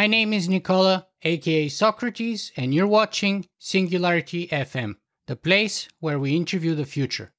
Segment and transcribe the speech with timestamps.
[0.00, 4.96] My name is Nicola, aka Socrates, and you're watching Singularity FM,
[5.26, 7.34] the place where we interview the future.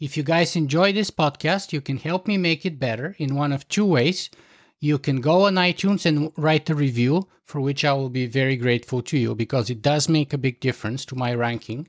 [0.00, 3.52] If you guys enjoy this podcast, you can help me make it better in one
[3.52, 4.28] of two ways.
[4.80, 8.56] You can go on iTunes and write a review, for which I will be very
[8.56, 11.86] grateful to you because it does make a big difference to my ranking.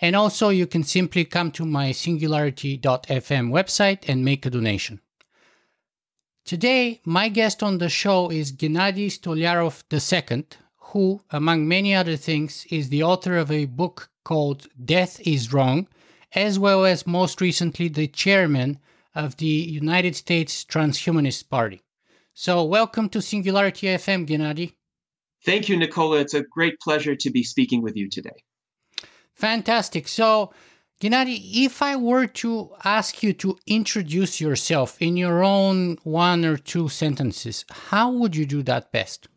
[0.00, 5.02] And also, you can simply come to my singularity.fm website and make a donation.
[6.48, 10.46] Today, my guest on the show is Gennady Stolyarov II,
[10.78, 15.88] who, among many other things, is the author of a book called Death is Wrong,
[16.34, 18.78] as well as most recently the chairman
[19.14, 21.82] of the United States Transhumanist Party.
[22.32, 24.72] So, welcome to Singularity FM, Gennady.
[25.44, 26.20] Thank you, Nicola.
[26.20, 28.42] It's a great pleasure to be speaking with you today.
[29.34, 30.08] Fantastic.
[30.08, 30.54] So,
[31.00, 36.56] Gennady, if I were to ask you to introduce yourself in your own one or
[36.56, 39.28] two sentences, how would you do that best?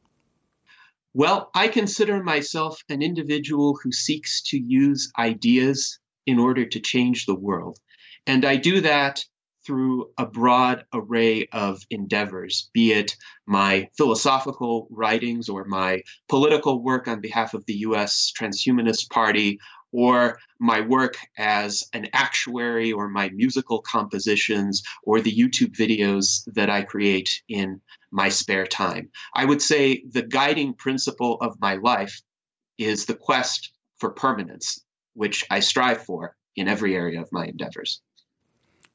[1.14, 7.28] Well, I consider myself an individual who seeks to use ideas in order to change
[7.28, 7.78] the world.
[8.26, 9.24] And I do that
[9.64, 17.08] through a broad array of endeavors, be it my philosophical writings or my political work
[17.08, 19.60] on behalf of the US Transhumanist Party
[19.92, 26.70] or my work as an actuary or my musical compositions or the YouTube videos that
[26.70, 27.82] I create in
[28.12, 29.10] my spare time.
[29.36, 32.22] I would say the guiding principle of my life
[32.78, 38.02] is the quest for permanence, which I strive for in every area of my endeavors.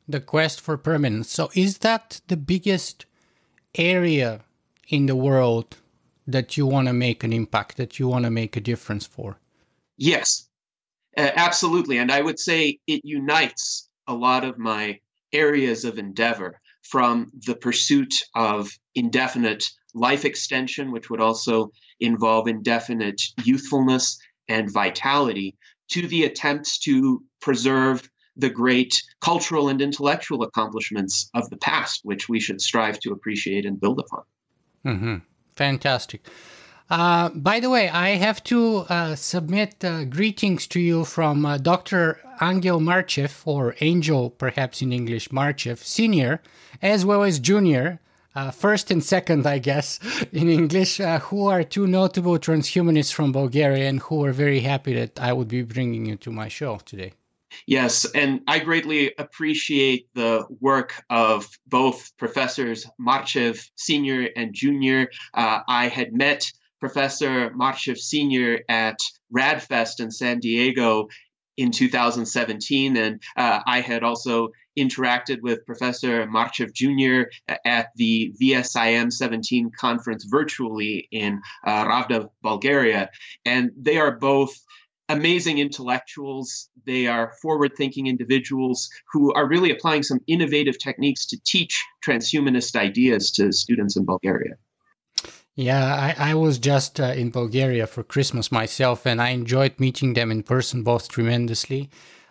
[0.08, 1.30] The quest for permanence.
[1.30, 3.06] So, is that the biggest
[3.74, 4.44] area
[4.88, 5.76] in the world
[6.26, 9.38] that you want to make an impact, that you want to make a difference for?
[9.96, 10.48] Yes,
[11.16, 11.98] uh, absolutely.
[11.98, 15.00] And I would say it unites a lot of my
[15.32, 23.20] areas of endeavor from the pursuit of indefinite life extension, which would also involve indefinite
[23.42, 24.18] youthfulness
[24.48, 25.56] and vitality,
[25.88, 32.28] to the attempts to preserve the great cultural and intellectual accomplishments of the past, which
[32.28, 34.22] we should strive to appreciate and build upon.
[34.84, 35.16] Mm-hmm.
[35.56, 36.28] Fantastic.
[36.88, 41.58] Uh, by the way, I have to uh, submit uh, greetings to you from uh,
[41.58, 42.20] Dr.
[42.40, 46.40] Angel Marchev, or Angel perhaps in English, Marchev, Senior,
[46.80, 47.98] as well as Junior,
[48.36, 49.98] uh, first and second, I guess,
[50.32, 55.18] in English, who are two notable transhumanists from Bulgaria and who are very happy that
[55.18, 57.14] I would be bringing you to my show today.
[57.66, 65.08] Yes, and I greatly appreciate the work of both professors Marchev Senior and Junior.
[65.34, 68.60] I had met Professor Marchev Sr.
[68.68, 68.98] at
[69.34, 71.08] RAADfest in San Diego
[71.56, 72.96] in 2017.
[72.96, 77.22] And uh, I had also interacted with Professor Marchev Jr.
[77.64, 83.10] at the VSIM 17 conference virtually in uh, Ravda, Bulgaria.
[83.44, 84.54] And they are both
[85.08, 86.68] amazing intellectuals.
[86.84, 92.76] They are forward thinking individuals who are really applying some innovative techniques to teach transhumanist
[92.76, 94.56] ideas to students in Bulgaria.
[95.58, 100.12] Yeah, I, I was just uh, in Bulgaria for Christmas myself, and I enjoyed meeting
[100.12, 101.88] them in person both tremendously.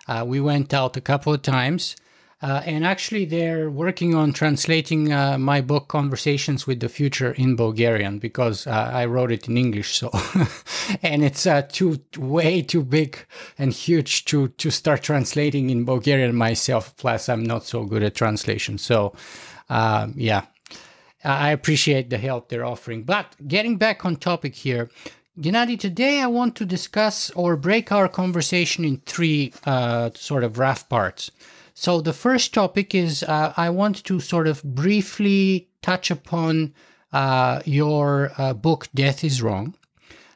[0.08, 1.96] Uh, we went out a couple of times,
[2.44, 7.56] uh, and actually, they're working on translating uh, my book "Conversations with the Future" in
[7.56, 9.96] Bulgarian because uh, I wrote it in English.
[9.98, 10.12] So,
[11.02, 13.18] and it's uh, too way too big
[13.58, 16.96] and huge to to start translating in Bulgarian myself.
[16.98, 18.78] Plus, I'm not so good at translation.
[18.78, 19.16] So,
[20.16, 20.44] yeah,
[21.26, 23.04] I appreciate the help they're offering.
[23.04, 24.90] But getting back on topic here,
[25.40, 30.58] Gennady, today I want to discuss or break our conversation in three uh, sort of
[30.58, 31.32] rough parts.
[31.74, 36.74] So the first topic is uh, I want to sort of briefly touch upon
[37.12, 39.76] uh, your uh, book, Death is Wrong.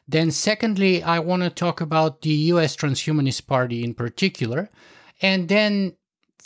[0.06, 4.68] Then, secondly, I want to talk about the US Transhumanist Party in particular.
[5.22, 5.94] And then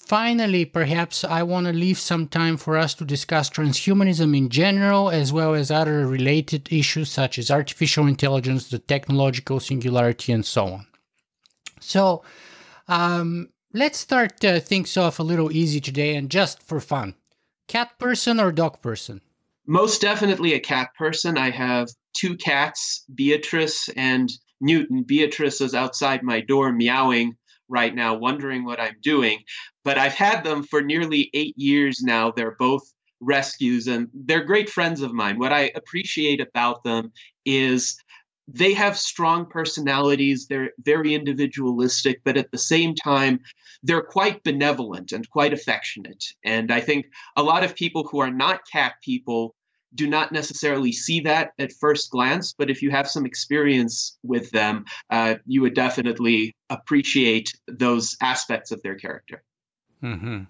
[0.07, 5.09] Finally, perhaps I want to leave some time for us to discuss transhumanism in general,
[5.09, 10.67] as well as other related issues such as artificial intelligence, the technological singularity, and so
[10.67, 10.87] on.
[11.81, 12.23] So,
[12.87, 17.15] um, let's start uh, things off a little easy today and just for fun.
[17.67, 19.23] Cat person or dog person?
[19.67, 21.39] Most definitely a cat person.
[21.39, 24.31] I have two cats, Beatrice and
[24.61, 25.03] Newton.
[25.03, 29.39] Beatrice is outside my door meowing right now, wondering what I'm doing.
[29.85, 32.31] But I've had them for nearly eight years now.
[32.31, 32.83] They're both
[33.21, 35.39] rescues and they're great friends of mine.
[35.39, 37.13] What I appreciate about them
[37.45, 37.97] is
[38.47, 40.47] they have strong personalities.
[40.47, 43.41] They're very individualistic, but at the same time,
[43.83, 46.25] they're quite benevolent and quite affectionate.
[46.45, 49.55] And I think a lot of people who are not cat people
[49.95, 54.51] do not necessarily see that at first glance, but if you have some experience with
[54.51, 59.43] them, uh, you would definitely appreciate those aspects of their character.
[60.05, 60.43] Mm-hmm.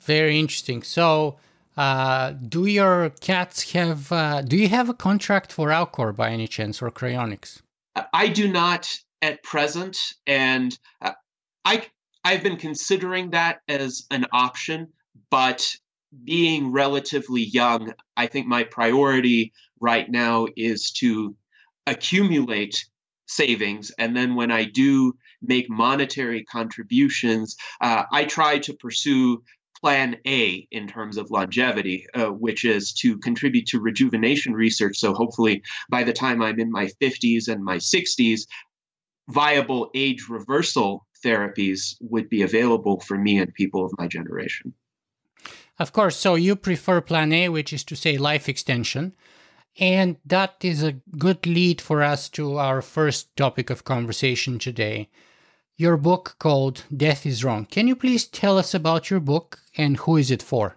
[0.00, 0.82] Very interesting.
[0.82, 1.38] So,
[1.76, 4.12] uh, do your cats have?
[4.12, 7.62] Uh, do you have a contract for Alcor by any chance or Cryonics?
[8.12, 11.12] I do not at present, and uh,
[11.64, 11.86] I
[12.24, 14.88] I've been considering that as an option,
[15.30, 15.74] but
[16.24, 21.34] being relatively young, I think my priority right now is to
[21.86, 22.84] accumulate
[23.26, 29.42] savings, and then when I do make monetary contributions, uh, I try to pursue
[29.80, 34.96] plan A in terms of longevity, uh, which is to contribute to rejuvenation research.
[34.98, 38.46] So hopefully, by the time I'm in my 50s and my 60s,
[39.28, 44.74] viable age reversal therapies would be available for me and people of my generation.
[45.78, 46.16] Of course.
[46.16, 49.12] So you prefer plan A, which is to say life extension.
[49.78, 55.10] And that is a good lead for us to our first topic of conversation today
[55.76, 57.66] your book called Death is Wrong.
[57.66, 60.76] Can you please tell us about your book and who is it for?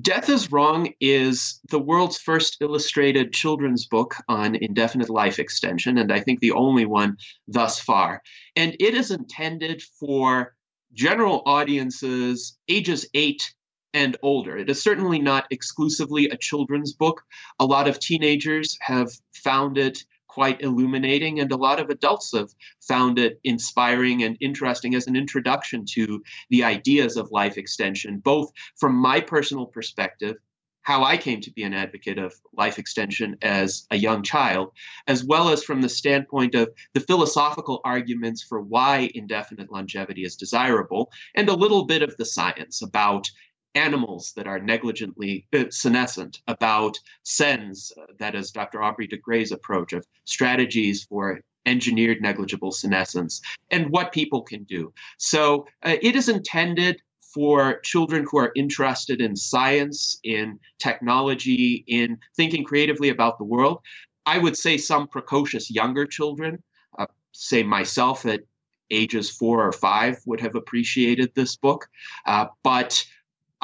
[0.00, 6.12] Death is Wrong is the world's first illustrated children's book on indefinite life extension, and
[6.12, 7.16] I think the only one
[7.46, 8.20] thus far.
[8.56, 10.54] And it is intended for
[10.94, 13.54] general audiences ages 8
[13.92, 14.56] and older.
[14.56, 17.22] It is certainly not exclusively a children's book.
[17.60, 20.04] A lot of teenagers have found it
[20.34, 22.50] quite illuminating, and a lot of adults have
[22.80, 26.20] found it inspiring and interesting as an introduction to
[26.50, 30.34] the ideas of life extension, both from my personal perspective
[30.82, 34.72] how I came to be an advocate of life extension as a young child,
[35.06, 40.36] as well as from the standpoint of the philosophical arguments for why indefinite longevity is
[40.36, 43.30] desirable, and a little bit of the science about
[43.74, 48.82] animals that are negligently uh, senescent, about SENS, uh, that is Dr.
[48.82, 53.40] Aubrey de Grey's approach of strategies for engineered negligible senescence,
[53.70, 54.92] and what people can do.
[55.18, 62.18] So uh, it is intended for children who are interested in science, in technology, in
[62.36, 63.80] thinking creatively about the world.
[64.26, 66.62] I would say some precocious younger children,
[66.98, 68.42] uh, say myself at
[68.90, 71.88] ages four or five, would have appreciated this book.
[72.24, 73.04] Uh, but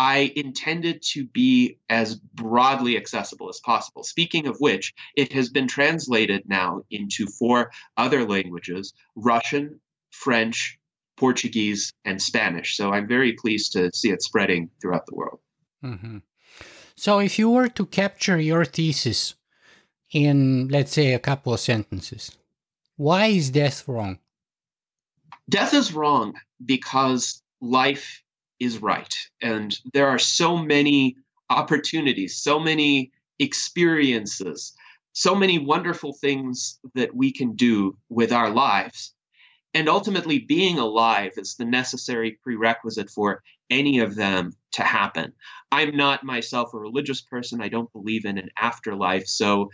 [0.00, 4.02] I intended to be as broadly accessible as possible.
[4.02, 9.78] Speaking of which, it has been translated now into four other languages Russian,
[10.10, 10.78] French,
[11.18, 12.78] Portuguese, and Spanish.
[12.78, 15.40] So I'm very pleased to see it spreading throughout the world.
[15.84, 16.18] Mm-hmm.
[16.96, 19.34] So, if you were to capture your thesis
[20.12, 22.38] in, let's say, a couple of sentences,
[22.96, 24.18] why is death wrong?
[25.50, 26.32] Death is wrong
[26.64, 28.22] because life
[28.60, 29.14] is right.
[29.42, 31.16] And there are so many
[31.48, 34.72] opportunities, so many experiences,
[35.12, 39.12] so many wonderful things that we can do with our lives.
[39.72, 45.32] And ultimately, being alive is the necessary prerequisite for any of them to happen.
[45.72, 47.62] I'm not myself a religious person.
[47.62, 49.26] I don't believe in an afterlife.
[49.26, 49.70] So,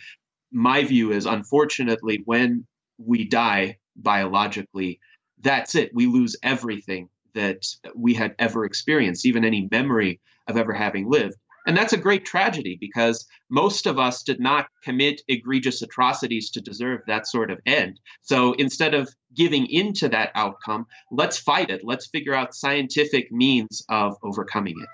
[0.52, 2.66] my view is unfortunately, when
[2.99, 5.00] we die biologically,
[5.40, 5.90] that's it.
[5.95, 7.62] We lose everything that
[7.95, 11.37] we had ever experienced, even any memory of ever having lived.
[11.66, 16.61] And that's a great tragedy because most of us did not commit egregious atrocities to
[16.61, 17.99] deserve that sort of end.
[18.23, 21.81] So instead of giving into that outcome, let's fight it.
[21.83, 24.88] Let's figure out scientific means of overcoming it.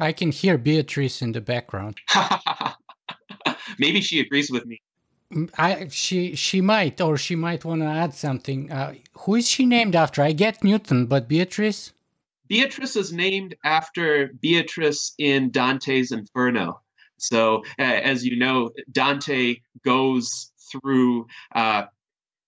[0.00, 1.98] I can hear Beatrice in the background.
[3.78, 4.80] Maybe she agrees with me.
[5.58, 8.72] I she she might or she might want to add something.
[8.72, 10.22] Uh, who is she named after?
[10.22, 11.92] I get Newton, but Beatrice.
[12.46, 16.80] Beatrice is named after Beatrice in Dante's Inferno.
[17.18, 21.84] So, uh, as you know, Dante goes through uh,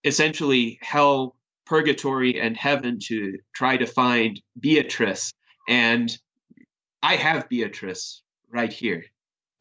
[0.04, 1.36] essentially hell,
[1.66, 5.32] purgatory, and heaven to try to find Beatrice.
[5.68, 6.16] And
[7.02, 9.04] I have Beatrice right here.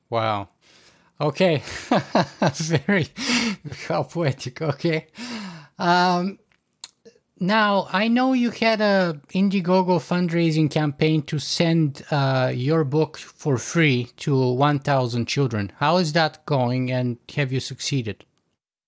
[0.09, 0.49] Wow.
[1.21, 1.61] Okay,
[2.53, 3.07] very
[3.87, 4.61] poetic.
[4.61, 5.07] Okay,
[5.77, 6.39] um,
[7.39, 13.57] now I know you had a Indiegogo fundraising campaign to send uh, your book for
[13.57, 15.71] free to 1,000 children.
[15.77, 18.25] How is that going, and have you succeeded?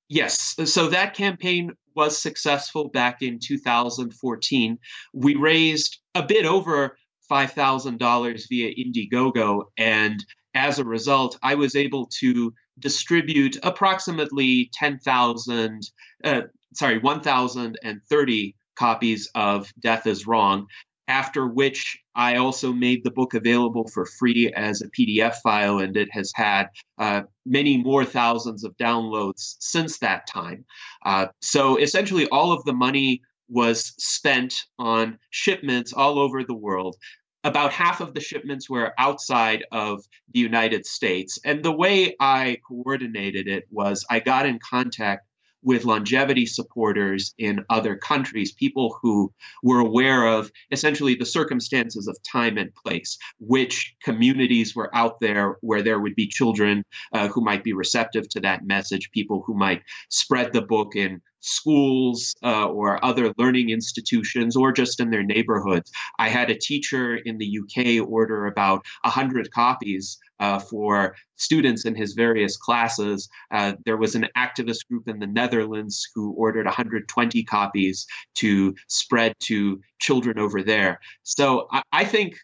[0.10, 4.78] Yes, so that campaign was successful back in 2014.
[5.14, 6.98] We raised a bit over
[7.30, 15.82] $5,000 via Indiegogo, and as a result, I was able to distribute approximately 10,000,
[16.24, 16.42] uh,
[16.74, 20.68] sorry, 1,030 copies of Death is Wrong,
[21.08, 25.96] after which I also made the book available for free as a PDF file, and
[25.98, 30.66] it has had uh, many more thousands of downloads since that time.
[31.06, 36.96] Uh, so essentially, all of the money was spent on shipments all over the world.
[37.44, 41.40] About half of the shipments were outside of the United States.
[41.44, 45.28] And the way I coordinated it was I got in contact
[45.64, 49.32] with longevity supporters in other countries, people who
[49.64, 55.58] were aware of essentially the circumstances of time and place, which communities were out there
[55.62, 59.54] where there would be children uh, who might be receptive to that message, people who
[59.54, 65.24] might spread the book in schools uh, or other learning institutions or just in their
[65.24, 65.92] neighborhoods.
[66.20, 71.96] I had a teacher in the UK order about 100 copies uh, for students in
[71.96, 73.30] his various classes.
[73.52, 78.06] Uh, there was an activist group in the Netherlands who ordered 120 copies
[78.36, 81.00] to spread to children over there.
[81.24, 82.38] So I, I think,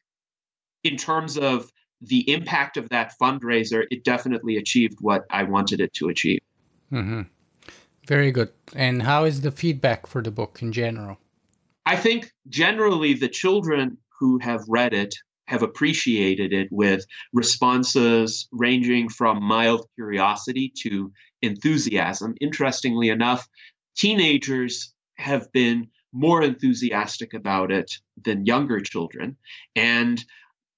[0.84, 5.94] in terms of the impact of that fundraiser, it definitely achieved what I wanted it
[5.96, 6.42] to achieve.
[6.92, 7.22] Mm-hmm.
[8.08, 8.52] Very good.
[8.74, 11.18] And how is the feedback for the book in general?
[11.86, 15.14] I think generally the children who have read it
[15.48, 21.12] have appreciated it with responses ranging from mild curiosity to
[21.42, 22.34] enthusiasm.
[22.42, 23.48] Interestingly enough,
[23.96, 27.92] teenagers have been more enthusiastic about it
[28.24, 29.38] than younger children.
[29.76, 30.24] And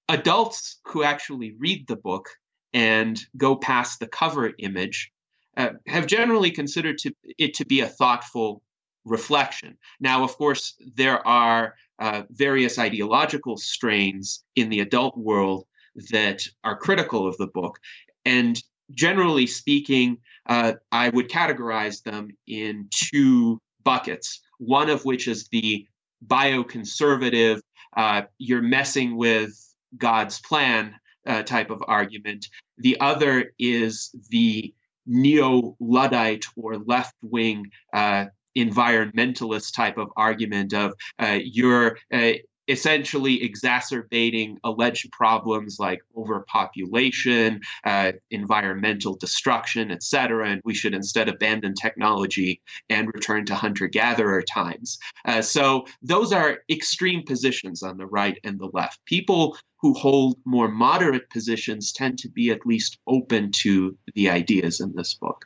[0.08, 2.30] adults who actually read the book
[2.74, 5.12] and go past the cover image
[5.60, 8.62] uh, have generally considered to, it to be a thoughtful
[9.04, 9.78] reflection.
[10.00, 15.66] Now, of course, there are uh, various ideological strains in the adult world
[16.12, 17.78] that are critical of the book.
[18.24, 18.62] And
[18.92, 25.86] generally speaking, uh, I would categorize them in two buckets, one of which is the
[26.26, 27.60] bioconservative,
[27.98, 29.52] uh, you're messing with
[29.98, 30.96] God's plan
[31.28, 32.48] uh, type of argument.
[32.78, 34.74] The other is the
[35.10, 38.26] neo Luddite or left wing uh,
[38.58, 42.34] environmentalist type of argument of uh, you're uh,
[42.70, 50.50] essentially exacerbating alleged problems like overpopulation, uh, environmental destruction, etc.
[50.50, 55.00] And we should instead abandon technology and return to hunter gatherer times.
[55.26, 59.04] Uh, so those are extreme positions on the right and the left.
[59.06, 64.80] People who hold more moderate positions tend to be at least open to the ideas
[64.80, 65.46] in this book.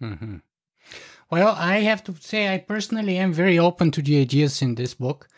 [0.00, 0.36] Mm-hmm.
[1.30, 4.94] Well, I have to say, I personally am very open to the ideas in this
[4.94, 5.28] book.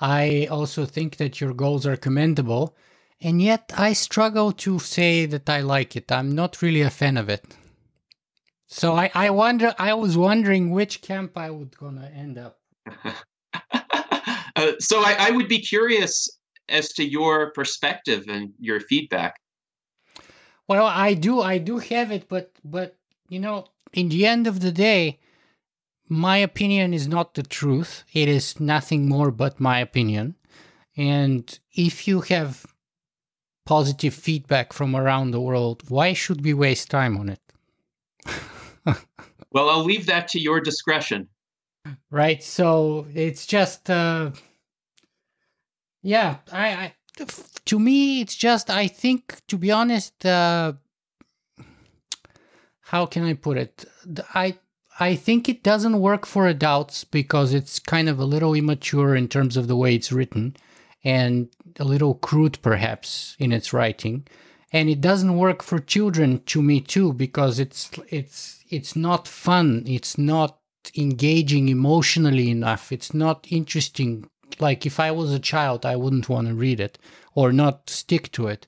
[0.00, 2.76] I also think that your goals are commendable,
[3.20, 6.10] and yet I struggle to say that I like it.
[6.10, 7.44] I'm not really a fan of it.
[8.66, 9.74] So I, I wonder.
[9.78, 12.58] I was wondering which camp I would gonna end up.
[13.74, 16.28] uh, so I, I would be curious
[16.68, 19.40] as to your perspective and your feedback.
[20.66, 22.96] Well, I do, I do have it, but but
[23.28, 25.18] you know, in the end of the day,
[26.08, 28.04] my opinion is not the truth.
[28.12, 30.36] It is nothing more but my opinion.
[30.96, 32.66] And if you have
[33.64, 37.40] positive feedback from around the world, why should we waste time on it?
[39.52, 41.28] well, I'll leave that to your discretion.
[42.10, 42.42] Right.
[42.42, 44.30] So it's just, uh,
[46.02, 47.26] yeah, I, I,
[47.64, 50.74] to me, it's just, I think, to be honest, uh,
[52.82, 53.84] how can I put it?
[54.34, 54.58] I,
[55.00, 59.28] I think it doesn't work for adults because it's kind of a little immature in
[59.28, 60.56] terms of the way it's written
[61.04, 64.26] and a little crude perhaps in its writing.
[64.72, 69.84] And it doesn't work for children to me too because it's it's it's not fun.
[69.86, 70.58] It's not
[70.96, 72.92] engaging emotionally enough.
[72.92, 74.28] It's not interesting.
[74.58, 76.98] Like if I was a child, I wouldn't want to read it
[77.34, 78.66] or not stick to it.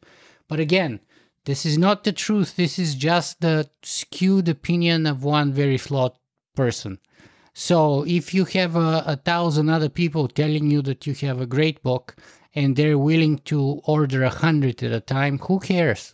[0.49, 1.01] But again,
[1.45, 2.57] this is not the truth.
[2.57, 6.13] This is just the skewed opinion of one very flawed
[6.55, 6.99] person.
[7.55, 11.47] So if you have a, a, thousand other people telling you that you have a
[11.47, 12.17] great book
[12.55, 16.13] and they're willing to order a hundred at a time, who cares?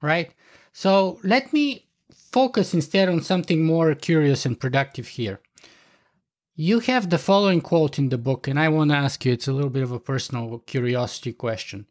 [0.00, 0.32] Right?
[0.72, 1.86] So let me
[2.32, 5.40] focus instead on something more curious and productive here.
[6.56, 9.48] You have the following quote in the book, and I want to ask you it's
[9.48, 11.86] a little bit of a personal curiosity question.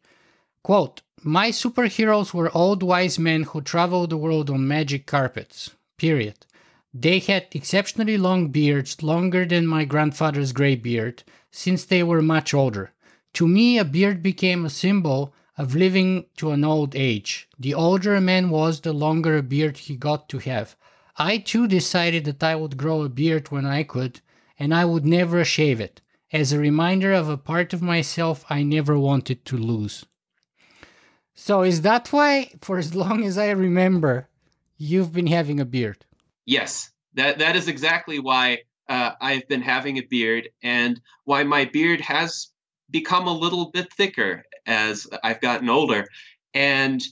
[0.62, 5.72] Quote My superheroes were old wise men who traveled the world on magic carpets.
[5.98, 6.46] Period.
[6.94, 12.54] They had exceptionally long beards, longer than my grandfather's gray beard, since they were much
[12.54, 12.92] older.
[13.34, 17.50] To me, a beard became a symbol of living to an old age.
[17.58, 20.74] The older a man was, the longer a beard he got to have.
[21.18, 24.22] I too decided that I would grow a beard when I could,
[24.58, 26.00] and I would never shave it,
[26.32, 30.04] as a reminder of a part of myself I never wanted to lose.
[31.34, 34.28] So, is that why, for as long as I remember,
[34.76, 36.04] you've been having a beard?
[36.46, 38.58] Yes, that, that is exactly why
[38.88, 42.50] uh, I've been having a beard and why my beard has
[42.90, 46.06] become a little bit thicker as I've gotten older.
[46.52, 47.02] And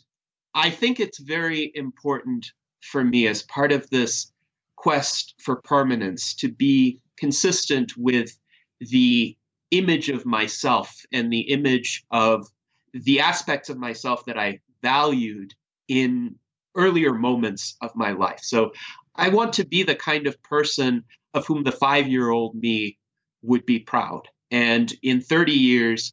[0.55, 4.33] I think it's very important for me as part of this
[4.77, 8.37] quest for permanence to be consistent with
[8.81, 9.37] the
[9.71, 12.49] image of myself and the image of
[12.93, 15.55] the aspects of myself that I valued
[15.89, 16.37] in
[16.77, 18.41] earlier moments of my life.
[18.43, 18.73] So
[19.17, 21.05] I want to be the kind of person
[21.35, 22.99] of whom the five year old me
[23.43, 24.29] would be proud.
[24.51, 26.13] And in 30 years,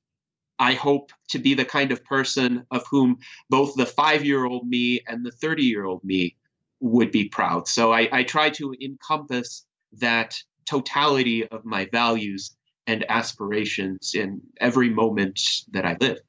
[0.60, 4.68] I hope to be the kind of person of whom both the five year old
[4.68, 6.36] me and the 30 year old me
[6.82, 7.68] would be proud.
[7.68, 14.90] So I, I try to encompass that totality of my values and aspirations in every
[14.90, 15.40] moment
[15.72, 16.20] that I live.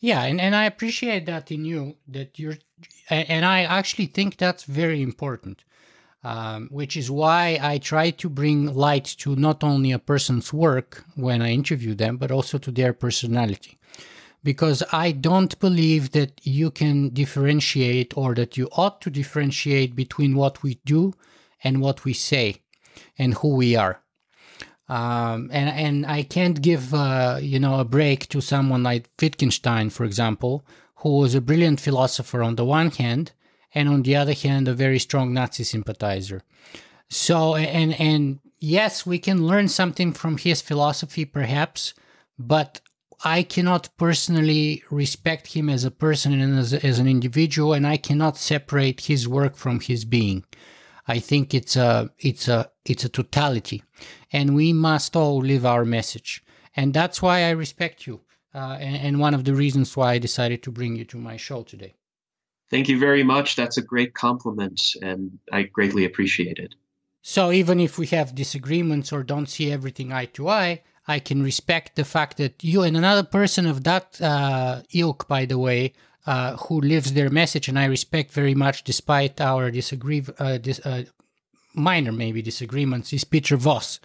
[0.00, 2.58] Yeah, and, and I appreciate that in you that you're,
[3.08, 5.64] and I actually think that's very important,
[6.24, 11.04] um, which is why I try to bring light to not only a person's work
[11.14, 13.78] when I interview them, but also to their personality.
[14.42, 20.34] Because I don't believe that you can differentiate or that you ought to differentiate between
[20.34, 21.12] what we do
[21.62, 22.61] and what we say
[23.18, 24.02] and who we are.
[24.88, 29.90] Um, and and I can't give uh, you know a break to someone like Wittgenstein,
[29.90, 33.32] for example, who was a brilliant philosopher on the one hand,
[33.74, 36.42] and on the other hand, a very strong Nazi sympathizer.
[37.08, 41.94] So and and yes, we can learn something from his philosophy, perhaps,
[42.38, 42.80] but
[43.24, 47.96] I cannot personally respect him as a person and as, as an individual, and I
[47.96, 50.44] cannot separate his work from his being.
[51.08, 53.82] I think it's a it's a it's a totality,
[54.32, 56.44] and we must all live our message.
[56.76, 58.20] And that's why I respect you,
[58.54, 61.36] uh, and, and one of the reasons why I decided to bring you to my
[61.36, 61.94] show today.
[62.70, 63.56] Thank you very much.
[63.56, 66.74] That's a great compliment, and I greatly appreciate it.
[67.20, 71.42] So even if we have disagreements or don't see everything eye to eye, I can
[71.42, 75.92] respect the fact that you and another person of that uh, ilk, by the way,
[76.26, 80.78] uh, who lives their message, and I respect very much, despite our disagree, uh, dis,
[80.80, 81.04] uh,
[81.74, 84.00] minor maybe disagreements, is Peter Voss,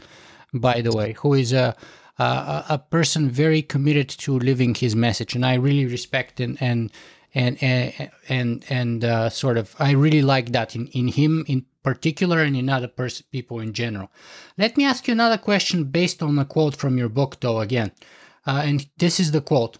[0.53, 1.75] by the way, who is a,
[2.17, 6.91] a, a person very committed to living his message, and I really respect and and
[7.35, 11.65] and and and, and uh, sort of I really like that in in him in
[11.83, 14.09] particular and in other pers- people in general.
[14.57, 17.59] Let me ask you another question based on a quote from your book, though.
[17.59, 17.91] Again,
[18.45, 19.77] uh, and this is the quote.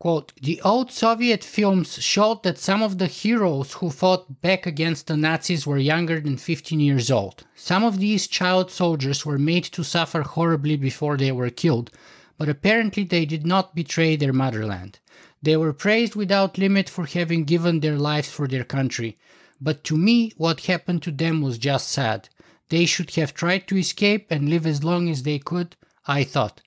[0.00, 5.08] Quote, the old Soviet films showed that some of the heroes who fought back against
[5.08, 7.44] the Nazis were younger than 15 years old.
[7.54, 11.90] Some of these child soldiers were made to suffer horribly before they were killed,
[12.38, 15.00] but apparently they did not betray their motherland.
[15.42, 19.18] They were praised without limit for having given their lives for their country.
[19.60, 22.30] But to me, what happened to them was just sad.
[22.70, 26.62] They should have tried to escape and live as long as they could, I thought.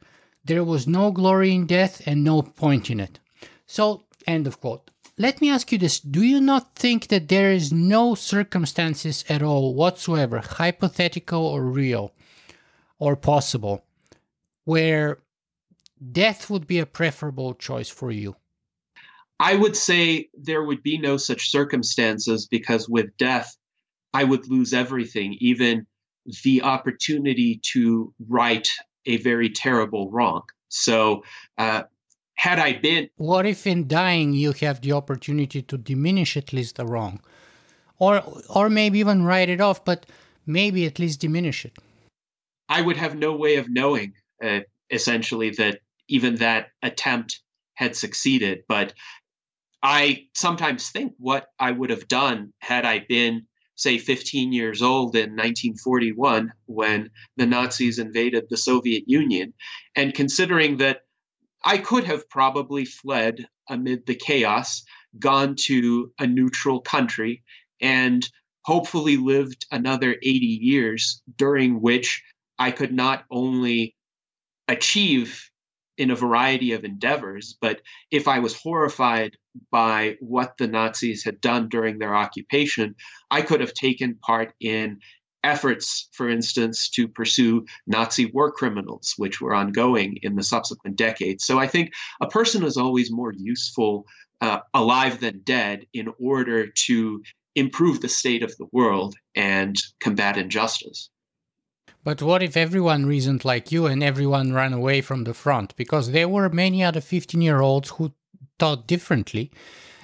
[0.46, 3.18] There was no glory in death and no point in it.
[3.66, 4.90] So, end of quote.
[5.18, 9.44] Let me ask you this Do you not think that there is no circumstances at
[9.44, 12.14] all whatsoever, hypothetical or real
[13.00, 13.84] or possible,
[14.66, 15.20] where
[16.12, 18.36] death would be a preferable choice for you?
[19.40, 23.56] I would say there would be no such circumstances because with death,
[24.14, 25.86] I would lose everything, even
[26.44, 28.68] the opportunity to right
[29.06, 30.44] a very terrible wrong.
[30.70, 31.24] So,
[31.58, 31.84] uh,
[32.44, 33.10] had I been.
[33.16, 37.22] What if in dying you have the opportunity to diminish at least the wrong?
[38.00, 40.06] Or, or maybe even write it off, but
[40.46, 41.72] maybe at least diminish it?
[42.68, 44.12] I would have no way of knowing,
[44.44, 44.60] uh,
[44.92, 45.80] essentially, that
[46.10, 47.40] even that attempt
[47.76, 48.64] had succeeded.
[48.68, 48.94] But
[49.82, 55.16] I sometimes think what I would have done had I been, say, 15 years old
[55.16, 59.54] in 1941 when the Nazis invaded the Soviet Union.
[59.96, 61.04] And considering that
[61.64, 64.84] I could have probably fled amid the chaos,
[65.20, 67.44] gone to a neutral country,
[67.80, 68.28] and
[68.66, 70.28] hopefully lived another 80
[70.62, 72.24] years during which
[72.60, 73.96] I could not only
[74.68, 75.50] achieve
[75.98, 79.38] in a variety of endeavors, but if I was horrified
[79.72, 82.96] by what the Nazis had done during their occupation,
[83.30, 85.00] I could have taken part in
[85.44, 91.46] efforts, for instance, to pursue Nazi war criminals, which were ongoing in the subsequent decades.
[91.46, 94.06] So I think a person is always more useful
[94.42, 97.24] uh, alive than dead in order to
[97.56, 101.10] improve the state of the world and combat injustice.
[102.04, 105.76] But what if everyone reasoned like you and everyone ran away from the front?
[105.78, 108.14] Because there were many other 15 year olds who
[108.60, 109.52] thought differently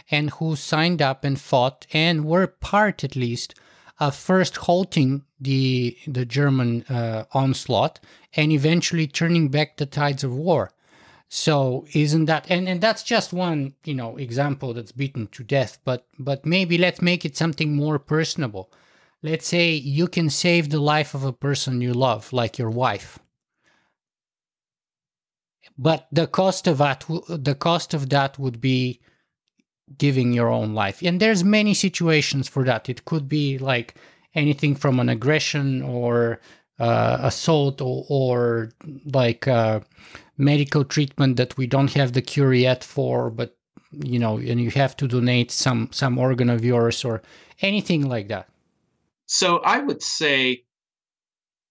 [0.10, 3.54] and who signed up and fought and were part, at least,
[4.00, 8.00] of first halting the, the German uh, onslaught
[8.36, 10.72] and eventually turning back the tides of war.
[11.30, 15.78] So isn't that and, and that's just one, you know, example that's beaten to death,
[15.86, 18.72] but but maybe let's make it something more personable.
[19.22, 23.20] Let's say you can save the life of a person you love, like your wife.
[25.78, 29.00] But the cost of that the cost of that would be
[29.98, 31.02] giving your own life.
[31.04, 32.90] And there's many situations for that.
[32.90, 33.96] It could be like
[34.36, 36.40] anything from an aggression or
[36.80, 38.72] uh, assault or, or
[39.06, 39.82] like uh,
[40.38, 43.56] medical treatment that we don't have the cure yet for, but
[43.92, 47.22] you know, and you have to donate some some organ of yours or
[47.62, 48.48] anything like that.
[49.26, 50.64] So I would say,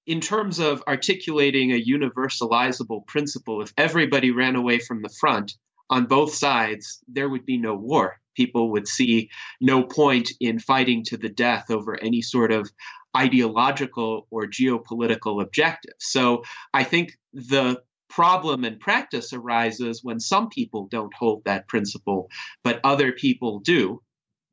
[0.07, 5.55] in terms of articulating a universalizable principle, if everybody ran away from the front
[5.91, 8.21] on both sides, there would be no war.
[8.37, 12.71] People would see no point in fighting to the death over any sort of
[13.17, 15.95] ideological or geopolitical objective.
[15.99, 22.29] So I think the problem in practice arises when some people don't hold that principle,
[22.63, 24.03] but other people do.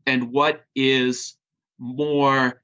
[0.06, 1.36] And what is
[1.80, 2.62] more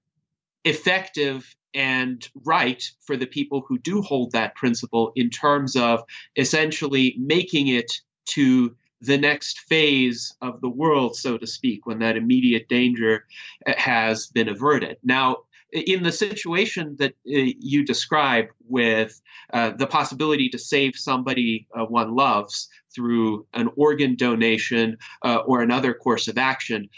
[0.64, 6.04] effective and right for the people who do hold that principle in terms of
[6.36, 7.92] essentially making it
[8.36, 13.26] to the next phase of the world, so to speak, when that immediate danger
[13.66, 14.98] has been averted.
[15.04, 15.38] Now,
[15.72, 19.20] in the situation that uh, you describe with
[19.54, 25.62] uh, the possibility to save somebody uh, one loves through an organ donation uh, or
[25.62, 26.90] another course of action,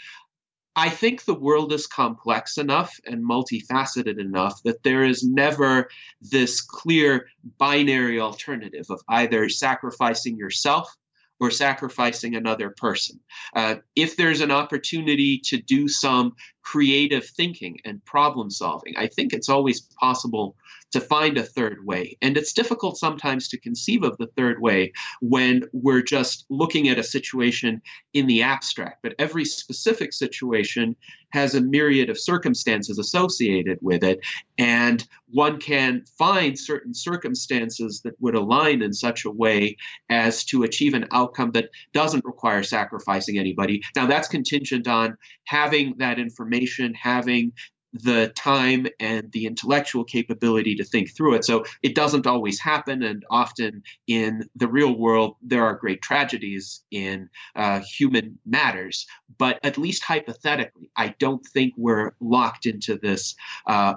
[0.76, 5.88] I think the world is complex enough and multifaceted enough that there is never
[6.20, 10.92] this clear binary alternative of either sacrificing yourself
[11.40, 13.18] or sacrificing another person.
[13.54, 19.32] Uh, if there's an opportunity to do some creative thinking and problem solving, I think
[19.32, 20.56] it's always possible
[20.94, 22.16] to find a third way.
[22.22, 27.00] And it's difficult sometimes to conceive of the third way when we're just looking at
[27.00, 29.02] a situation in the abstract.
[29.02, 30.94] But every specific situation
[31.30, 34.20] has a myriad of circumstances associated with it.
[34.56, 39.76] And one can find certain circumstances that would align in such a way
[40.10, 43.82] as to achieve an outcome that doesn't require sacrificing anybody.
[43.96, 47.52] Now, that's contingent on having that information, having
[47.94, 51.44] the time and the intellectual capability to think through it.
[51.44, 53.02] So it doesn't always happen.
[53.02, 59.06] And often in the real world, there are great tragedies in uh, human matters.
[59.38, 63.94] But at least hypothetically, I don't think we're locked into this uh,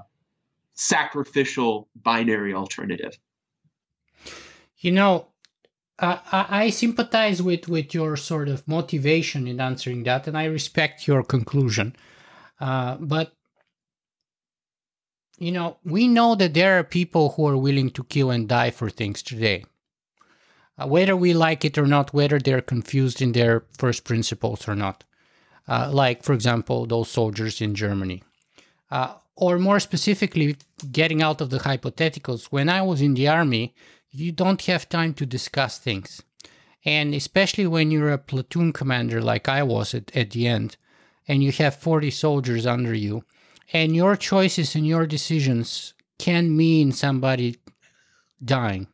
[0.76, 3.18] sacrificial binary alternative.
[4.78, 5.28] You know,
[5.98, 11.08] uh, I sympathize with, with your sort of motivation in answering that, and I respect
[11.08, 11.96] your conclusion.
[12.60, 13.37] Uh, but
[15.38, 18.71] you know, we know that there are people who are willing to kill and die
[18.71, 19.65] for things today.
[20.80, 24.76] Uh, whether we like it or not, whether they're confused in their first principles or
[24.76, 25.04] not.
[25.67, 28.23] Uh, like, for example, those soldiers in Germany.
[28.89, 30.56] Uh, or more specifically,
[30.91, 33.76] getting out of the hypotheticals, when I was in the army,
[34.10, 36.23] you don't have time to discuss things.
[36.86, 40.78] And especially when you're a platoon commander like I was at, at the end,
[41.28, 43.23] and you have 40 soldiers under you,
[43.73, 47.58] and your choices and your decisions can mean somebody
[48.43, 48.88] dying.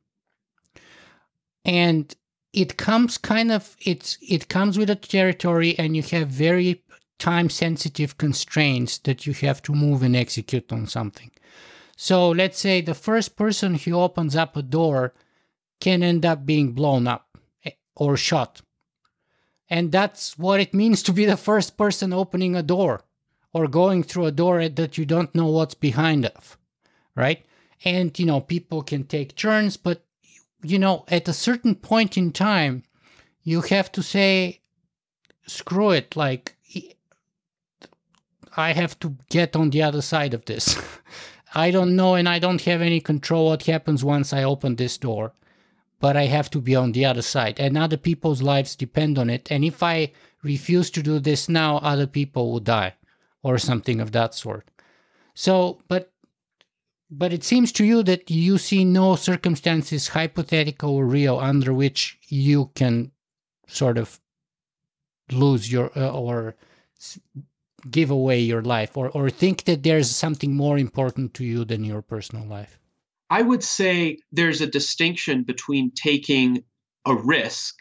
[1.63, 2.13] And
[2.51, 6.83] it comes kind of it's it comes with a territory and you have very
[7.19, 11.31] time sensitive constraints that you have to move and execute on something.
[11.95, 15.13] So let's say the first person who opens up a door
[15.79, 18.61] can end up being blown up eh, or shot.
[19.69, 23.03] And that's what it means to be the first person opening a door
[23.53, 26.57] or going through a door that you don't know what's behind of,
[27.15, 27.45] right?
[27.85, 30.03] And you know, people can take turns, but
[30.63, 32.83] you know, at a certain point in time,
[33.43, 34.61] you have to say,
[35.45, 36.55] screw it, like
[38.55, 40.77] I have to get on the other side of this.
[41.55, 44.97] I don't know and I don't have any control what happens once I open this
[44.97, 45.33] door,
[45.99, 47.59] but I have to be on the other side.
[47.59, 49.51] And other people's lives depend on it.
[49.51, 50.11] And if I
[50.41, 52.93] refuse to do this now, other people will die
[53.43, 54.69] or something of that sort.
[55.35, 56.11] So, but
[57.11, 62.17] but it seems to you that you see no circumstances, hypothetical or real, under which
[62.27, 63.11] you can
[63.67, 64.19] sort of
[65.31, 66.55] lose your uh, or
[67.89, 71.83] give away your life or, or think that there's something more important to you than
[71.83, 72.79] your personal life?
[73.29, 76.63] I would say there's a distinction between taking
[77.05, 77.75] a risk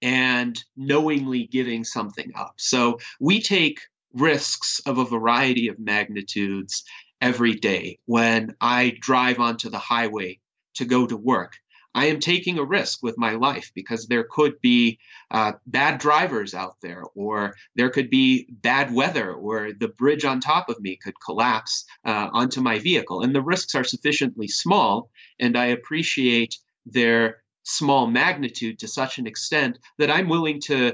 [0.00, 2.54] and knowingly giving something up.
[2.58, 3.80] So we take
[4.14, 6.84] risks of a variety of magnitudes
[7.20, 10.40] every day when I drive onto the highway
[10.74, 11.54] to go to work.
[11.94, 14.98] I am taking a risk with my life because there could be
[15.30, 20.38] uh, bad drivers out there, or there could be bad weather, or the bridge on
[20.38, 23.22] top of me could collapse uh, onto my vehicle.
[23.22, 29.26] And the risks are sufficiently small, and I appreciate their small magnitude to such an
[29.26, 30.92] extent that I'm willing to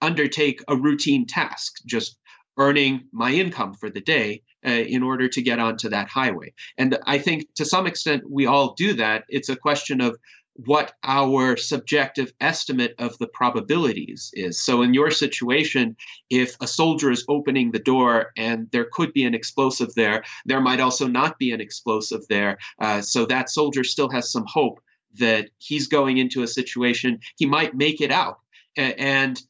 [0.00, 2.16] undertake a routine task, just
[2.56, 6.52] earning my income for the day uh, in order to get onto that highway.
[6.76, 9.24] And I think to some extent we all do that.
[9.28, 10.16] It's a question of
[10.64, 14.64] what our subjective estimate of the probabilities is.
[14.64, 15.96] So, in your situation,
[16.30, 20.60] if a soldier is opening the door and there could be an explosive there, there
[20.60, 22.58] might also not be an explosive there.
[22.80, 24.80] Uh, so, that soldier still has some hope
[25.18, 28.40] that he's going into a situation he might make it out.
[28.76, 29.40] And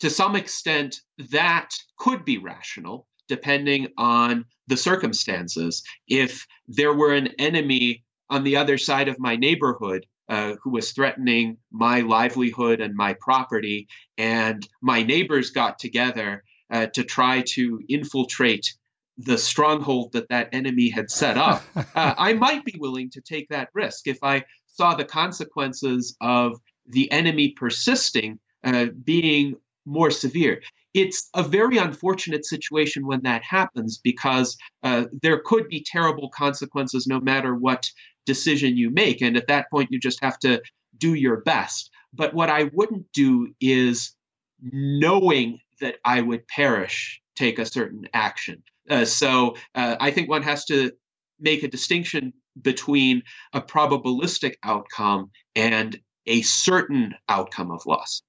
[0.00, 5.82] to some extent, that could be rational depending on the circumstances.
[6.08, 10.92] If there were an enemy on the other side of my neighborhood uh, who was
[10.92, 17.80] threatening my livelihood and my property, and my neighbors got together uh, to try to
[17.88, 18.74] infiltrate
[19.16, 23.48] the stronghold that that enemy had set up, uh, I might be willing to take
[23.48, 29.54] that risk if I saw the consequences of the enemy persisting uh, being
[29.88, 30.62] more severe.
[30.94, 37.06] It's a very unfortunate situation when that happens because uh, there could be terrible consequences
[37.06, 37.90] no matter what
[38.26, 39.20] decision you make.
[39.22, 40.62] And at that point, you just have to
[40.98, 41.90] do your best.
[42.12, 44.14] But what I wouldn't do is
[44.60, 48.62] knowing that I would perish, take a certain action.
[48.90, 50.92] Uh, so uh, I think one has to
[51.38, 53.22] make a distinction between
[53.52, 58.22] a probabilistic outcome and a certain outcome of loss.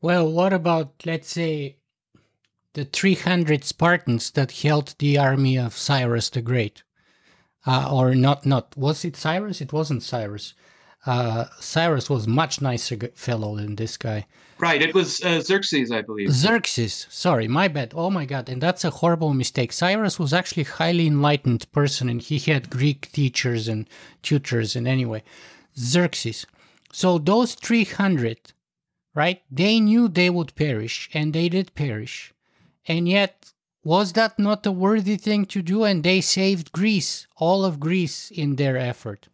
[0.00, 1.76] Well, what about, let's say,
[2.74, 6.82] the 300 Spartans that held the army of Cyrus the Great?
[7.66, 9.60] Uh, or not, not, was it Cyrus?
[9.60, 10.54] It wasn't Cyrus.
[11.06, 14.26] Uh, Cyrus was much nicer fellow than this guy.
[14.58, 16.32] Right, it was uh, Xerxes, I believe.
[16.32, 17.92] Xerxes, sorry, my bad.
[17.94, 19.72] Oh my god, and that's a horrible mistake.
[19.72, 23.88] Cyrus was actually a highly enlightened person, and he had Greek teachers and
[24.22, 24.74] tutors.
[24.74, 25.22] And anyway,
[25.78, 26.46] Xerxes.
[26.90, 28.52] So those three hundred
[29.16, 29.42] right?
[29.50, 32.32] They knew they would perish, and they did perish.
[32.86, 33.52] And yet,
[33.82, 35.84] was that not a worthy thing to do?
[35.84, 39.28] And they saved Greece, all of Greece, in their effort.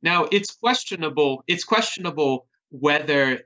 [0.00, 1.42] Now, it's questionable.
[1.48, 3.40] It's questionable whether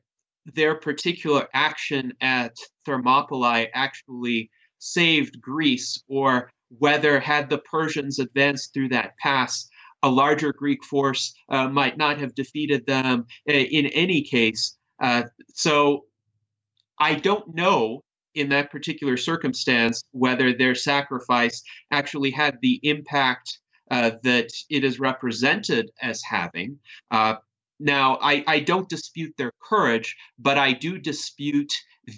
[0.45, 8.91] their particular action at Thermopylae actually saved Greece, or whether, had the Persians advanced through
[8.91, 9.69] that pass,
[10.03, 14.77] a larger Greek force uh, might not have defeated them uh, in any case.
[15.01, 16.05] Uh, so
[16.99, 18.03] I don't know
[18.35, 23.59] in that particular circumstance whether their sacrifice actually had the impact
[23.91, 26.79] uh, that it is represented as having.
[27.11, 27.37] Uh,
[27.81, 31.73] now, I, I don't dispute their courage, but I do dispute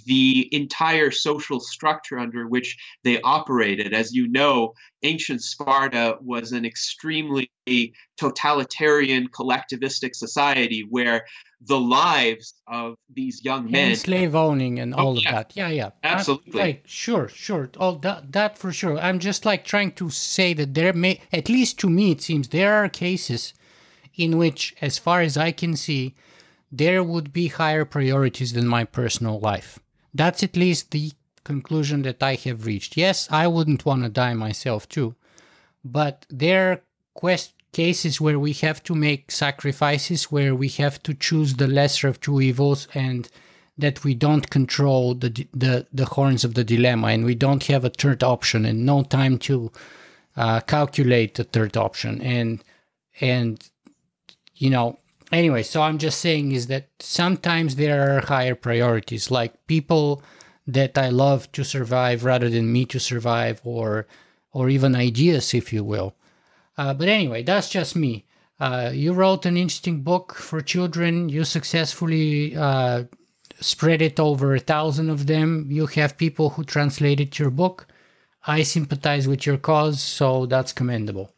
[0.07, 3.93] the entire social structure under which they operated.
[3.93, 7.51] As you know, ancient Sparta was an extremely
[8.17, 11.25] totalitarian, collectivistic society where
[11.61, 15.29] the lives of these young men and slave owning and all oh, yeah.
[15.29, 15.53] of that.
[15.55, 15.91] Yeah yeah.
[16.03, 16.61] Absolutely.
[16.61, 17.71] I, like sure sure.
[17.79, 18.99] All that that for sure.
[18.99, 22.49] I'm just like trying to say that there may at least to me it seems
[22.49, 23.55] there are cases
[24.15, 26.15] in which as far as i can see
[26.71, 29.79] there would be higher priorities than my personal life
[30.15, 31.13] that's at least the
[31.45, 32.97] conclusion that I have reached.
[32.97, 35.15] Yes, I wouldn't want to die myself too,
[35.85, 36.81] but there are
[37.15, 42.09] quest- cases where we have to make sacrifices, where we have to choose the lesser
[42.09, 43.29] of two evils, and
[43.79, 47.85] that we don't control the the, the horns of the dilemma, and we don't have
[47.85, 49.73] a third option, and no time to
[50.37, 52.63] uh, calculate the third option, and
[53.21, 53.71] and
[54.57, 54.99] you know
[55.33, 60.23] anyway, so I'm just saying is that sometimes there are higher priorities, like people
[60.67, 64.07] that I love to survive rather than me to survive, or
[64.53, 66.15] or even ideas, if you will.
[66.77, 68.25] Uh, but anyway, that's just me.
[68.61, 71.29] Uh, you wrote an interesting book for children.
[71.29, 73.05] You successfully uh,
[73.61, 75.67] spread it over a thousand of them.
[75.71, 77.87] You have people who translated your book.
[78.47, 81.33] I sympathize with your cause, so that's commendable.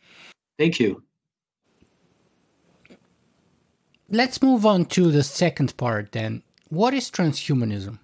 [0.59, 1.04] Thank you.
[4.15, 6.45] Let's move on to the second part then.
[6.69, 7.99] What is transhumanism?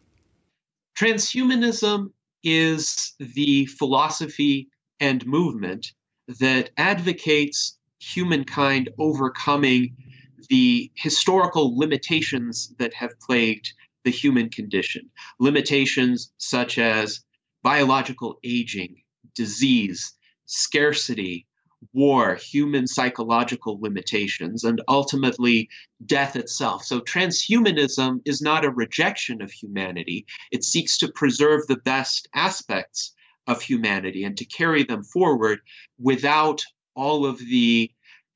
[0.98, 2.10] Transhumanism
[2.42, 5.92] is the philosophy and movement
[6.40, 9.94] that advocates humankind overcoming
[10.48, 15.08] the historical limitations that have plagued the human condition.
[15.38, 17.20] Limitations such as
[17.62, 18.96] biological aging,
[19.36, 20.12] disease,
[20.46, 21.46] scarcity,
[21.92, 25.68] war, human psychological limitations, and ultimately
[26.06, 26.84] death itself.
[26.84, 33.14] So, transhumanism is not a rejection of humanity, it seeks to preserve the best aspects
[33.46, 35.60] of humanity and to carry them forward
[35.98, 36.62] without
[36.94, 37.90] all of the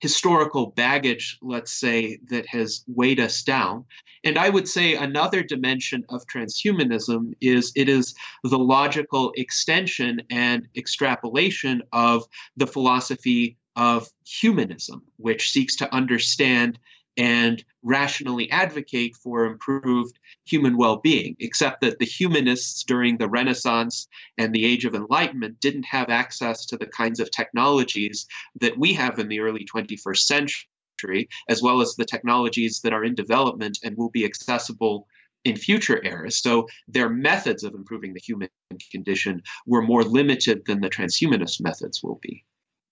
[0.05, 3.83] historical baggage, let's say, that has weighed us down.
[4.23, 10.69] And I would say another dimension of transhumanism is it is the logical extension and
[10.77, 16.79] extrapolation of the philosophy of humanism, which seeks to understand
[17.17, 24.09] and rationally advocate for improved human well being, except that the humanists during the Renaissance
[24.39, 28.27] and the Age of Enlightenment didn't have access to the kinds of technologies
[28.61, 33.05] that we have in the early 21st century, as well as the technologies that are
[33.05, 35.07] in development and will be accessible
[35.45, 36.39] in future eras.
[36.39, 38.49] So their methods of improving the human
[38.91, 42.45] condition were more limited than the transhumanist methods will be.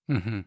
[0.09, 0.41] Mm-hmm.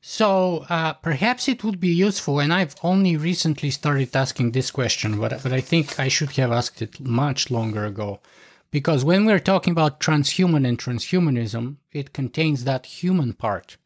[0.00, 5.18] So uh, perhaps it would be useful, and I've only recently started asking this question,
[5.18, 8.20] but, but I think I should have asked it much longer ago.
[8.70, 13.76] Because when we're talking about transhuman and transhumanism, it contains that human part.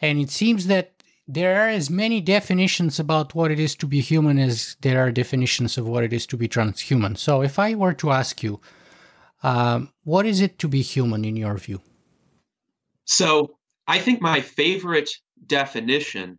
[0.00, 4.00] And it seems that there are as many definitions about what it is to be
[4.00, 7.18] human as there are definitions of what it is to be transhuman.
[7.18, 8.60] So if I were to ask you,
[9.42, 11.80] um, what is it to be human in your view?
[13.04, 15.10] So I think my favorite
[15.46, 16.38] definition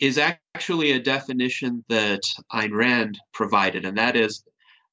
[0.00, 2.20] is actually a definition that
[2.52, 4.42] Ayn Rand provided, and that is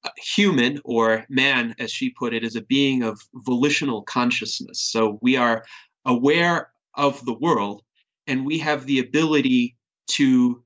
[0.03, 4.81] uh, human or man, as she put it, is a being of volitional consciousness.
[4.81, 5.65] So we are
[6.05, 7.83] aware of the world
[8.27, 9.75] and we have the ability
[10.11, 10.63] to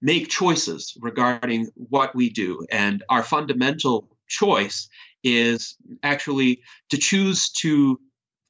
[0.00, 2.64] make choices regarding what we do.
[2.70, 4.88] And our fundamental choice
[5.22, 8.00] is actually to choose to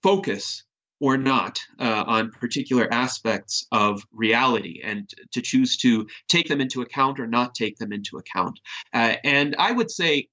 [0.03, 0.63] focus
[1.01, 6.83] or not uh, on particular aspects of reality and to choose to take them into
[6.83, 8.61] account or not take them into account.
[8.93, 10.29] Uh, and I would say,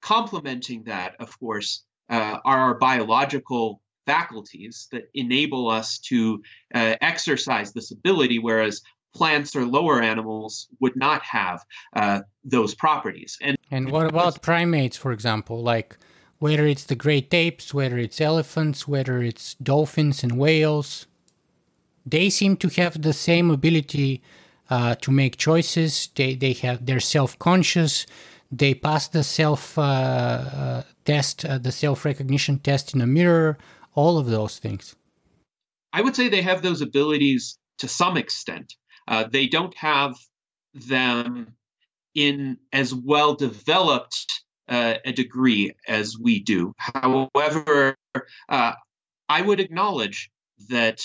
[0.00, 6.42] complementing that, of course, uh, are our biological faculties that enable us to
[6.74, 8.82] uh, exercise this ability, whereas
[9.14, 11.60] plants or lower animals would not have
[11.96, 13.38] uh, those properties.
[13.40, 15.62] And, and what about primates, for example?
[15.62, 15.96] Like,
[16.44, 21.06] whether it's the great apes, whether it's elephants, whether it's dolphins and whales,
[22.04, 24.22] they seem to have the same ability
[24.68, 26.10] uh, to make choices.
[26.14, 28.04] They they have they're self conscious.
[28.52, 33.56] They pass the self uh, uh, test, uh, the self recognition test in a mirror.
[33.94, 34.94] All of those things.
[35.94, 38.74] I would say they have those abilities to some extent.
[39.08, 40.14] Uh, they don't have
[40.74, 41.54] them
[42.14, 46.74] in as well developed uh, a degree as we do.
[46.78, 47.96] However,
[48.48, 48.72] uh,
[49.28, 50.30] I would acknowledge
[50.68, 51.00] that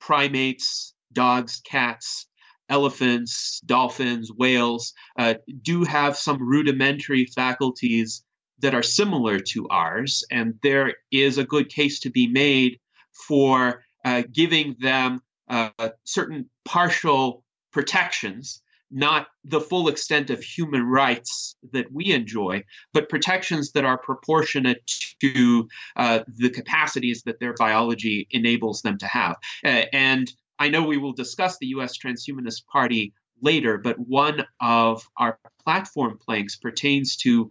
[0.00, 2.26] primates, dogs, cats,
[2.68, 8.24] elephants, dolphins, whales uh, do have some rudimentary faculties
[8.60, 12.78] that are similar to ours, and there is a good case to be made
[13.26, 15.70] for uh, giving them uh,
[16.04, 23.72] certain partial protections not the full extent of human rights that we enjoy, but protections
[23.72, 24.82] that are proportionate
[25.20, 29.36] to uh, the capacities that their biology enables them to have.
[29.64, 35.08] Uh, and I know we will discuss the US Transhumanist Party later, but one of
[35.16, 37.50] our platform planks pertains to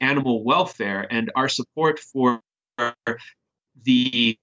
[0.00, 2.40] animal welfare and our support for
[3.84, 4.38] the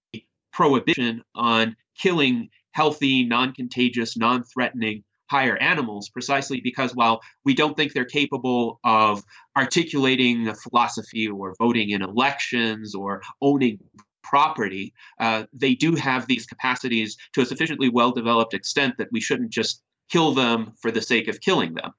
[0.53, 7.76] prohibition on killing healthy, non contagious, non threatening higher animals precisely because while we don't
[7.76, 9.23] think they're capable of
[9.58, 13.80] articulating a philosophy or voting in elections or owning
[14.23, 19.21] property, uh, they do have these capacities to a sufficiently well developed extent that we
[19.21, 21.92] shouldn't just kill them for the sake of killing them.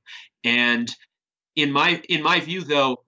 [0.44, 0.90] And
[1.54, 3.04] in my in my view, though,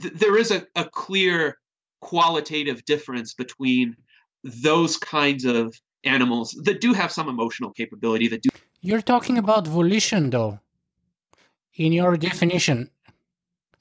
[0.00, 1.58] th- there is a, a clear
[2.00, 3.96] qualitative difference between
[4.44, 5.74] those kinds of
[6.06, 8.48] animals that do have some emotional capability that do
[8.80, 10.60] you're talking about volition though
[11.76, 12.90] in your definition.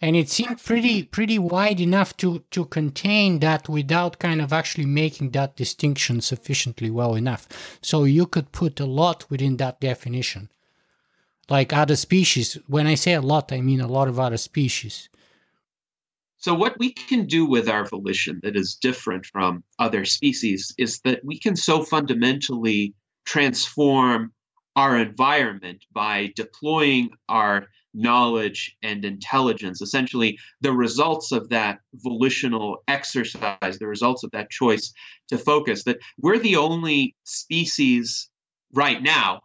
[0.01, 4.85] And it seemed pretty pretty wide enough to to contain that without kind of actually
[4.85, 7.47] making that distinction sufficiently well enough.
[7.81, 10.49] So you could put a lot within that definition.
[11.49, 12.57] Like other species.
[12.67, 15.09] When i say a lot i mean a lot of other species
[16.45, 20.99] so what we can do with our volition that is different from other species is
[20.99, 22.93] that we can so fundamentally
[23.25, 24.31] transform
[24.75, 27.65] our environment by deploying our
[27.95, 34.93] knowledge and intelligence, essentially the results of that volitional exercise, the results of that choice
[35.29, 38.29] to focus, that we're the only species
[38.71, 39.41] right now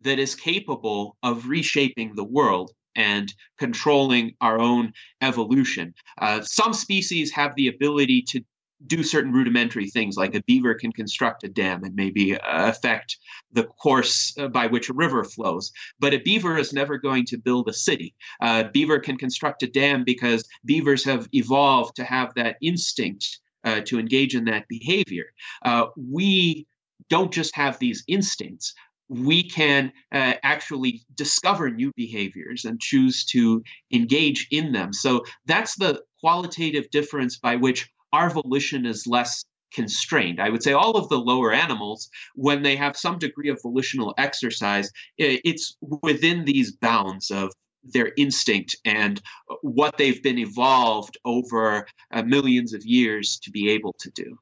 [0.00, 5.94] that is capable of reshaping the world and controlling our own evolution.
[6.18, 8.42] Uh, some species have the ability to
[8.86, 13.18] do certain rudimentary things like a beaver can construct a dam and maybe uh, affect
[13.52, 15.70] the course uh, by which a river flows.
[15.98, 18.14] But a beaver is never going to build a city.
[18.40, 23.80] Uh, beaver can construct a dam because beavers have evolved to have that instinct uh,
[23.82, 25.26] to engage in that behavior.
[25.62, 26.66] Uh, we
[27.08, 28.74] don't just have these instincts
[29.10, 35.76] we can uh, actually discover new behaviors and choose to engage in them so that's
[35.76, 40.40] the qualitative difference by which our volition is less constrained.
[40.40, 44.14] I would say all of the lower animals, when they have some degree of volitional
[44.18, 47.52] exercise, it's within these bounds of
[47.82, 49.20] their instinct and
[49.62, 54.38] what they've been evolved over uh, millions of years to be able to do.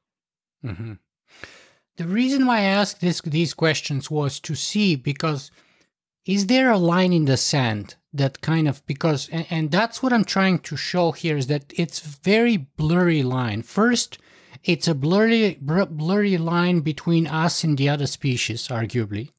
[0.65, 0.93] Mm-hmm.
[1.99, 5.51] The reason why I asked this, these questions was to see because
[6.25, 10.13] is there a line in the sand that kind of because and, and, that's what
[10.13, 13.63] i'm trying to show here is that it's very blurry line.
[13.63, 14.17] First
[14.63, 19.31] it's a blurry blurry line between us and the other species arguably.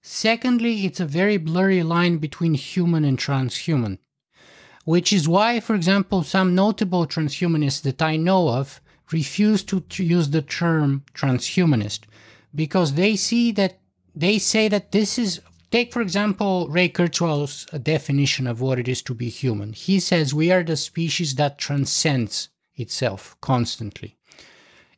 [0.00, 3.98] Secondly it's a very blurry line between human and transhuman
[4.86, 8.80] which is why for example some notable transhumanists that i know of
[9.12, 12.00] refuse to, use the term transhumanist
[12.54, 13.78] because they see that
[14.14, 15.40] they say that this is
[15.70, 19.74] Take, for example, Ray Kurzweil's definition of what it is to be human.
[19.74, 24.16] He says we are the species that transcends itself constantly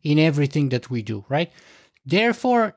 [0.04, 1.50] in everything that we do, right?
[2.06, 2.76] Therefore,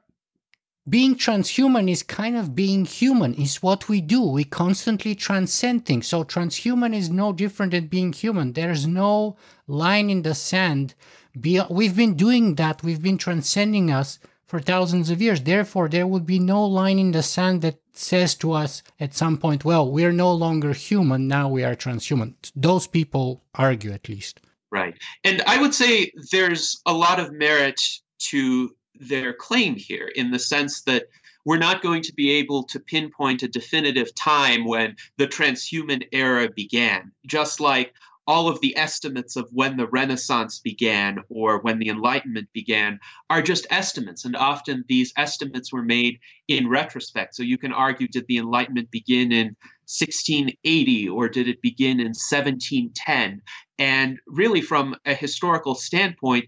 [0.89, 4.21] being transhuman is kind of being human, is what we do.
[4.21, 6.07] We constantly transcend things.
[6.07, 8.53] So, transhuman is no different than being human.
[8.53, 10.95] There's no line in the sand.
[11.35, 15.41] We've been doing that, we've been transcending us for thousands of years.
[15.41, 19.37] Therefore, there would be no line in the sand that says to us at some
[19.37, 22.35] point, well, we're no longer human, now we are transhuman.
[22.55, 24.41] Those people argue at least.
[24.71, 24.95] Right.
[25.23, 27.81] And I would say there's a lot of merit
[28.29, 31.05] to their claim here in the sense that
[31.45, 36.49] we're not going to be able to pinpoint a definitive time when the transhuman era
[36.55, 37.93] began, just like
[38.25, 42.99] all of the estimates of when the Renaissance began or when the Enlightenment began
[43.29, 44.25] are just estimates.
[44.25, 47.35] And often these estimates were made in retrospect.
[47.35, 49.55] So you can argue did the Enlightenment begin in
[49.87, 53.41] 1680 or did it begin in 1710?
[53.77, 56.45] And really, from a historical standpoint,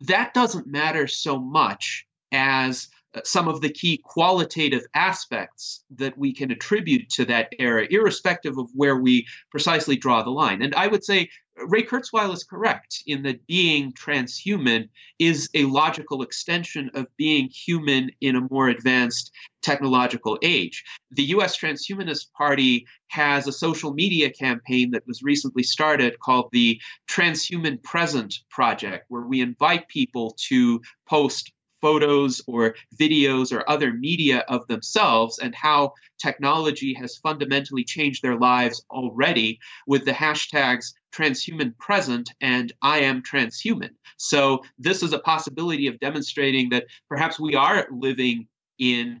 [0.00, 2.88] that doesn't matter so much as
[3.24, 8.70] some of the key qualitative aspects that we can attribute to that era, irrespective of
[8.74, 10.62] where we precisely draw the line.
[10.62, 14.88] And I would say Ray Kurzweil is correct in that being transhuman
[15.18, 20.82] is a logical extension of being human in a more advanced technological age.
[21.10, 26.80] The US Transhumanist Party has a social media campaign that was recently started called the
[27.08, 31.52] Transhuman Present Project, where we invite people to post
[31.82, 38.38] photos or videos or other media of themselves and how technology has fundamentally changed their
[38.38, 43.90] lives already with the hashtags transhuman present and I am transhuman.
[44.16, 48.46] So, this is a possibility of demonstrating that perhaps we are living
[48.78, 49.20] in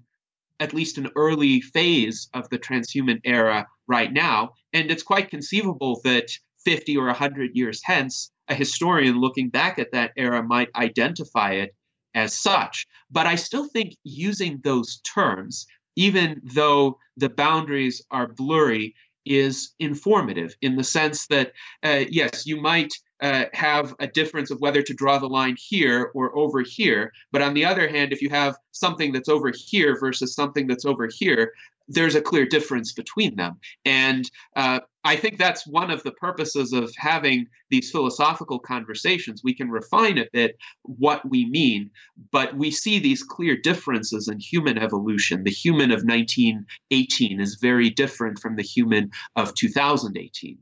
[0.60, 4.52] at least an early phase of the transhuman era right now.
[4.72, 6.30] And it's quite conceivable that
[6.64, 11.74] 50 or 100 years hence, a historian looking back at that era might identify it
[12.14, 12.86] as such.
[13.10, 18.94] But I still think using those terms, even though the boundaries are blurry,
[19.24, 21.52] is informative in the sense that,
[21.84, 22.92] uh, yes, you might
[23.22, 27.12] uh, have a difference of whether to draw the line here or over here.
[27.30, 30.84] But on the other hand, if you have something that's over here versus something that's
[30.84, 31.52] over here,
[31.88, 33.58] there's a clear difference between them.
[33.84, 39.42] And uh, I think that's one of the purposes of having these philosophical conversations.
[39.42, 41.90] We can refine a bit what we mean,
[42.30, 45.44] but we see these clear differences in human evolution.
[45.44, 50.58] The human of 1918 is very different from the human of 2018.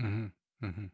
[0.00, 0.66] Mm-hmm.
[0.66, 0.86] Mm-hmm.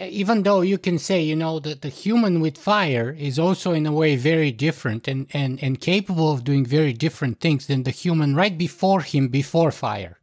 [0.00, 3.84] Even though you can say, you know, that the human with fire is also in
[3.86, 7.90] a way very different and, and, and capable of doing very different things than the
[7.90, 10.18] human right before him before fire,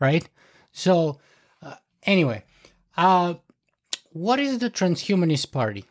[0.00, 0.28] right?
[0.72, 1.20] So,
[1.62, 2.42] uh, anyway,
[2.96, 3.34] uh,
[4.10, 5.84] what is the Transhumanist Party?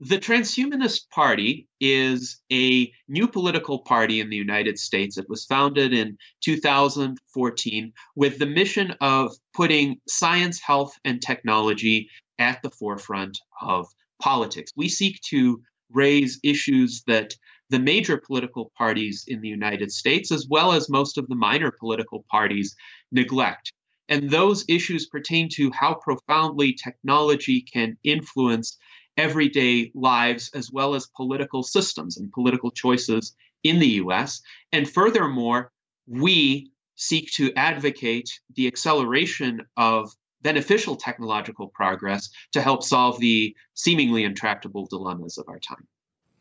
[0.00, 5.16] The Transhumanist Party is a new political party in the United States.
[5.16, 12.62] It was founded in 2014 with the mission of putting science, health, and technology at
[12.62, 13.86] the forefront of
[14.20, 14.72] politics.
[14.76, 15.60] We seek to
[15.90, 17.34] raise issues that
[17.70, 21.70] the major political parties in the United States, as well as most of the minor
[21.70, 22.74] political parties,
[23.10, 23.72] neglect.
[24.08, 28.76] And those issues pertain to how profoundly technology can influence
[29.16, 34.42] everyday lives as well as political systems and political choices in the US.
[34.72, 35.72] And furthermore,
[36.06, 40.12] we seek to advocate the acceleration of
[40.44, 45.86] beneficial technological progress to help solve the seemingly intractable dilemmas of our time.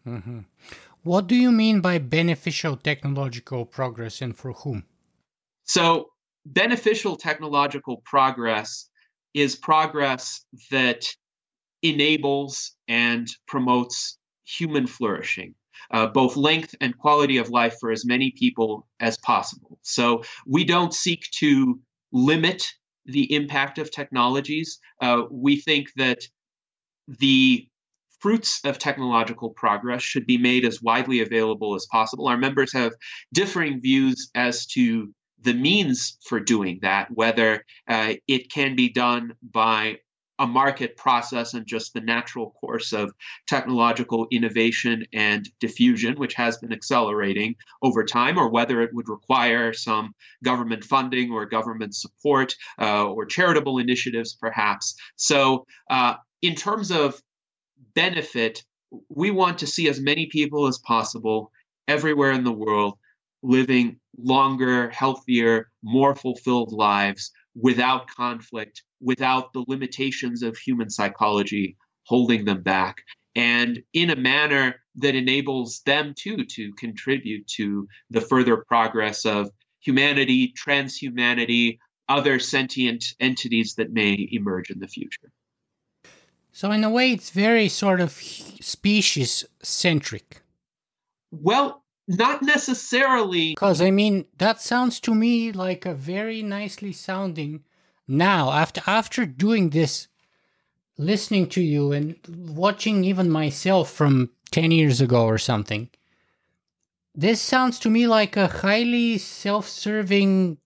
[0.05, 0.39] Mm-hmm.
[1.01, 4.83] What do you mean by beneficial technological progress and for whom?
[5.63, 6.09] So,
[6.45, 8.89] beneficial technological progress
[9.33, 11.05] is progress that
[11.81, 15.55] enables and promotes human flourishing,
[15.91, 19.79] uh, both length and quality of life for as many people as possible.
[19.81, 21.79] So we don't seek to
[22.11, 22.71] limit
[23.05, 24.79] the impact of technologies.
[25.01, 26.19] Uh, we think that
[27.07, 27.67] the
[28.19, 32.27] fruits of technological progress should be made as widely available as possible.
[32.27, 32.93] Our members have
[33.33, 39.33] differing views as to the means for doing that, whether uh, it can be done
[39.41, 39.97] by
[40.39, 43.13] a market process and just the natural course of
[43.47, 49.73] technological innovation and diffusion, which has been accelerating over time, or whether it would require
[49.73, 50.13] some
[50.43, 54.95] government funding or government support uh, or charitable initiatives, perhaps.
[55.15, 57.21] So, uh, in terms of
[57.93, 58.63] benefit,
[59.09, 61.51] we want to see as many people as possible
[61.87, 62.97] everywhere in the world
[63.43, 71.75] living longer, healthier, more fulfilled lives without conflict, without the limitations of human psychology
[72.05, 72.97] holding them back,
[73.35, 79.49] and in a manner that enables them too to contribute to the further progress of
[79.79, 81.77] humanity, transhumanity,
[82.09, 85.31] other sentient entities that may emerge in the future.
[86.51, 90.41] So, in a way, it's very sort of species centric.
[91.31, 93.55] Well, not necessarily.
[93.55, 97.63] Because, I mean, that sounds to me like a very nicely sounding
[98.07, 100.07] now, after, after doing this,
[100.97, 105.89] listening to you and watching even myself from 10 years ago or something,
[107.15, 110.57] this sounds to me like a highly self serving,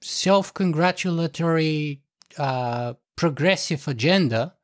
[0.00, 2.02] self congratulatory,
[2.36, 4.54] uh, progressive agenda,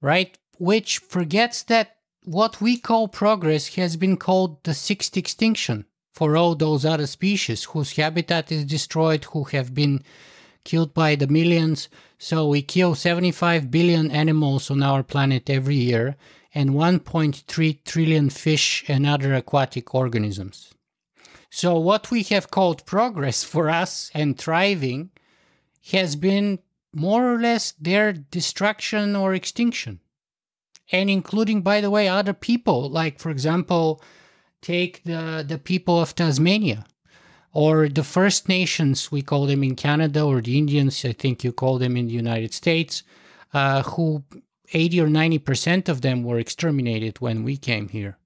[0.00, 0.38] right?
[0.58, 6.54] Which forgets that what we call progress has been called the sixth extinction for all
[6.54, 10.02] those other species whose habitat is destroyed, who have been
[10.64, 11.88] killed by the millions.
[12.18, 16.16] So we kill 75 billion animals on our planet every year
[16.54, 20.74] and 1.3 trillion fish and other aquatic organisms.
[21.50, 25.10] So what we have called progress for us and thriving
[25.90, 26.60] has been
[26.94, 30.00] more or less their destruction or extinction
[30.92, 32.88] and including, by the way, other people.
[32.88, 34.02] Like, for example,
[34.60, 36.84] take the the people of Tasmania,
[37.52, 41.52] or the First Nations, we call them in Canada, or the Indians, I think you
[41.52, 43.02] call them in the United States,
[43.52, 44.24] uh, who
[44.72, 48.16] 80 or 90 percent of them were exterminated when we came here.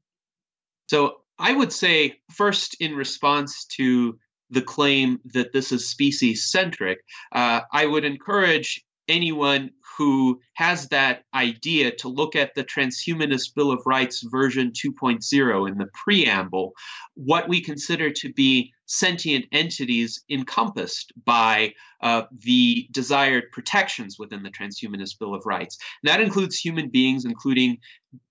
[0.89, 4.19] So I would say, first, in response to
[4.51, 6.99] the claim that this is species centric,
[7.33, 13.71] uh, I would encourage anyone who has that idea to look at the Transhumanist Bill
[13.71, 16.73] of Rights version 2.0 in the preamble,
[17.15, 24.51] what we consider to be sentient entities encompassed by uh, the desired protections within the
[24.51, 25.79] Transhumanist Bill of Rights.
[26.03, 27.79] And that includes human beings, including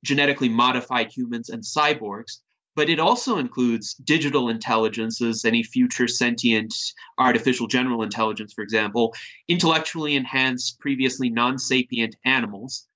[0.04, 2.40] genetically modified humans and cyborgs,
[2.76, 6.74] but it also includes digital intelligences, any future sentient
[7.18, 9.14] artificial general intelligence, for example,
[9.48, 12.88] intellectually enhanced, previously non sapient animals.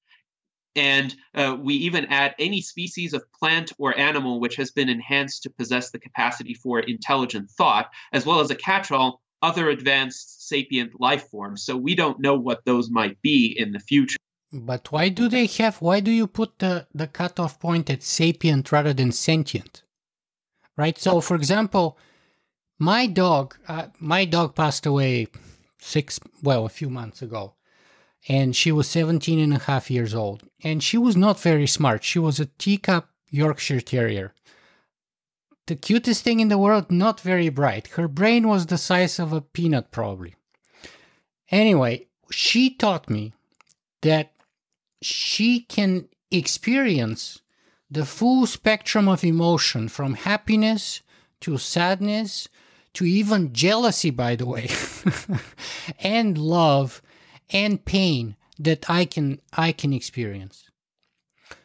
[0.79, 5.43] And uh, we even add any species of plant or animal which has been enhanced
[5.43, 10.47] to possess the capacity for intelligent thought, as well as a catch all other advanced
[10.47, 11.65] sapient life forms.
[11.65, 14.15] So we don't know what those might be in the future.
[14.53, 18.71] But why do they have, why do you put the, the cutoff point at sapient
[18.71, 19.83] rather than sentient?
[20.77, 20.97] Right?
[20.97, 21.97] So, for example,
[22.79, 25.27] my dog, uh, my dog passed away
[25.77, 27.55] six, well, a few months ago.
[28.27, 30.43] And she was 17 and a half years old.
[30.63, 32.03] And she was not very smart.
[32.03, 34.33] She was a teacup Yorkshire Terrier.
[35.67, 37.89] The cutest thing in the world, not very bright.
[37.89, 40.35] Her brain was the size of a peanut, probably.
[41.51, 43.33] Anyway, she taught me
[44.01, 44.33] that
[45.01, 47.41] she can experience
[47.89, 51.01] the full spectrum of emotion from happiness
[51.41, 52.47] to sadness
[52.93, 54.69] to even jealousy, by the way,
[55.99, 57.01] and love
[57.51, 60.69] and pain that I can I can experience.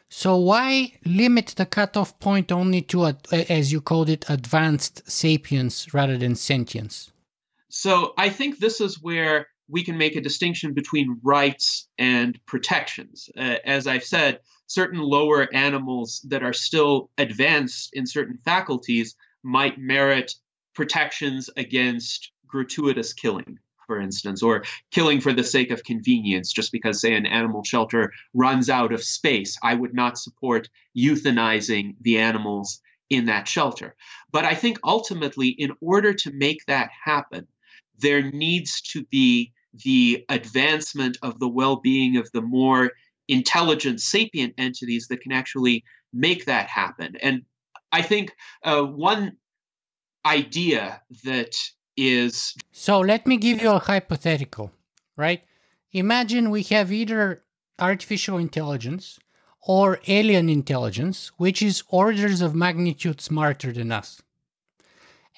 [0.09, 3.17] So why limit the cutoff point only to, a,
[3.49, 7.11] as you called it, advanced sapience rather than sentience?
[7.69, 13.29] So I think this is where we can make a distinction between rights and protections.
[13.35, 19.77] Uh, as I've said, certain lower animals that are still advanced in certain faculties might
[19.77, 20.33] merit
[20.73, 27.01] protections against gratuitous killing, for instance, or killing for the sake of convenience, just because,
[27.01, 29.57] say, an animal shelter runs out of space.
[29.63, 33.95] I would not support euthanizing the animals in that shelter.
[34.31, 37.47] But I think ultimately, in order to make that happen,
[37.99, 42.91] there needs to be the advancement of the well being of the more
[43.27, 45.83] intelligent, sapient entities that can actually
[46.13, 47.15] make that happen.
[47.21, 47.43] And
[47.91, 49.37] I think uh, one
[50.25, 51.55] idea that
[51.97, 52.55] is.
[52.71, 54.71] So let me give you a hypothetical,
[55.15, 55.43] right?
[55.91, 57.43] Imagine we have either
[57.79, 59.19] artificial intelligence
[59.61, 64.21] or alien intelligence, which is orders of magnitude smarter than us.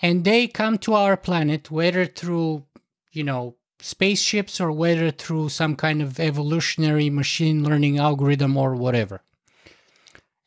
[0.01, 2.65] And they come to our planet, whether through,
[3.11, 9.21] you know, spaceships or whether through some kind of evolutionary machine learning algorithm or whatever.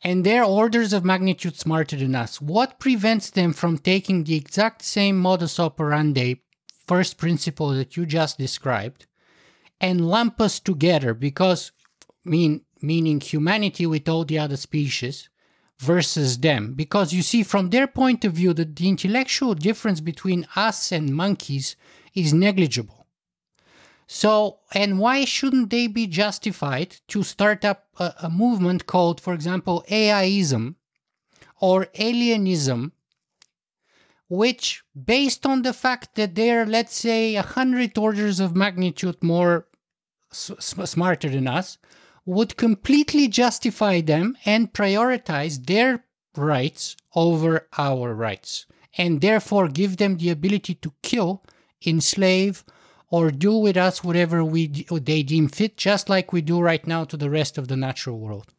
[0.02, 2.40] And they're orders of magnitude smarter than us.
[2.40, 6.42] What prevents them from taking the exact same modus operandi,
[6.86, 9.06] first principle that you just described,
[9.80, 11.12] and lump us together?
[11.12, 11.72] Because,
[12.24, 15.28] mean, meaning humanity with all the other species
[15.78, 16.72] versus them.
[16.74, 21.14] Because you see, from their point of view, that the intellectual difference between us and
[21.14, 21.76] monkeys
[22.14, 22.99] is negligible
[24.12, 29.32] so, and why shouldn't they be justified to start up a, a movement called, for
[29.32, 30.74] example, AIism
[31.60, 32.90] or alienism,
[34.28, 39.68] which, based on the fact that they're, let's say, a hundred orders of magnitude more
[40.32, 41.78] s- smarter than us,
[42.26, 46.04] would completely justify them and prioritize their
[46.36, 48.66] rights over our rights,
[48.98, 51.44] and therefore give them the ability to kill,
[51.86, 52.64] enslave,
[53.10, 57.04] or do with us whatever we they deem fit, just like we do right now
[57.04, 58.52] to the rest of the natural world.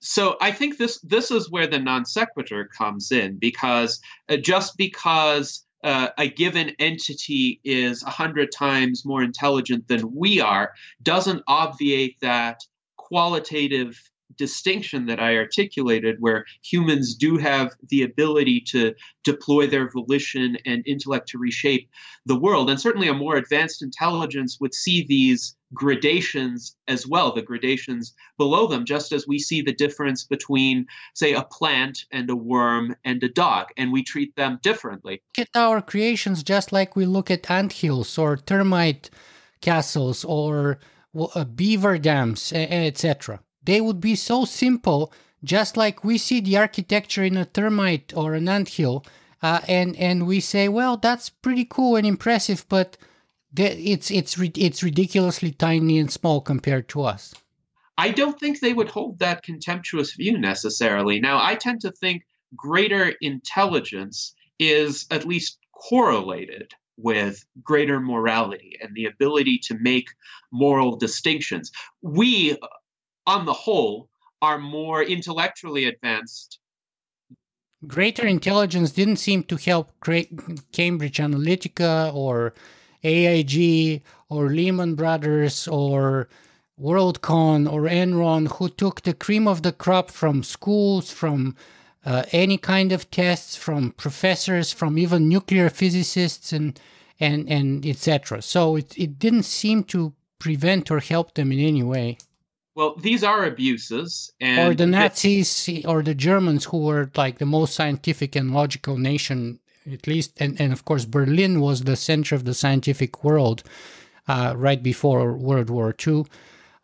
[0.00, 4.76] So I think this this is where the non sequitur comes in because uh, just
[4.76, 10.72] because uh, a given entity is a hundred times more intelligent than we are
[11.02, 12.60] doesn't obviate that
[12.96, 14.00] qualitative
[14.36, 20.86] distinction that I articulated, where humans do have the ability to deploy their volition and
[20.86, 21.88] intellect to reshape
[22.26, 22.70] the world.
[22.70, 28.66] And certainly a more advanced intelligence would see these gradations as well, the gradations below
[28.66, 33.22] them, just as we see the difference between, say, a plant and a worm and
[33.22, 35.22] a dog, and we treat them differently.
[35.38, 39.10] Look at our creations just like we look at ant hills or termite
[39.60, 40.78] castles or
[41.14, 43.40] uh, beaver dams, etc.
[43.64, 45.12] They would be so simple,
[45.44, 49.04] just like we see the architecture in a termite or an anthill,
[49.42, 52.96] uh, and and we say, well, that's pretty cool and impressive, but
[53.56, 57.34] it's it's it's ridiculously tiny and small compared to us.
[57.98, 61.20] I don't think they would hold that contemptuous view necessarily.
[61.20, 62.24] Now, I tend to think
[62.56, 65.58] greater intelligence is at least
[65.88, 70.08] correlated with greater morality and the ability to make
[70.52, 71.70] moral distinctions.
[72.00, 72.56] We
[73.26, 74.08] on the whole,
[74.40, 76.58] are more intellectually advanced.
[77.86, 82.54] Greater intelligence didn't seem to help Cambridge Analytica or
[83.02, 86.28] AIG or Lehman Brothers or
[86.80, 91.56] WorldCom or Enron, who took the cream of the crop from schools, from
[92.04, 96.80] uh, any kind of tests, from professors, from even nuclear physicists, and
[97.20, 98.42] and and etc.
[98.42, 102.18] So it, it didn't seem to prevent or help them in any way.
[102.74, 107.74] Well, these are abuses, or the Nazis, or the Germans, who were like the most
[107.74, 109.60] scientific and logical nation,
[109.90, 113.62] at least, and, and of course Berlin was the center of the scientific world
[114.26, 116.24] uh, right before World War II,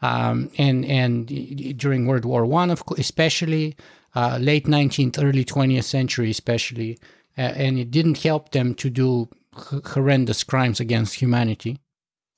[0.02, 3.74] um, and and during World War One, of course, especially
[4.14, 6.98] uh, late 19th, early 20th century, especially,
[7.38, 9.28] uh, and it didn't help them to do
[9.84, 11.78] horrendous crimes against humanity.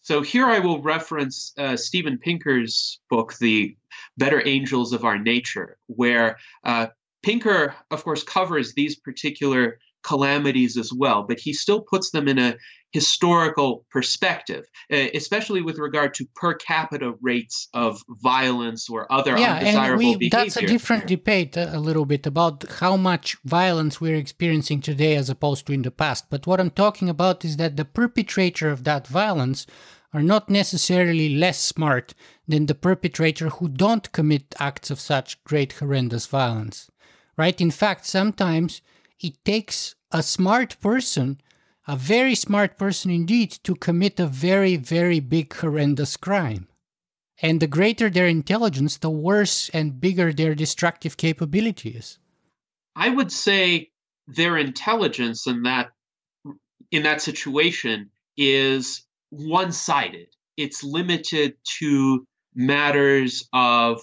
[0.03, 3.77] So here I will reference uh, Steven Pinker's book, The
[4.17, 6.89] Better Angels of Our Nature, where uh,
[7.23, 12.39] Pinker, of course, covers these particular calamities as well, but he still puts them in
[12.39, 12.57] a
[12.93, 19.55] historical perspective, uh, especially with regard to per capita rates of violence or other yeah,
[19.55, 20.31] undesirable and we, behavior.
[20.31, 25.15] That's a different debate uh, a little bit about how much violence we're experiencing today
[25.15, 26.27] as opposed to in the past.
[26.31, 29.67] But what I'm talking about is that the perpetrator of that violence
[30.13, 32.15] are not necessarily less smart
[32.49, 36.91] than the perpetrator who don't commit acts of such great horrendous violence.
[37.37, 37.61] Right?
[37.61, 38.83] In fact, sometimes
[39.21, 41.41] it takes a smart person,
[41.87, 46.69] a very smart person indeed, to commit a very, very big, horrendous crime.
[47.43, 52.19] And the greater their intelligence, the worse and bigger their destructive capability is.
[52.97, 53.91] I would say
[54.27, 55.93] their intelligence in that
[56.91, 60.27] in that situation is one-sided.
[60.57, 64.03] It's limited to matters of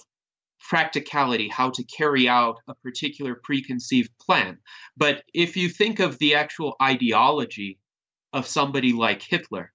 [0.60, 4.58] practicality, how to carry out a particular preconceived plan.
[4.96, 7.78] But if you think of the actual ideology
[8.32, 9.72] of somebody like Hitler,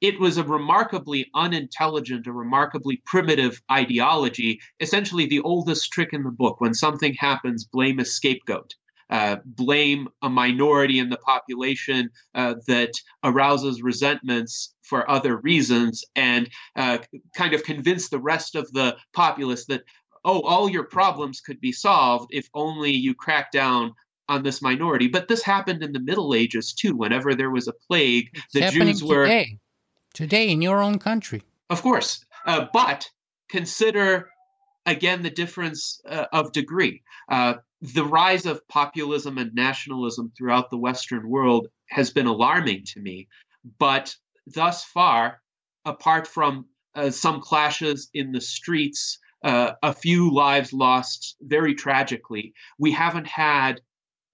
[0.00, 6.30] it was a remarkably unintelligent, a remarkably primitive ideology, essentially the oldest trick in the
[6.30, 6.60] book.
[6.60, 8.74] When something happens, blame a scapegoat.
[9.08, 12.90] Uh, blame a minority in the population uh, that
[13.22, 16.98] arouses resentments for other reasons and uh,
[17.36, 19.82] kind of convince the rest of the populace that
[20.26, 23.94] oh, all your problems could be solved if only you crack down
[24.28, 25.06] on this minority.
[25.06, 26.94] But this happened in the Middle Ages too.
[26.96, 29.58] Whenever there was a plague, it's the Jews were today.
[30.12, 31.42] today in your own country.
[31.70, 33.08] Of course, uh, but
[33.48, 34.28] consider
[34.84, 37.02] again the difference uh, of degree.
[37.30, 43.00] Uh, the rise of populism and nationalism throughout the Western world has been alarming to
[43.00, 43.28] me,
[43.78, 44.14] but
[44.46, 45.40] thus far,
[45.84, 46.66] apart from
[46.96, 52.52] uh, some clashes in the streets uh, a few lives lost very tragically.
[52.78, 53.80] We haven't had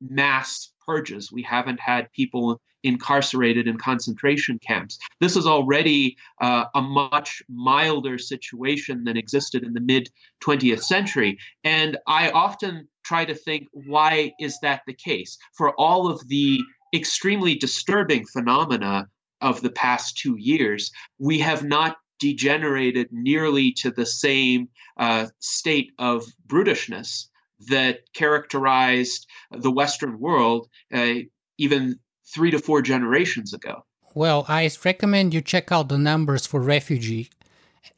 [0.00, 1.30] mass purges.
[1.30, 4.98] We haven't had people incarcerated in concentration camps.
[5.20, 10.11] This is already uh, a much milder situation than existed in the mid
[10.44, 11.38] 20th century.
[11.64, 15.38] And I often try to think, why is that the case?
[15.57, 16.61] For all of the
[16.94, 19.09] extremely disturbing phenomena
[19.40, 25.90] of the past two years, we have not degenerated nearly to the same uh, state
[25.98, 27.26] of brutishness
[27.66, 31.14] that characterized the Western world uh,
[31.58, 31.98] even
[32.32, 33.84] three to four generations ago.
[34.14, 37.28] Well, I recommend you check out the numbers for refugee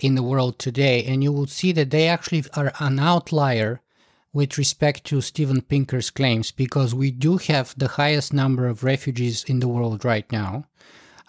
[0.01, 3.83] in the world today, and you will see that they actually are an outlier
[4.33, 9.45] with respect to Steven Pinker's claims because we do have the highest number of refugees
[9.45, 10.65] in the world right now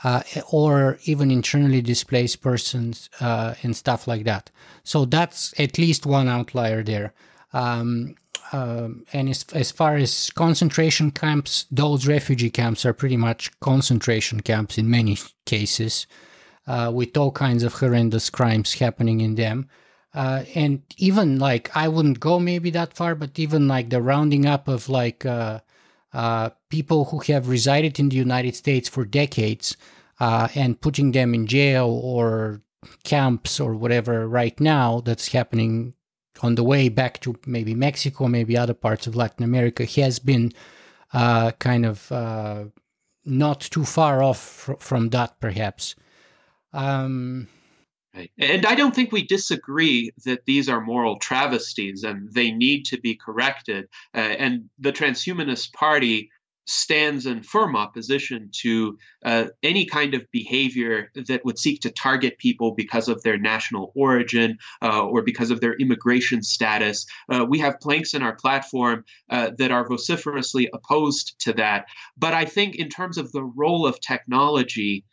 [0.05, 4.51] uh, or even internally displaced persons uh, and stuff like that.
[4.83, 7.11] So that's at least one outlier there.
[7.53, 8.13] Um,
[8.51, 14.41] uh, and as, as far as concentration camps, those refugee camps are pretty much concentration
[14.41, 16.05] camps in many cases,
[16.67, 19.67] uh, with all kinds of horrendous crimes happening in them.
[20.13, 24.45] Uh, and even like I wouldn't go maybe that far, but even like the rounding
[24.45, 25.61] up of like uh,
[26.13, 29.75] uh, people who have resided in the United States for decades
[30.19, 32.61] uh, and putting them in jail or
[33.03, 35.93] camps or whatever right now that's happening
[36.41, 40.51] on the way back to maybe Mexico, maybe other parts of Latin America, has been
[41.13, 42.65] uh, kind of uh,
[43.23, 45.95] not too far off fr- from that, perhaps.
[46.73, 47.47] Um,
[48.15, 48.31] Right.
[48.37, 52.99] And I don't think we disagree that these are moral travesties and they need to
[52.99, 53.89] be corrected.
[54.13, 56.29] Uh, and the Transhumanist Party
[56.65, 62.37] stands in firm opposition to uh, any kind of behavior that would seek to target
[62.39, 67.05] people because of their national origin uh, or because of their immigration status.
[67.29, 71.85] Uh, we have planks in our platform uh, that are vociferously opposed to that.
[72.17, 75.05] But I think, in terms of the role of technology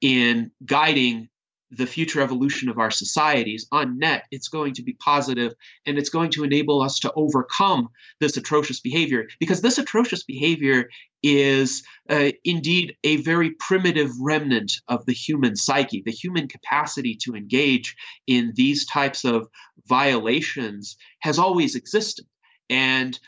[0.00, 1.28] in guiding
[1.70, 5.52] the future evolution of our societies on net it's going to be positive
[5.86, 7.88] and it's going to enable us to overcome
[8.20, 10.88] this atrocious behavior because this atrocious behavior
[11.22, 17.34] is uh, indeed a very primitive remnant of the human psyche the human capacity to
[17.34, 17.96] engage
[18.26, 19.48] in these types of
[19.88, 22.26] violations has always existed.
[22.70, 23.18] And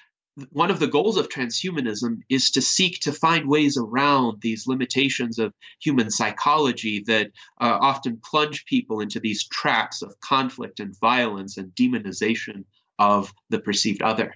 [0.51, 5.38] one of the goals of transhumanism is to seek to find ways around these limitations
[5.38, 7.28] of human psychology that
[7.61, 12.64] uh, often plunge people into these traps of conflict and violence and demonization
[12.99, 14.34] of the perceived other.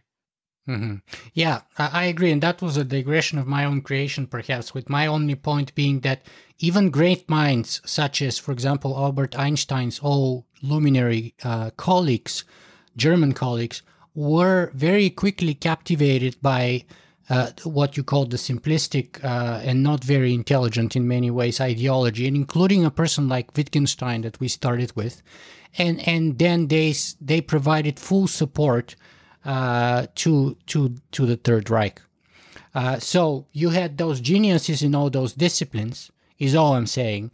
[0.69, 0.97] Mm-hmm.
[1.35, 2.33] Yeah, I agree.
[2.33, 6.01] And that was a digression of my own creation, perhaps, with my only point being
[6.01, 6.23] that
[6.59, 12.45] even great minds, such as, for example, Albert Einstein's all luminary uh, colleagues,
[12.97, 13.83] German colleagues,
[14.15, 16.85] were very quickly captivated by
[17.29, 22.27] uh, what you call the simplistic uh, and not very intelligent in many ways ideology,
[22.27, 25.23] and including a person like Wittgenstein that we started with,
[25.79, 28.95] and and then they they provided full support
[29.45, 32.01] uh, to to to the Third Reich.
[32.75, 37.33] Uh, so you had those geniuses in all those disciplines, is all I'm saying,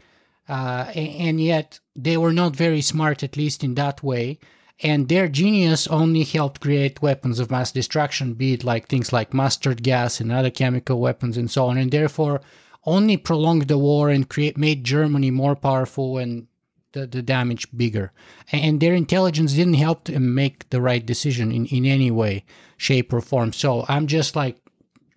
[0.48, 4.38] uh, and yet they were not very smart, at least in that way.
[4.82, 9.34] And their genius only helped create weapons of mass destruction, be it like things like
[9.34, 12.40] mustard gas and other chemical weapons and so on, and therefore
[12.86, 16.46] only prolonged the war and create made Germany more powerful and
[16.92, 18.12] the, the damage bigger.
[18.52, 22.44] And their intelligence didn't help them make the right decision in, in any way,
[22.76, 23.52] shape, or form.
[23.52, 24.56] So I'm just like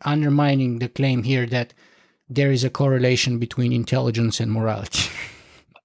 [0.01, 1.73] undermining the claim here that
[2.29, 5.09] there is a correlation between intelligence and morality.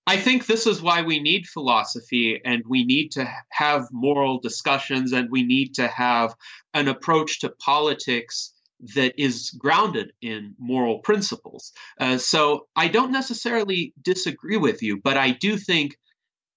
[0.09, 5.13] I think this is why we need philosophy and we need to have moral discussions
[5.13, 6.35] and we need to have
[6.73, 8.55] an approach to politics
[8.95, 11.73] that is grounded in moral principles.
[12.01, 15.99] Uh, so I don't necessarily disagree with you, but I do think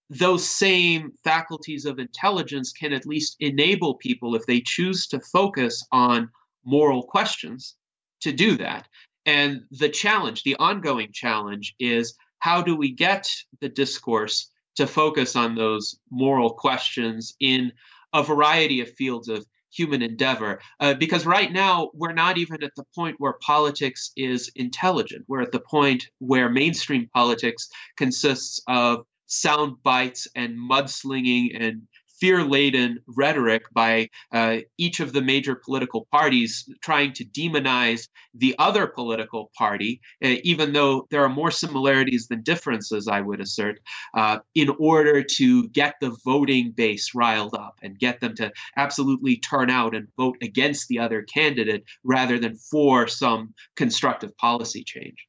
[0.10, 5.86] those same faculties of intelligence can at least enable people, if they choose to focus
[5.92, 6.30] on
[6.64, 7.76] moral questions,
[8.22, 8.88] to do that.
[9.26, 13.28] And the challenge, the ongoing challenge, is how do we get
[13.62, 17.72] the discourse to focus on those moral questions in
[18.14, 20.60] a variety of fields of human endeavor.
[20.80, 25.24] Uh, because right now, we're not even at the point where politics is intelligent.
[25.28, 31.84] We're at the point where mainstream politics consists of sound bites and mudslinging and
[32.22, 38.56] fear laden rhetoric by uh, each of the major political parties trying to demonize the
[38.60, 43.80] other political party, uh, even though there are more similarities than differences, I would assert,
[44.14, 49.38] uh, in order to get the voting base riled up and get them to absolutely
[49.38, 55.28] turn out and vote against the other candidate rather than for some constructive policy change.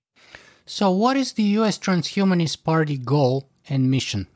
[0.66, 4.28] So, what is the US Transhumanist Party goal and mission?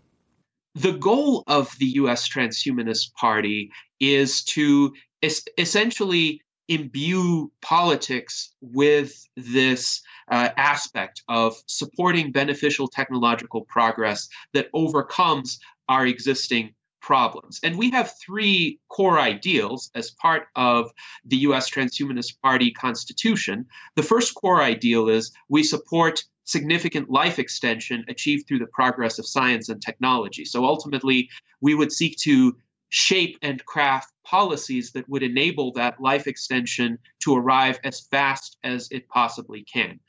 [0.77, 10.03] The goal of the US Transhumanist Party is to es- essentially imbue politics with this
[10.31, 15.59] uh, aspect of supporting beneficial technological progress that overcomes
[15.89, 16.75] our existing
[17.07, 17.61] problems.
[17.63, 20.91] And we have three core ideals as part of
[21.25, 23.65] the US Transhumanist Party constitution.
[23.95, 29.27] The first core ideal is we support significant life extension achieved through the progress of
[29.27, 30.45] science and technology.
[30.45, 31.31] So ultimately,
[31.61, 32.57] we would seek to
[32.89, 38.89] shape and craft policies that would enable that life extension to arrive as fast as
[38.91, 40.01] it possibly can.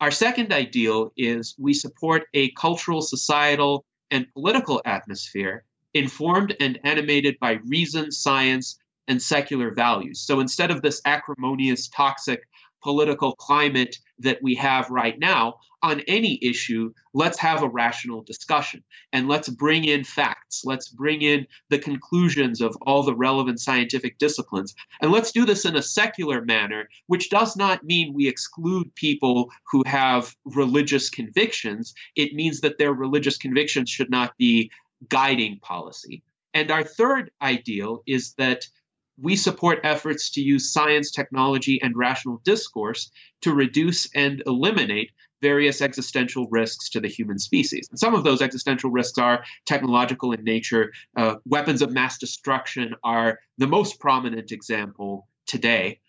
[0.00, 5.64] Our second ideal is we support a cultural, societal, and political atmosphere
[5.94, 8.78] informed and animated by reason, science,
[9.08, 10.20] and secular values.
[10.20, 12.42] So instead of this acrimonious, toxic
[12.82, 18.82] political climate that we have right now on any issue, let's have a rational discussion
[19.12, 20.62] and let's bring in facts.
[20.64, 24.74] Let's bring in the conclusions of all the relevant scientific disciplines.
[25.00, 29.50] And let's do this in a secular manner, which does not mean we exclude people
[29.70, 31.94] who have religious convictions.
[32.16, 34.70] It means that their religious convictions should not be
[35.08, 36.22] guiding policy.
[36.54, 38.66] And our third ideal is that
[39.20, 43.10] we support efforts to use science, technology, and rational discourse
[43.42, 47.88] to reduce and eliminate various existential risks to the human species.
[47.90, 50.92] And some of those existential risks are technological in nature.
[51.16, 56.00] Uh, weapons of mass destruction are the most prominent example today.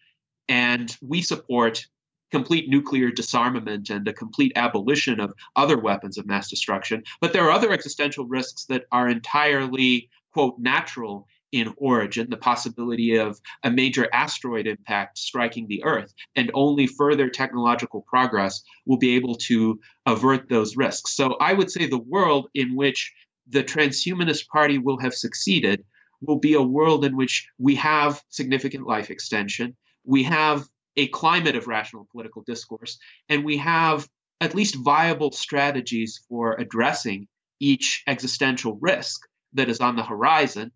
[0.48, 1.86] And we support
[2.32, 7.04] complete nuclear disarmament and a complete abolition of other weapons of mass destruction.
[7.22, 13.16] But there are other existential risks that are entirely, quote, natural in origin, the possibility
[13.16, 19.16] of a major asteroid impact striking the Earth, and only further technological progress will be
[19.16, 21.16] able to avert those risks.
[21.16, 23.12] So I would say the world in which
[23.48, 25.84] the Transhumanist Party will have succeeded
[26.22, 30.68] will be a world in which we have significant life extension, we have
[31.00, 32.97] a climate of rational political discourse,
[33.30, 34.08] and we have
[34.41, 37.28] at least viable strategies for addressing
[37.60, 39.20] each existential risk
[39.54, 40.72] that is on the horizon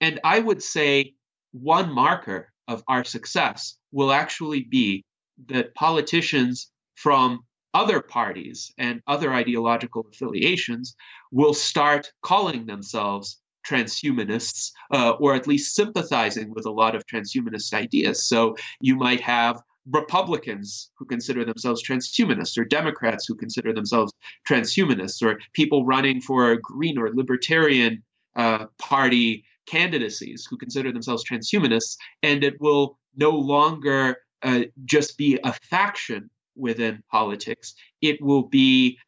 [0.00, 1.14] and I would say
[1.52, 5.04] one marker of our success will actually be
[5.48, 7.40] that politicians from
[7.74, 10.96] other parties and other ideological affiliations
[11.30, 17.74] will start calling themselves transhumanists, uh, or at least sympathizing with a lot of transhumanist
[17.74, 18.26] ideas.
[18.28, 19.60] So you might have
[19.90, 24.12] Republicans who consider themselves transhumanists, or Democrats who consider themselves
[24.48, 28.02] transhumanists, or people running for a green or libertarian
[28.34, 35.38] uh, party candidacies who consider themselves transhumanists, and it will no longer uh, just be
[35.44, 37.74] a faction within politics.
[38.00, 38.98] It will be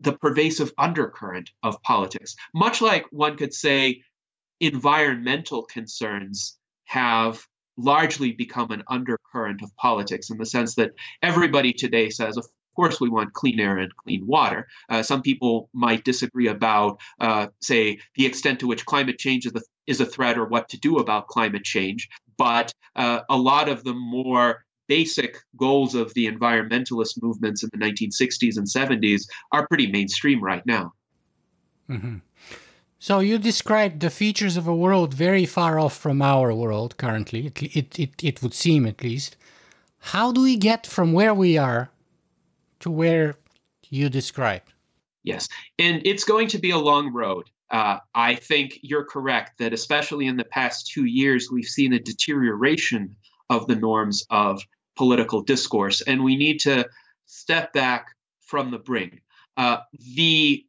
[0.00, 2.34] the pervasive undercurrent of politics.
[2.54, 4.02] Much like one could say
[4.60, 7.46] environmental concerns have
[7.82, 13.00] largely become an undercurrent of politics in the sense that everybody today says, of course,
[13.00, 14.66] we want clean air and clean water.
[14.88, 19.52] Uh, some people might disagree about, uh, say, the extent to which climate change is,
[19.52, 22.08] the, is, a threat or what to do about climate change.
[22.38, 27.78] But uh, a lot of the more basic goals of the environmentalist movements in the
[27.78, 29.22] 1960s and 70s
[29.52, 30.94] are pretty mainstream right now.
[31.88, 32.16] Mm-hmm.
[33.02, 37.46] So you described the features of a world very far off from our world currently.
[37.46, 39.36] It, it, it, it would seem, at least.
[40.00, 41.90] How do we get from where we are
[42.80, 43.36] to where
[43.88, 44.74] you described?
[45.22, 45.48] Yes,
[45.78, 47.48] and it's going to be a long road.
[47.70, 51.98] Uh, I think you're correct that, especially in the past two years, we've seen a
[51.98, 53.16] deterioration
[53.48, 54.62] of the norms of
[54.96, 56.86] political discourse, and we need to
[57.24, 58.08] step back
[58.40, 59.22] from the brink.
[59.56, 59.78] Uh,
[60.14, 60.66] the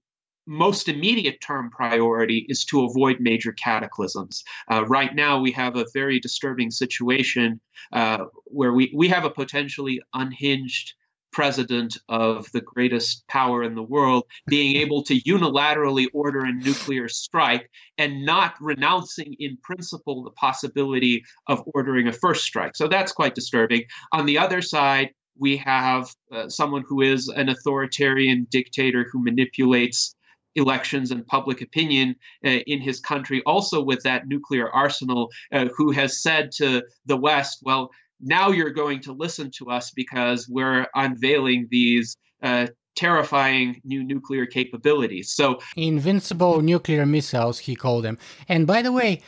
[0.52, 4.44] most immediate term priority is to avoid major cataclysms.
[4.70, 7.60] Uh, right now, we have a very disturbing situation
[7.94, 10.94] uh, where we, we have a potentially unhinged
[11.32, 17.08] president of the greatest power in the world being able to unilaterally order a nuclear
[17.08, 22.76] strike and not renouncing in principle the possibility of ordering a first strike.
[22.76, 23.84] So that's quite disturbing.
[24.12, 30.14] On the other side, we have uh, someone who is an authoritarian dictator who manipulates
[30.56, 35.92] elections and public opinion uh, in his country, also with that nuclear arsenal, uh, who
[35.92, 40.88] has said to the West, well, now you're going to listen to us because we're
[40.96, 45.34] unveiling these uh, terrifying new nuclear capabilities.
[45.34, 48.18] So, invincible nuclear missiles, he called them.
[48.48, 49.22] And by the way,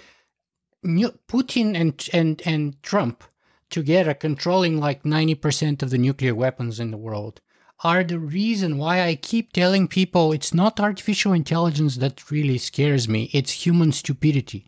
[0.85, 3.23] Putin and and and Trump
[3.69, 7.41] together controlling like 90% of the nuclear weapons in the world
[7.83, 13.07] are the reason why I keep telling people it's not artificial intelligence that really scares
[13.09, 14.65] me, it's human stupidity.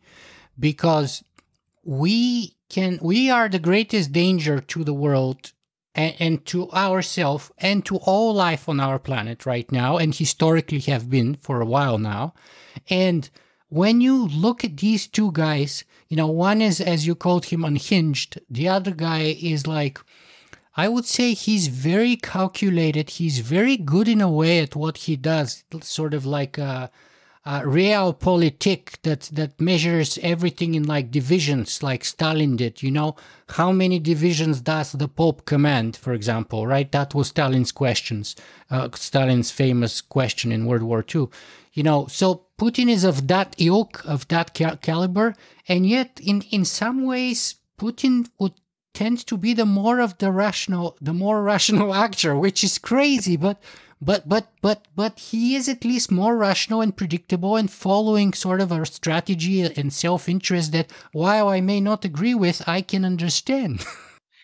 [0.60, 1.24] Because
[1.84, 5.54] we can we are the greatest danger to the world
[5.94, 10.80] and, and to ourselves and to all life on our planet right now and historically
[10.80, 12.34] have been for a while now
[12.90, 13.30] and
[13.70, 17.64] when you look at these two guys you know one is as you called him
[17.64, 20.00] unhinged the other guy is like
[20.78, 23.12] I would say he's very calculated.
[23.12, 26.92] He's very good in a way at what he does, sort of like a,
[27.46, 32.82] uh, realpolitik that that measures everything in like divisions, like Stalin did.
[32.82, 33.16] You know,
[33.50, 36.66] how many divisions does the Pope command, for example?
[36.66, 38.36] Right, that was Stalin's questions,
[38.72, 41.28] uh, Stalin's famous question in World War II.
[41.74, 45.36] You know, so Putin is of that ilk, of that ca- caliber,
[45.68, 48.54] and yet in in some ways, Putin would
[48.96, 53.38] tend to be the more of the rational, the more rational actor, which is crazy,
[53.38, 53.62] but
[54.02, 58.62] but but but but he is at least more rational and predictable and following sort
[58.62, 63.86] of a strategy and self-interest that while i may not agree with i can understand.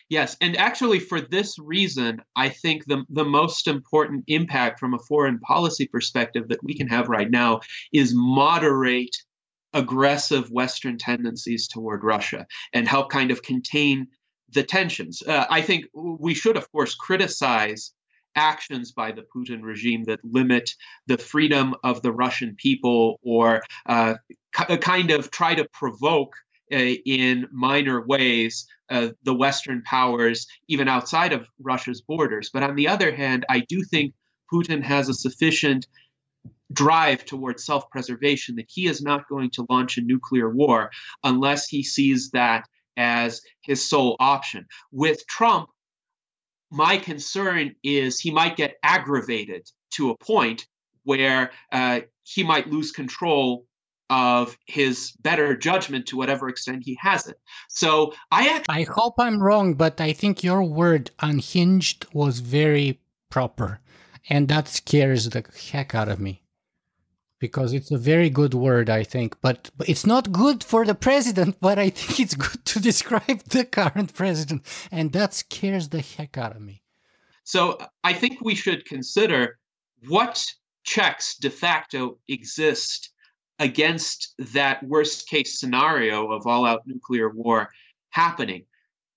[0.09, 4.99] Yes and actually for this reason i think the, the most important impact from a
[5.07, 7.61] foreign policy perspective that we can have right now
[7.93, 9.15] is moderate
[9.73, 14.05] aggressive western tendencies toward russia and help kind of contain
[14.53, 17.93] the tensions uh, i think we should of course criticize
[18.35, 20.73] actions by the Putin regime that limit
[21.07, 24.15] the freedom of the Russian people or uh,
[24.53, 26.33] kind of try to provoke
[26.71, 32.49] uh, in minor ways uh, the Western powers, even outside of Russia's borders.
[32.53, 34.13] But on the other hand, I do think
[34.53, 35.87] Putin has a sufficient
[36.71, 40.89] drive towards self preservation that he is not going to launch a nuclear war
[41.23, 42.65] unless he sees that
[42.97, 44.65] as his sole option.
[44.91, 45.69] With Trump,
[46.71, 50.65] my concern is he might get aggravated to a point
[51.03, 53.65] where uh, he might lose control
[54.09, 57.37] of his better judgment to whatever extent he has it.
[57.69, 62.99] So I actually, I hope I'm wrong, but I think your word unhinged was very
[63.29, 63.79] proper,
[64.29, 66.41] and that scares the heck out of me
[67.41, 69.35] because it's a very good word, I think.
[69.41, 73.39] But, but it's not good for the president, but I think it's good to describe
[73.49, 74.61] the current president.
[74.91, 76.83] And that scares the heck out of me.
[77.43, 79.57] So I think we should consider
[80.07, 80.45] what
[80.83, 83.09] checks de facto exist
[83.57, 87.69] against that worst case scenario of all out nuclear war
[88.11, 88.65] happening.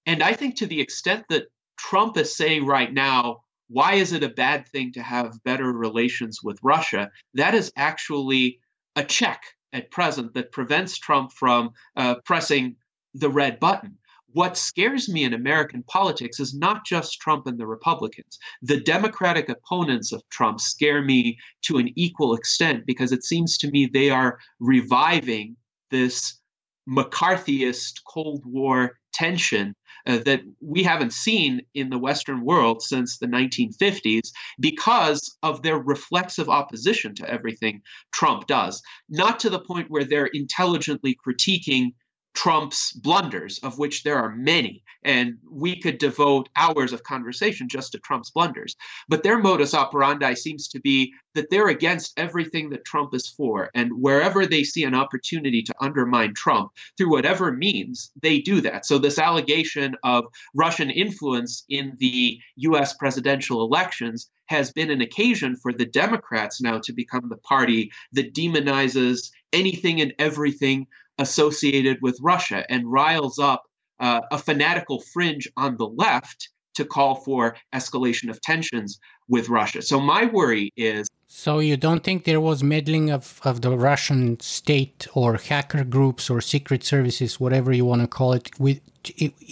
[0.07, 1.45] And I think to the extent that
[1.77, 6.41] Trump is saying right now, why is it a bad thing to have better relations
[6.43, 7.11] with Russia?
[7.35, 8.61] That is actually
[8.97, 9.43] a check
[9.73, 12.77] at present that prevents Trump from uh, pressing
[13.15, 13.99] the red button.
[14.33, 18.39] What scares me in American politics is not just Trump and the Republicans.
[18.63, 23.71] The Democratic opponents of Trump scare me to an equal extent because it seems to
[23.71, 25.57] me they are reviving
[25.91, 26.41] this
[26.89, 29.75] McCarthyist Cold War tension
[30.07, 34.31] uh, that we haven't seen in the Western world since the 1950s
[34.61, 37.81] because of their reflexive opposition to everything
[38.13, 38.83] Trump does.
[39.09, 41.93] Not to the point where they're intelligently critiquing
[42.35, 47.93] Trump's blunders, of which there are many, and we could devote hours of conversation just
[47.93, 48.75] to Trump's blunders.
[49.09, 53.71] But their modus operandi seems to be that they're against everything that Trump is for.
[53.75, 58.85] And wherever they see an opportunity to undermine Trump through whatever means, they do that.
[58.85, 60.25] So, this allegation of
[60.55, 66.79] Russian influence in the US presidential elections has been an occasion for the Democrats now
[66.79, 70.87] to become the party that demonizes anything and everything
[71.19, 73.63] associated with Russia and riles up
[74.01, 78.99] uh, a fanatical fringe on the left to call for escalation of tensions
[79.29, 79.81] with Russia.
[79.81, 81.07] So my worry is.
[81.29, 86.29] So you don't think there was meddling of, of the Russian state or hacker groups
[86.31, 88.81] or secret services, whatever you want to call it, with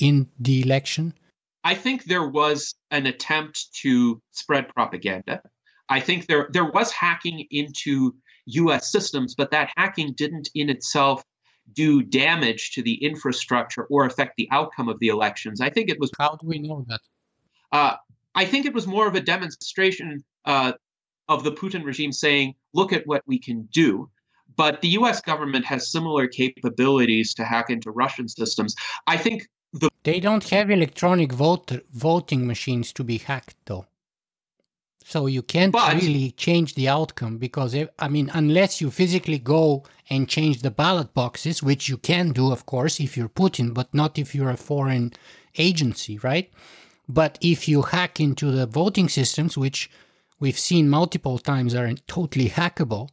[0.00, 1.14] in the election?
[1.64, 5.42] I think there was an attempt to spread propaganda.
[5.88, 8.14] I think there there was hacking into
[8.46, 8.90] U.S.
[8.90, 11.22] systems, but that hacking didn't in itself
[11.72, 15.60] do damage to the infrastructure or affect the outcome of the elections.
[15.60, 16.10] I think it was.
[16.18, 17.00] How do we know that?
[17.70, 17.96] Uh,
[18.34, 20.72] I think it was more of a demonstration uh,
[21.28, 24.10] of the Putin regime saying, look at what we can do.
[24.56, 28.74] But the US government has similar capabilities to hack into Russian systems.
[29.06, 29.88] I think the.
[30.02, 33.86] They don't have electronic vote, voting machines to be hacked, though.
[35.05, 39.84] So you can't but, really change the outcome because, I mean, unless you physically go
[40.09, 43.92] and change the ballot boxes, which you can do, of course, if you're Putin, but
[43.94, 45.12] not if you're a foreign
[45.59, 46.50] agency, right?
[47.09, 49.90] But if you hack into the voting systems, which
[50.40, 53.11] we've seen multiple times are totally hackable,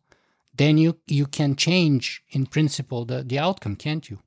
[0.56, 4.20] then you, you can change, in principle, the, the outcome, can't you?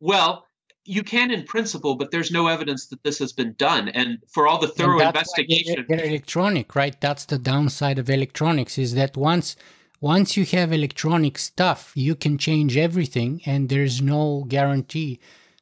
[0.00, 0.47] Well,
[0.88, 3.88] you can in principle, but there's no evidence that this has been done.
[3.90, 6.98] And for all the thorough investigation, they're, electronic, right?
[7.00, 9.54] That's the downside of electronics is that once
[10.00, 15.18] once you have electronic stuff, you can change everything, and there's no guarantee.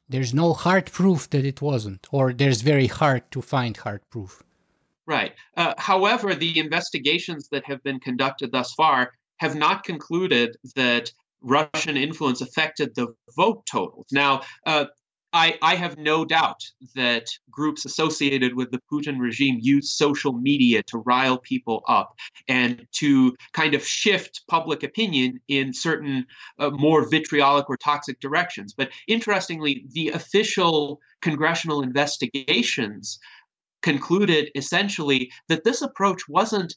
[0.07, 4.43] There's no hard proof that it wasn't, or there's very hard to find hard proof.
[5.07, 5.33] Right.
[5.55, 11.11] Uh, however, the investigations that have been conducted thus far have not concluded that
[11.41, 14.07] Russian influence affected the vote totals.
[14.11, 14.85] Now, uh,
[15.37, 16.63] I, I have no doubt
[16.95, 22.15] that groups associated with the Putin regime use social media to rile people up
[22.47, 26.25] and to kind of shift public opinion in certain
[26.57, 28.73] uh, more vitriolic or toxic directions.
[28.73, 33.19] But interestingly, the official congressional investigations
[33.83, 36.73] concluded essentially that this approach wasn't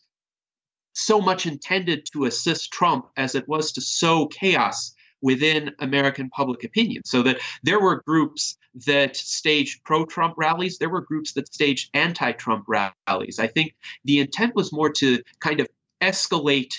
[0.92, 4.92] so much intended to assist Trump as it was to sow chaos
[5.22, 7.02] within American public opinion.
[7.04, 8.56] So that there were groups
[8.86, 13.38] that staged pro Trump rallies, there were groups that staged anti Trump rallies.
[13.38, 15.68] I think the intent was more to kind of
[16.00, 16.74] escalate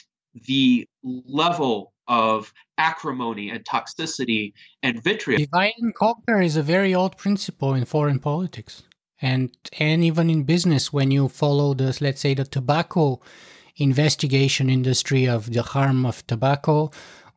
[0.47, 4.53] the level of acrimony and toxicity
[4.83, 5.39] and vitriol.
[5.39, 8.83] Divide and conquer is a very old principle in foreign politics.
[9.21, 13.21] And and even in business, when you follow this, let's say the tobacco
[13.77, 16.91] investigation industry of the harm of tobacco,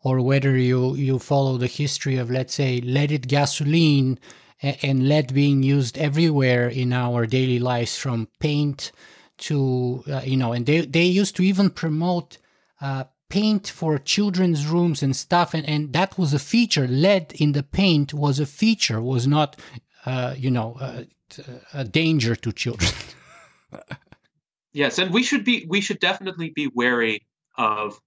[0.05, 4.18] or whether you, you follow the history of, let's say, leaded gasoline
[4.60, 8.93] and lead being used everywhere in our daily lives, from paint
[9.39, 12.39] to, uh, you know, and they, they used to even promote
[12.81, 15.55] uh, paint for children's rooms and stuff.
[15.55, 16.86] And, and that was a feature.
[16.86, 19.59] Lead in the paint was a feature, was not,
[20.06, 21.05] uh, you know, uh,
[21.72, 22.93] a danger to children.
[24.72, 27.26] yes, and we should be, we should definitely be wary
[27.56, 27.98] of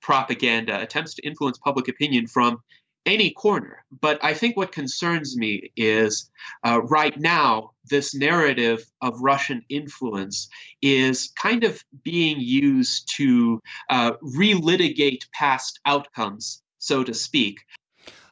[0.00, 2.62] propaganda, attempts to influence public opinion from
[3.06, 3.84] any corner.
[4.00, 6.30] But I think what concerns me is
[6.64, 10.48] uh, right now, this narrative of Russian influence
[10.82, 17.60] is kind of being used to uh, relitigate past outcomes, so to speak.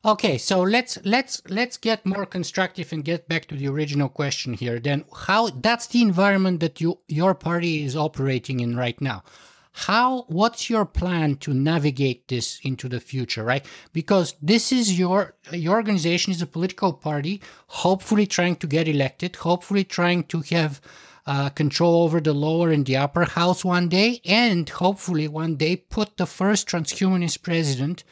[0.05, 4.55] Okay, so let's let's let's get more constructive and get back to the original question
[4.55, 4.79] here.
[4.79, 9.25] Then, how that's the environment that you your party is operating in right now.
[9.73, 13.65] How what's your plan to navigate this into the future right?
[13.93, 19.37] Because this is your your organization is a political party hopefully trying to get elected
[19.37, 20.81] hopefully trying to have
[21.27, 25.77] uh, control over the lower and the upper house one day and hopefully one day
[25.77, 28.03] put the first transhumanist president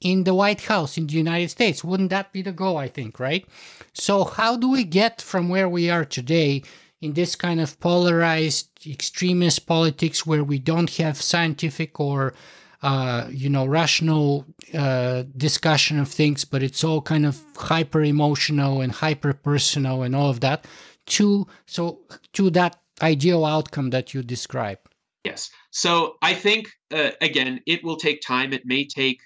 [0.00, 1.82] in the white house in the united states.
[1.82, 3.46] Wouldn't that be the goal i think right?
[3.94, 6.62] So how do we get from where we are today
[7.00, 12.34] in this kind of polarized extremist politics where we don't have scientific or
[12.82, 14.44] uh, you know rational
[14.74, 20.14] uh, discussion of things but it's all kind of hyper emotional and hyper personal and
[20.14, 20.66] all of that
[21.06, 22.00] to so
[22.32, 24.78] to that ideal outcome that you describe.
[25.24, 25.50] Yes.
[25.70, 28.52] So i think uh, again it will take time.
[28.52, 29.20] It may take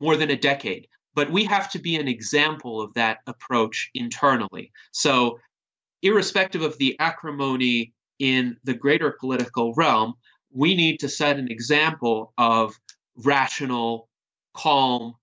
[0.00, 4.72] more than a decade but we have to be an example of that approach internally.
[4.92, 5.38] So
[6.02, 10.14] irrespective of the acrimony in the greater political realm,
[10.52, 12.78] we need to set an example of
[13.16, 14.08] rational,
[14.54, 15.14] calm,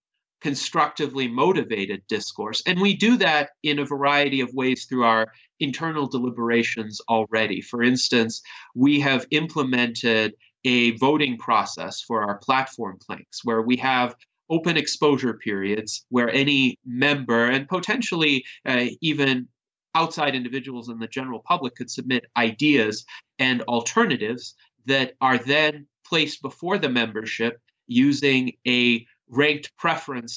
[0.41, 2.61] constructively motivated discourse.
[2.65, 7.61] And we do that in a variety of ways through our internal deliberations already.
[7.61, 8.41] For instance,
[8.75, 10.33] we have implemented
[10.63, 14.15] a voting process for our platform planks where we have
[14.49, 19.47] open exposure periods where any member and potentially uh, even
[19.99, 22.95] outside individuals and the general public could submit ideas
[23.39, 24.43] and alternatives
[24.85, 27.53] that are then placed before the membership
[27.87, 29.05] using a
[29.41, 30.33] ranked preference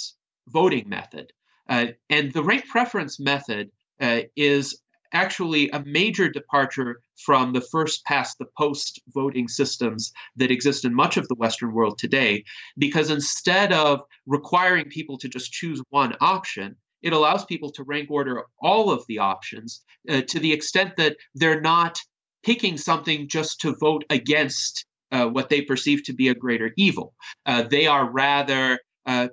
[0.48, 1.26] voting method.
[1.68, 3.70] Uh, and the ranked preference method
[4.00, 4.80] uh, is
[5.12, 6.92] actually a major departure
[7.26, 11.72] from the first past the post voting systems that exist in much of the Western
[11.72, 12.32] world today,
[12.78, 18.10] because instead of requiring people to just choose one option, it allows people to rank
[18.10, 21.98] order all of the options uh, to the extent that they're not
[22.43, 27.14] picking something just to vote against uh, what they perceive to be a greater evil.
[27.47, 29.28] Uh, they are rather uh,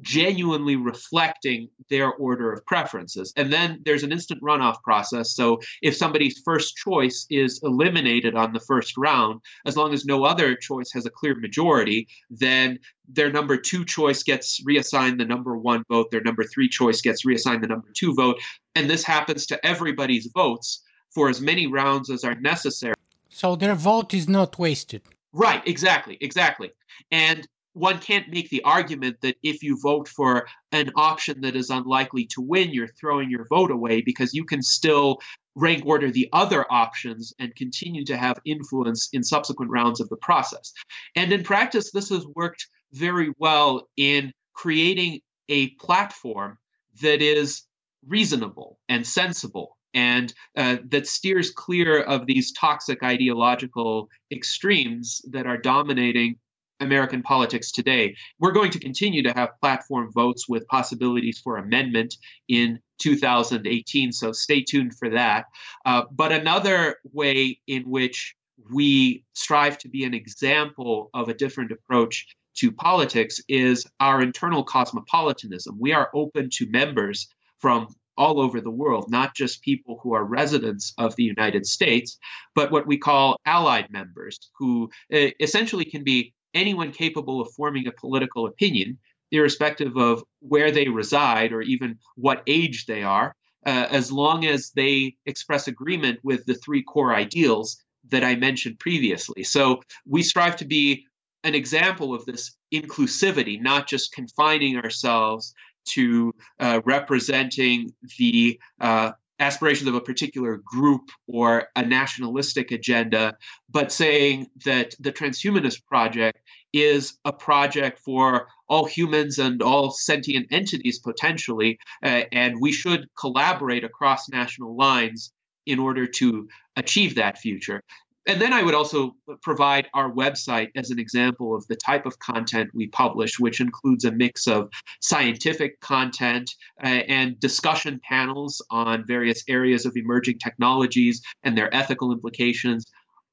[0.00, 3.32] genuinely reflecting their order of preferences.
[3.36, 5.34] And then there's an instant runoff process.
[5.34, 10.24] So if somebody's first choice is eliminated on the first round, as long as no
[10.24, 12.78] other choice has a clear majority, then
[13.08, 17.24] their number two choice gets reassigned the number one vote, their number three choice gets
[17.24, 18.40] reassigned the number two vote.
[18.74, 22.94] And this happens to everybody's votes for as many rounds as are necessary.
[23.28, 25.02] So their vote is not wasted.
[25.32, 26.72] Right, exactly, exactly.
[27.10, 31.70] And one can't make the argument that if you vote for an option that is
[31.70, 35.18] unlikely to win, you're throwing your vote away because you can still
[35.54, 40.16] rank order the other options and continue to have influence in subsequent rounds of the
[40.16, 40.72] process.
[41.16, 46.58] And in practice, this has worked very well in creating a platform
[47.02, 47.62] that is
[48.06, 55.58] reasonable and sensible and uh, that steers clear of these toxic ideological extremes that are
[55.58, 56.36] dominating
[56.80, 58.14] American politics today.
[58.38, 62.16] We're going to continue to have platform votes with possibilities for amendment
[62.48, 65.46] in 2018, so stay tuned for that.
[65.84, 68.34] Uh, but another way in which
[68.70, 72.26] we strive to be an example of a different approach
[72.56, 75.76] to politics is our internal cosmopolitanism.
[75.78, 77.28] We are open to members
[77.58, 82.18] from all over the world, not just people who are residents of the United States,
[82.54, 87.86] but what we call allied members, who uh, essentially can be anyone capable of forming
[87.86, 88.98] a political opinion,
[89.30, 93.34] irrespective of where they reside or even what age they are,
[93.66, 98.78] uh, as long as they express agreement with the three core ideals that I mentioned
[98.78, 99.44] previously.
[99.44, 101.06] So we strive to be
[101.44, 105.54] an example of this inclusivity, not just confining ourselves
[105.88, 113.34] to uh, representing the uh, aspirations of a particular group or a nationalistic agenda,
[113.70, 116.39] but saying that the transhumanist project
[116.72, 123.08] is a project for all humans and all sentient entities potentially, uh, and we should
[123.18, 125.32] collaborate across national lines
[125.66, 127.82] in order to achieve that future.
[128.26, 132.18] And then I would also provide our website as an example of the type of
[132.18, 134.70] content we publish, which includes a mix of
[135.00, 136.50] scientific content
[136.84, 142.84] uh, and discussion panels on various areas of emerging technologies and their ethical implications,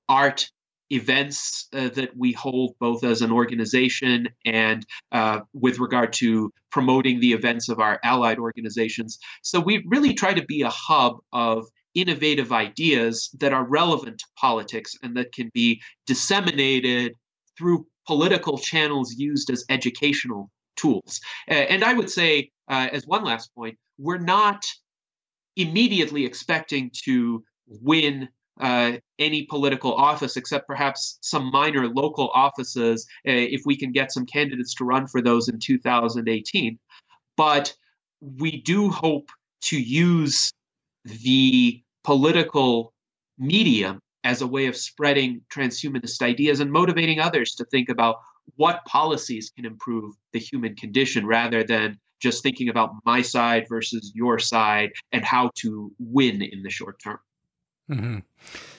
[0.08, 0.50] art,
[0.92, 7.20] events uh, that we hold both as an organization and uh, with regard to promoting
[7.20, 9.18] the events of our allied organizations.
[9.42, 11.66] So we really try to be a hub of
[11.96, 17.14] innovative ideas that are relevant to politics and that can be disseminated
[17.58, 21.20] through political channels used as educational tools.
[21.48, 24.64] And I would say, uh, as one last point, we're not
[25.56, 33.32] immediately expecting to win uh, any political office except perhaps some minor local offices uh,
[33.32, 36.78] if we can get some candidates to run for those in 2018.
[37.36, 37.74] But
[38.22, 39.30] we do hope
[39.62, 40.52] to use
[41.06, 42.94] the political
[43.38, 48.18] medium as a way of spreading transhumanist ideas and motivating others to think about
[48.56, 54.12] what policies can improve the human condition rather than just thinking about my side versus
[54.16, 57.20] your side and how to win in the short term.
[57.90, 58.20] Mm-hmm.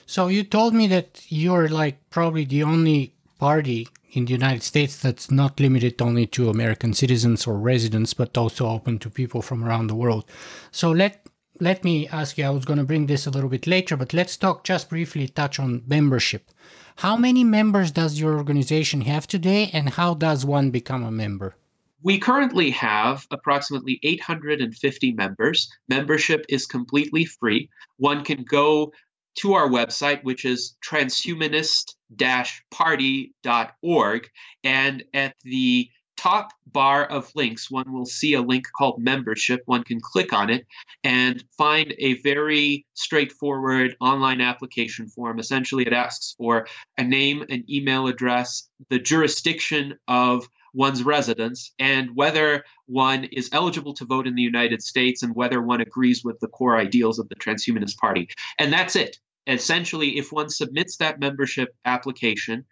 [0.05, 4.97] So you told me that you're like probably the only party in the United States
[4.97, 9.63] that's not limited only to American citizens or residents, but also open to people from
[9.63, 10.25] around the world.
[10.71, 11.25] So let
[11.59, 12.45] let me ask you.
[12.45, 15.27] I was going to bring this a little bit later, but let's talk just briefly.
[15.27, 16.49] Touch on membership.
[16.97, 21.55] How many members does your organization have today, and how does one become a member?
[22.01, 25.69] We currently have approximately 850 members.
[25.89, 27.69] Membership is completely free.
[27.97, 28.93] One can go
[29.39, 31.95] to our website, which is transhumanist
[32.71, 34.29] party.org,
[34.63, 39.61] and at the top bar of links, one will see a link called membership.
[39.65, 40.65] One can click on it
[41.03, 45.39] and find a very straightforward online application form.
[45.39, 46.67] Essentially, it asks for
[46.97, 53.93] a name, an email address, the jurisdiction of one's residence, and whether one is eligible
[53.95, 57.29] to vote in the United States and whether one agrees with the core ideals of
[57.29, 58.29] the Transhumanist Party.
[58.59, 59.17] And that's it.
[59.47, 62.65] Essentially, if one submits that membership application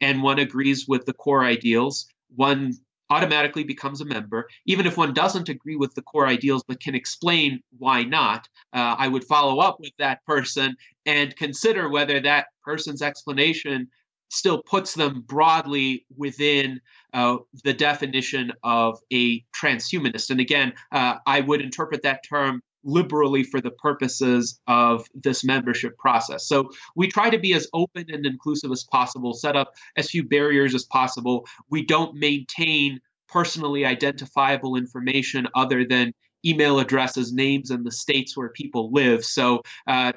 [0.00, 2.06] and one agrees with the core ideals,
[2.36, 2.74] one
[3.10, 4.48] automatically becomes a member.
[4.66, 8.96] Even if one doesn't agree with the core ideals but can explain why not, uh,
[8.98, 10.76] I would follow up with that person
[11.06, 13.88] and consider whether that person's explanation
[14.28, 16.80] still puts them broadly within
[17.14, 20.30] uh, the definition of a transhumanist.
[20.30, 25.98] And again, uh, I would interpret that term liberally for the purposes of this membership
[25.98, 26.46] process.
[26.46, 30.22] So we try to be as open and inclusive as possible, set up as few
[30.22, 31.46] barriers as possible.
[31.70, 36.14] We don't maintain personally identifiable information other than
[36.46, 39.24] email addresses, names, and the states where people live.
[39.24, 40.12] So uh,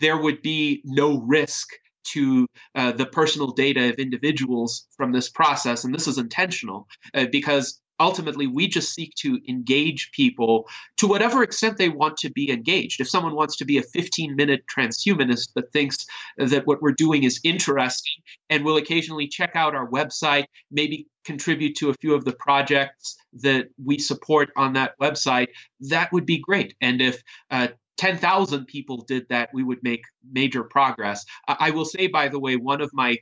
[0.00, 1.70] there would be no risk
[2.04, 5.84] to uh, the personal data of individuals from this process.
[5.84, 11.42] And this is intentional uh, because ultimately we just seek to engage people to whatever
[11.42, 13.00] extent they want to be engaged.
[13.00, 16.06] If someone wants to be a 15 minute transhumanist but thinks
[16.36, 21.76] that what we're doing is interesting and will occasionally check out our website, maybe contribute
[21.76, 25.48] to a few of the projects that we support on that website,
[25.80, 26.74] that would be great.
[26.80, 31.24] And if uh, 10,000 people did that, we would make major progress.
[31.46, 33.18] I will say, by the way, one of my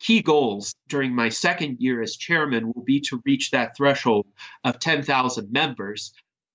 [0.00, 4.26] key goals during my second year as chairman will be to reach that threshold
[4.64, 6.12] of 10,000 members.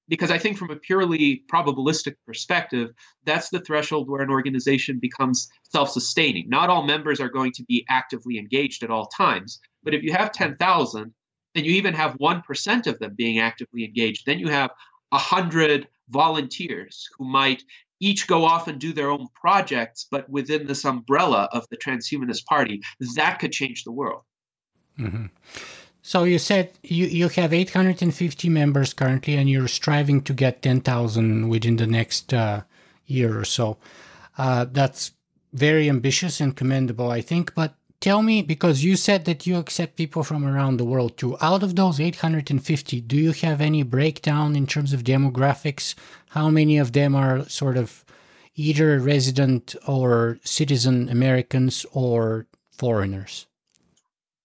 [0.10, 2.90] Because I think, from a purely probabilistic perspective,
[3.26, 6.50] that's the threshold where an organization becomes self sustaining.
[6.50, 9.60] Not all members are going to be actively engaged at all times.
[9.82, 11.14] But if you have 10,000
[11.56, 14.72] and you even have 1% of them being actively engaged, then you have
[15.10, 17.64] 100 volunteers who might
[18.00, 22.46] each go off and do their own projects, but within this umbrella of the Transhumanist
[22.46, 22.82] Party,
[23.16, 24.24] that could change the world.
[25.00, 25.28] Mm-hmm.
[26.02, 31.48] So you said you, you have 850 members currently, and you're striving to get 10,000
[31.48, 32.64] within the next uh,
[33.06, 33.78] year or so.
[34.38, 35.14] Uh, that's
[35.54, 37.56] very ambitious and commendable, I think.
[37.56, 41.38] But tell me, because you said that you accept people from around the world too.
[41.40, 45.96] Out of those 850, do you have any breakdown in terms of demographics?
[46.28, 48.04] How many of them are sort of
[48.56, 53.48] either resident or citizen Americans or foreigners?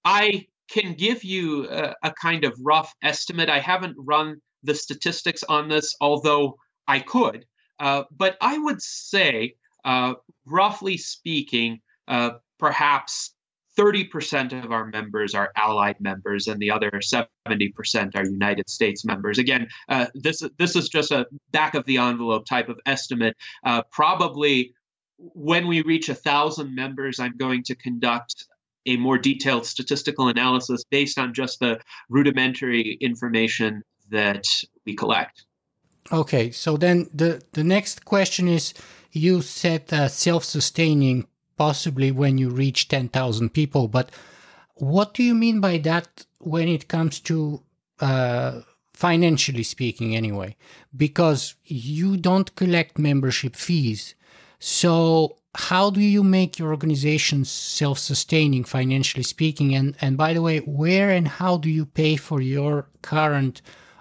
[0.04, 3.48] I can give you a, a kind of rough estimate.
[3.50, 7.44] I haven't run the statistics on this, although I could.
[7.80, 10.14] Uh, but I would say, uh,
[10.46, 12.30] roughly speaking, uh,
[12.60, 13.34] perhaps
[13.78, 19.38] 30% of our members are allied members and the other 70% are united states members.
[19.38, 23.36] Again uh, this, this is just a back of the envelope type of estimate.
[23.64, 24.72] Uh, probably
[25.18, 28.46] when we reach a thousand members i'm going to conduct
[28.86, 31.78] a more detailed statistical analysis based on just the
[32.08, 34.44] rudimentary information that
[34.86, 35.44] we collect.
[36.10, 38.74] Okay so then the, the next question is
[39.12, 41.26] you said uh, self-sustaining
[41.58, 43.88] possibly when you reach 10,000 people.
[43.88, 44.10] But
[44.74, 47.62] what do you mean by that when it comes to
[48.00, 48.60] uh,
[48.94, 50.56] financially speaking, anyway?
[50.96, 54.14] Because you don't collect membership fees.
[54.60, 59.74] So, how do you make your organization self sustaining financially speaking?
[59.74, 63.60] And, and by the way, where and how do you pay for your current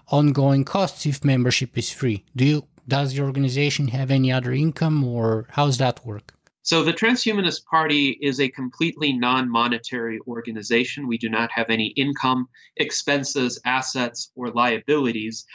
[0.09, 2.23] ongoing costs if membership is free?
[2.35, 6.36] Do you does your organization have any other income or how's that work?
[6.67, 11.07] So the Transhumanist Party is a completely non monetary organization.
[11.07, 15.45] We do not have any income, expenses, assets, or liabilities.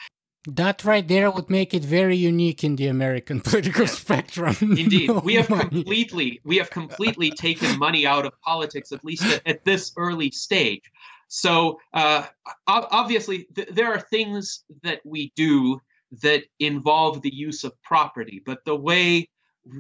[0.48, 4.56] That right there would make it very unique in the American political spectrum.
[4.62, 5.68] Indeed, no we have money.
[5.68, 10.30] completely we have completely taken money out of politics, at least at, at this early
[10.30, 10.90] stage.
[11.28, 12.24] So uh,
[12.66, 15.78] obviously, th- there are things that we do
[16.22, 19.28] that involve the use of property, but the way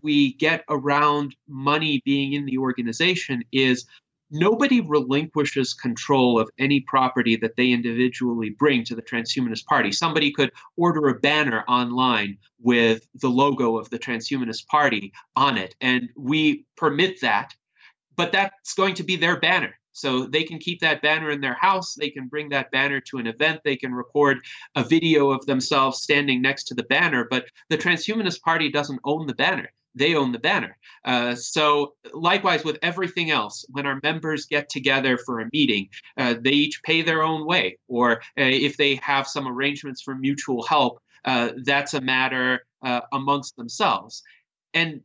[0.02, 3.86] we get around money being in the organization is
[4.30, 9.92] nobody relinquishes control of any property that they individually bring to the transhumanist party.
[9.92, 15.74] Somebody could order a banner online with the logo of the transhumanist party on it,
[15.80, 17.54] and we permit that,
[18.16, 19.74] but that's going to be their banner.
[19.92, 21.94] So they can keep that banner in their house.
[21.94, 23.60] They can bring that banner to an event.
[23.64, 24.38] They can record
[24.74, 27.26] a video of themselves standing next to the banner.
[27.30, 29.70] But the Transhumanist Party doesn't own the banner.
[29.94, 30.76] They own the banner.
[31.04, 36.34] Uh, so, likewise, with everything else, when our members get together for a meeting, uh,
[36.40, 37.78] they each pay their own way.
[37.88, 43.02] Or uh, if they have some arrangements for mutual help, uh, that's a matter uh,
[43.12, 44.22] amongst themselves.
[44.72, 45.02] And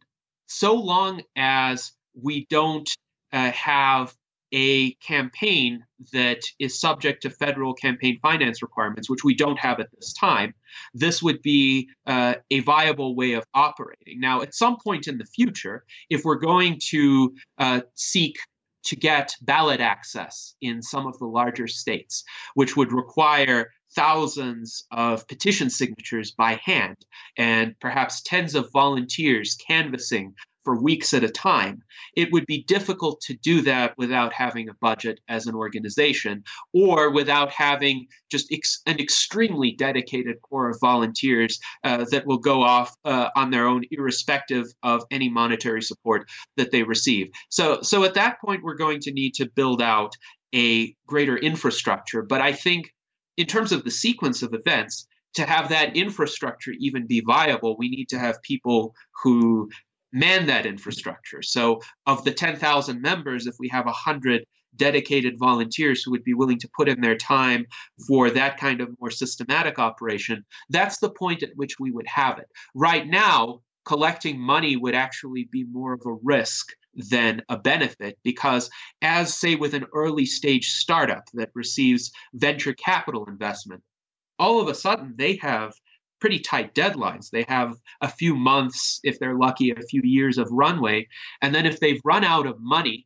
[0.47, 2.89] so long as we don't
[3.33, 4.15] uh, have
[4.51, 5.83] a campaign
[6.13, 10.53] that is subject to federal campaign finance requirements, which we don't have at this time,
[10.93, 14.19] this would be uh, a viable way of operating.
[14.19, 18.37] Now, at some point in the future, if we're going to uh, seek
[18.83, 25.27] to get ballot access in some of the larger states, which would require thousands of
[25.27, 26.97] petition signatures by hand
[27.37, 30.33] and perhaps tens of volunteers canvassing
[30.67, 31.81] for weeks at a time,
[32.17, 37.09] it would be difficult to do that without having a budget as an organization or
[37.09, 42.93] without having just ex- an extremely dedicated core of volunteers uh, that will go off
[43.05, 47.27] uh, on their own, irrespective of any monetary support that they receive.
[47.47, 50.11] So, so at that point, we're going to need to build out
[50.53, 52.23] a greater infrastructure.
[52.23, 52.93] But I think,
[53.37, 57.89] in terms of the sequence of events, to have that infrastructure even be viable, we
[57.89, 59.69] need to have people who
[60.11, 61.41] man that infrastructure.
[61.41, 66.59] So, of the 10,000 members, if we have 100 dedicated volunteers who would be willing
[66.59, 67.65] to put in their time
[68.07, 72.37] for that kind of more systematic operation, that's the point at which we would have
[72.37, 72.47] it.
[72.75, 76.67] Right now, collecting money would actually be more of a risk
[77.09, 78.69] than a benefit because
[79.01, 83.81] as say with an early stage startup that receives venture capital investment
[84.39, 85.73] all of a sudden they have
[86.19, 87.29] pretty tight deadlines.
[87.29, 91.07] They have a few months, if they're lucky, a few years of runway.
[91.41, 93.05] And then if they've run out of money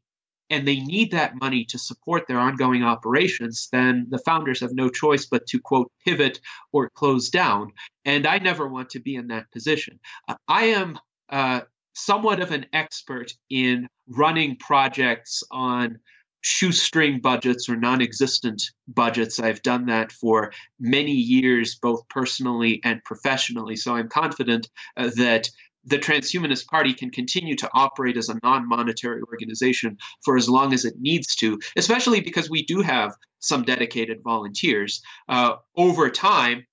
[0.50, 4.90] and they need that money to support their ongoing operations, then the founders have no
[4.90, 6.40] choice but to, quote, pivot
[6.74, 7.72] or close down.
[8.06, 10.00] And I never want to be in that position.
[10.48, 11.62] I am uh,
[11.94, 16.00] somewhat of an expert in running projects on
[16.42, 19.40] shoestring budgets or non existent budgets.
[19.40, 23.76] I've done that for many years, both personally and professionally.
[23.76, 25.50] So I'm confident uh, that
[25.84, 30.74] the Transhumanist Party can continue to operate as a non monetary organization for as long
[30.74, 35.02] as it needs to, especially because we do have some dedicated volunteers.
[35.28, 36.66] Uh, over time,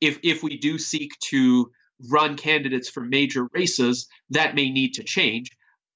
[0.00, 1.70] if, if we do seek to
[2.10, 5.50] run candidates for major races, that may need to change.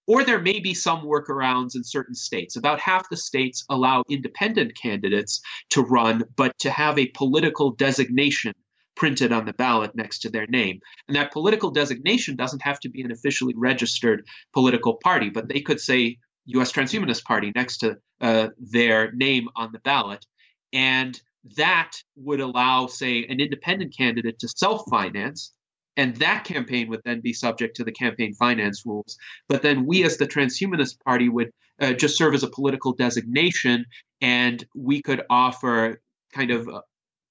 [0.08, 2.56] Or there may be some workarounds in certain states.
[2.56, 8.54] About half the states allow independent candidates to run, but to have a political designation
[8.96, 10.80] printed on the ballot next to their name.
[11.08, 15.60] And that political designation doesn't have to be an officially registered political party, but they
[15.60, 16.16] could say
[16.46, 16.72] U.S.
[16.72, 20.24] Transhumanist Party next to uh, their name on the ballot.
[20.72, 21.20] And
[21.56, 25.52] that would allow, say, an independent candidate to self finance
[25.98, 29.18] and that campaign would then be subject to the campaign finance rules.
[29.48, 33.84] But then we, as the Transhumanist Party, would uh, just serve as a political designation,
[34.20, 36.00] and we could offer
[36.32, 36.82] kind of a,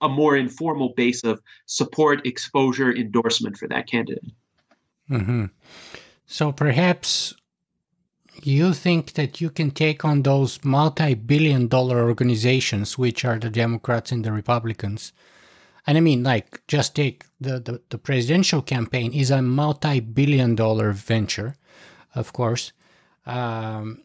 [0.02, 4.32] a more informal base of support, exposure, endorsement for that candidate.
[5.10, 5.46] Mm-hmm.
[6.26, 7.34] So perhaps
[8.44, 13.50] you think that you can take on those multi billion dollar organizations, which are the
[13.50, 15.14] Democrats and the Republicans,
[15.88, 20.54] and I mean, like, just take the, the, the presidential campaign is a multi billion
[20.54, 21.56] dollar venture,
[22.14, 22.74] of course.
[23.26, 24.04] Um,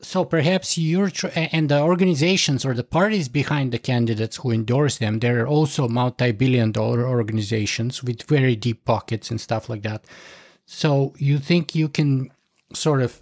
[0.00, 4.98] so perhaps you're tr- and the organizations or the parties behind the candidates who endorse
[4.98, 10.04] them they're also multi-billion dollar organizations with very deep pockets and stuff like that
[10.66, 12.30] so you think you can
[12.72, 13.18] sort of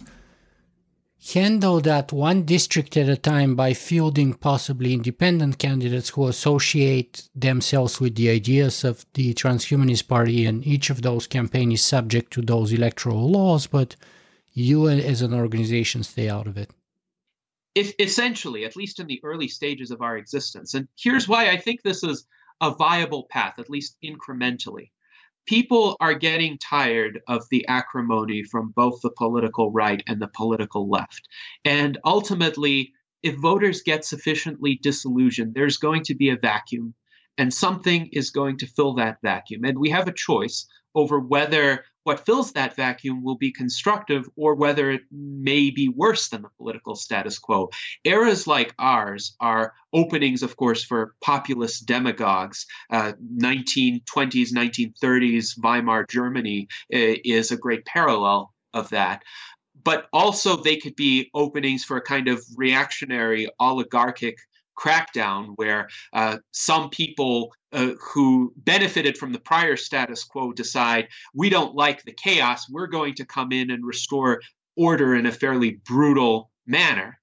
[1.33, 7.99] handle that one district at a time by fielding possibly independent candidates who associate themselves
[7.99, 12.41] with the ideas of the Transhumanist Party, and each of those campaigns is subject to
[12.41, 13.95] those electoral laws, but
[14.53, 16.69] you as an organization stay out of it.
[17.73, 20.73] If, essentially, at least in the early stages of our existence.
[20.73, 22.25] And here's why I think this is
[22.61, 24.91] a viable path, at least incrementally
[25.45, 30.89] people are getting tired of the acrimony from both the political right and the political
[30.89, 31.27] left.
[31.63, 32.93] And ultimately,
[33.23, 36.93] if voters get sufficiently disillusioned, there's going to be a vacuum,
[37.37, 39.63] and something is going to fill that vacuum.
[39.63, 44.53] And we have a choice over whether what fills that vacuum will be constructive or
[44.53, 47.69] whether it may be worse than the political status quo.
[48.03, 52.67] Eras like ours are openings, of course, for populist demagogues.
[52.91, 59.23] Uh, 1920s, 1930s Weimar Germany uh, is a great parallel of that
[59.83, 64.37] but also they could be openings for a kind of reactionary oligarchic
[64.77, 71.49] crackdown where uh, some people uh, who benefited from the prior status quo decide we
[71.49, 74.41] don't like the chaos, we're going to come in and restore
[74.77, 77.19] order in a fairly brutal manner.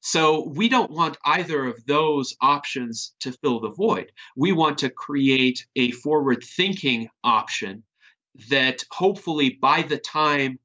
[0.00, 4.12] So we don't want either of those options to fill the void.
[4.36, 7.82] We want to create a forward thinking option
[8.50, 10.58] that hopefully by the time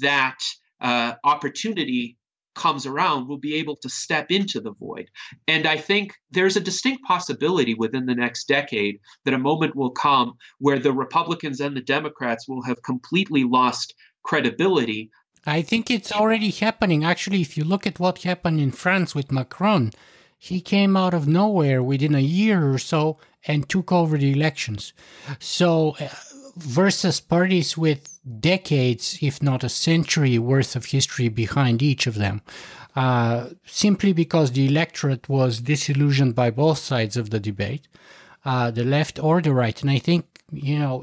[0.00, 0.38] that
[0.80, 2.16] uh, opportunity
[2.54, 5.10] comes around, we'll be able to step into the void.
[5.48, 9.90] And I think there's a distinct possibility within the next decade that a moment will
[9.90, 15.10] come where the Republicans and the Democrats will have completely lost credibility.
[15.46, 17.04] I think it's already happening.
[17.04, 19.90] Actually, if you look at what happened in France with Macron,
[20.38, 24.92] he came out of nowhere within a year or so and took over the elections.
[25.38, 26.08] So, uh,
[26.56, 32.42] versus parties with decades, if not a century worth of history behind each of them,
[32.96, 37.88] uh, simply because the electorate was disillusioned by both sides of the debate,
[38.44, 39.80] uh, the left or the right.
[39.82, 41.02] And I think, you know,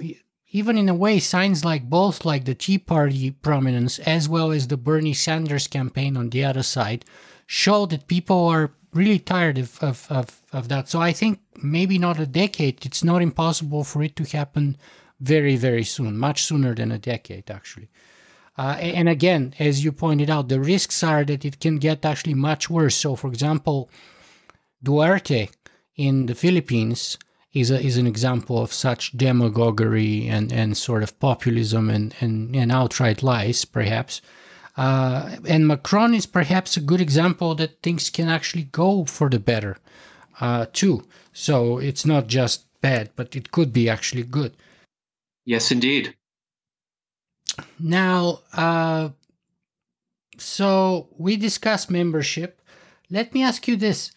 [0.52, 4.68] even in a way, signs like both like the Tea Party prominence as well as
[4.68, 7.06] the Bernie Sanders campaign on the other side
[7.46, 10.90] show that people are really tired of, of, of, of that.
[10.90, 12.86] So I think maybe not a decade.
[12.86, 14.78] It's not impossible for it to happen
[15.22, 17.90] very, very soon, much sooner than a decade, actually.
[18.58, 22.34] Uh, and again, as you pointed out, the risks are that it can get actually
[22.34, 22.96] much worse.
[22.96, 23.90] So, for example,
[24.84, 25.50] Duterte
[25.96, 27.18] in the Philippines
[27.54, 32.56] is, a, is an example of such demagoguery and, and sort of populism and, and,
[32.56, 34.22] and outright lies, perhaps.
[34.76, 39.40] Uh, and Macron is perhaps a good example that things can actually go for the
[39.40, 39.78] better,
[40.40, 41.04] uh, too.
[41.34, 44.56] So it's not just bad, but it could be actually good.
[45.46, 46.16] Yes, indeed.
[47.80, 49.10] Now, uh,
[50.38, 52.62] so we discussed membership.
[53.10, 54.12] Let me ask you this.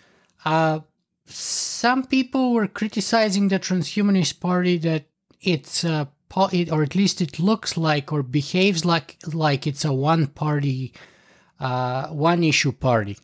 [0.44, 0.80] Uh,
[1.26, 5.06] some people were criticizing the Transhumanist Party that
[5.40, 10.26] it's a or at least it looks like or behaves like like it's a one
[10.26, 10.92] party,
[11.60, 13.16] uh, one issue party,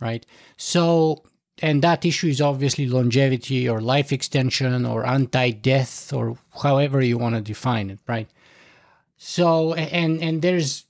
[0.00, 0.24] right?
[0.56, 1.24] So
[1.62, 7.34] and that issue is obviously longevity or life extension or anti-death or however you want
[7.34, 8.28] to define it right?
[9.16, 10.86] So and and there's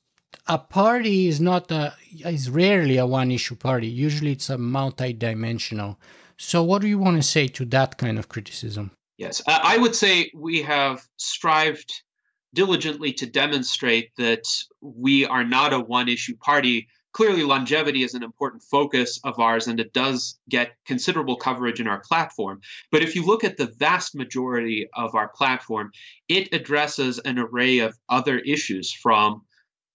[0.47, 1.95] a party is not a
[2.25, 3.89] is rarely a one issue party.
[3.89, 5.99] Usually it's a multi-dimensional.
[6.37, 8.93] So what do you want to say to that kind of criticism?
[9.19, 11.93] Yes i would say we have strived
[12.55, 14.45] diligently to demonstrate that
[14.81, 19.67] we are not a one issue party clearly longevity is an important focus of ours
[19.67, 22.61] and it does get considerable coverage in our platform.
[22.93, 25.91] But if you look at the vast majority of our platform
[26.29, 29.43] it addresses an array of other issues from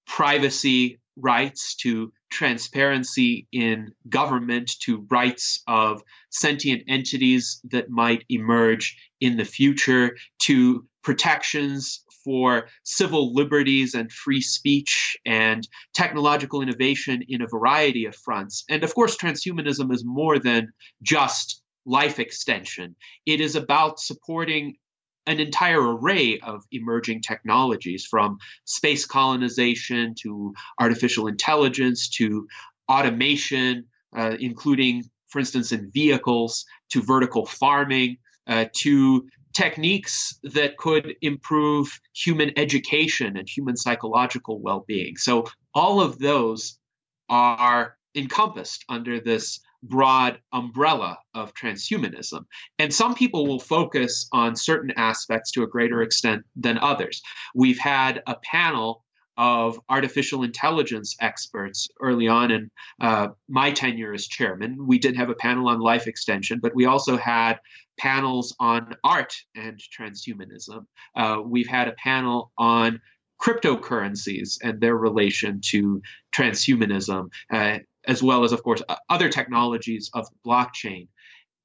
[0.06, 9.38] privacy rights to transparency in government to rights of sentient entities that might emerge in
[9.38, 17.48] the future to protections for civil liberties and free speech and technological innovation in a
[17.48, 18.66] variety of fronts.
[18.70, 22.96] And of course, transhumanism is more than just life extension,
[23.26, 24.76] it is about supporting
[25.28, 32.48] an entire array of emerging technologies from space colonization to artificial intelligence to
[32.90, 33.86] automation,
[34.16, 42.00] uh, including, for instance, in vehicles, to vertical farming, uh, to techniques that could improve
[42.14, 45.18] human education and human psychological well being.
[45.18, 46.78] So, all of those
[47.30, 52.46] are encompassed under this broad umbrella of transhumanism.
[52.80, 57.22] And some people will focus on certain aspects to a greater extent than others.
[57.54, 59.05] We've had a panel
[59.38, 62.72] of artificial intelligence experts early on in
[63.02, 64.88] uh, my tenure as chairman.
[64.88, 67.60] We did have a panel on life extension, but we also had
[67.98, 70.86] panels on art and transhumanism.
[71.16, 73.00] Uh, we've had a panel on
[73.42, 76.02] cryptocurrencies and their relation to
[76.34, 81.08] transhumanism, uh, as well as, of course, other technologies of blockchain.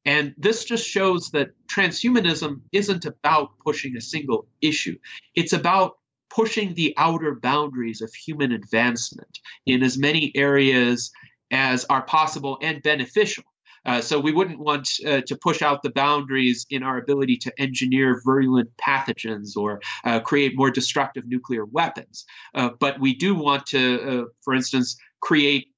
[0.05, 4.97] And this just shows that transhumanism isn't about pushing a single issue.
[5.35, 5.99] It's about
[6.31, 11.11] pushing the outer boundaries of human advancement in as many areas
[11.51, 13.45] as are possible and beneficial.
[13.87, 17.53] Uh, so we wouldn't want uh, to push out the boundaries in our ability to
[17.59, 22.27] engineer virulent pathogens or uh, create more destructive nuclear weapons.
[22.55, 25.69] Uh, but we do want to, uh, for instance, create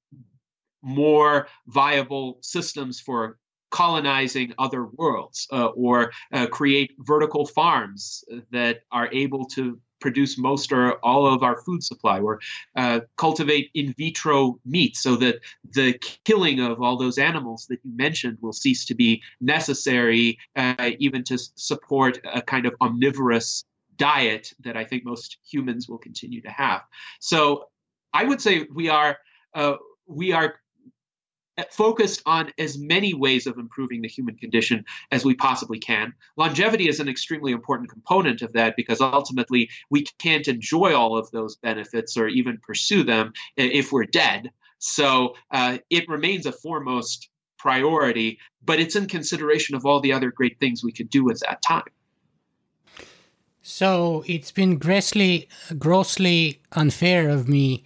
[0.81, 3.37] more viable systems for
[3.71, 6.11] colonizing other worlds uh, or
[6.51, 12.17] create vertical farms that are able to produce most or all of our food supply,
[12.27, 12.35] or
[12.81, 14.37] uh, cultivate in vitro
[14.75, 15.35] meat so that
[15.79, 15.89] the
[16.29, 19.21] killing of all those animals that you mentioned will cease to be
[19.55, 21.35] necessary, uh, even to
[21.69, 23.49] support a kind of omnivorous
[23.97, 26.81] diet that I think most humans will continue to have.
[27.19, 27.39] So
[28.13, 29.17] I would say we are.
[29.55, 30.49] Uh, we are
[31.71, 36.13] focused on as many ways of improving the human condition as we possibly can.
[36.37, 41.29] Longevity is an extremely important component of that because ultimately we can't enjoy all of
[41.31, 44.51] those benefits or even pursue them if we're dead.
[44.79, 50.31] So uh, it remains a foremost priority, but it's in consideration of all the other
[50.31, 51.83] great things we could do with that time.
[53.61, 55.47] So it's been grossly,
[55.79, 57.85] grossly unfair of me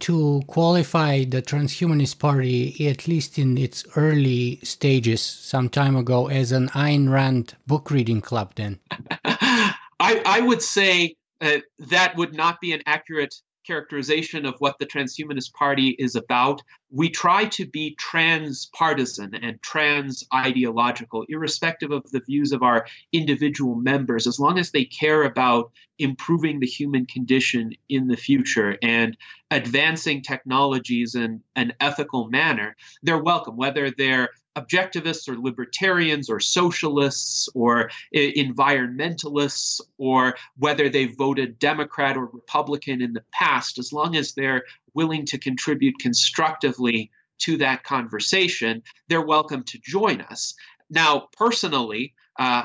[0.00, 6.52] to qualify the Transhumanist Party, at least in its early stages some time ago, as
[6.52, 8.80] an Ayn Rand book reading club, then?
[9.24, 13.34] I, I would say uh, that would not be an accurate
[13.64, 16.62] characterization of what the Transhumanist Party is about.
[16.90, 23.74] We try to be transpartisan and trans ideological, irrespective of the views of our individual
[23.74, 29.16] members, as long as they care about improving the human condition in the future and
[29.50, 37.48] advancing technologies in an ethical manner, they're welcome, whether they're objectivists or libertarians or socialists
[37.54, 44.32] or environmentalists or whether they voted Democrat or Republican in the past, as long as
[44.32, 44.64] they're
[44.94, 50.54] willing to contribute constructively to that conversation, they're welcome to join us.
[50.88, 52.64] Now, personally, uh,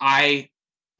[0.00, 0.50] I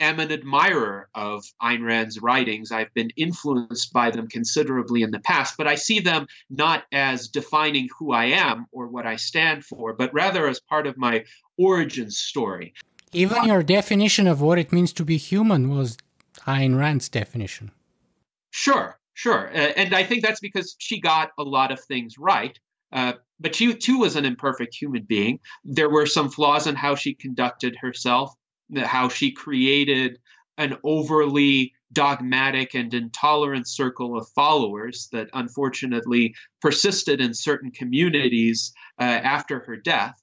[0.01, 2.73] am an admirer of Ayn Rand's writings.
[2.73, 7.29] I've been influenced by them considerably in the past, but I see them not as
[7.29, 11.25] defining who I am or what I stand for, but rather as part of my
[11.59, 12.75] origin story.
[13.13, 15.97] Even your definition of what it means to be human was
[16.47, 17.71] Ayn Rand's definition.
[18.51, 19.49] Sure, sure.
[19.49, 22.59] Uh, and I think that's because she got a lot of things right.
[22.93, 25.41] Uh, but she too was an imperfect human being.
[25.65, 28.35] There were some flaws in how she conducted herself
[28.77, 30.19] how she created
[30.59, 39.03] an overly dogmatic and intolerant circle of followers that unfortunately persisted in certain communities uh,
[39.05, 40.23] after her death.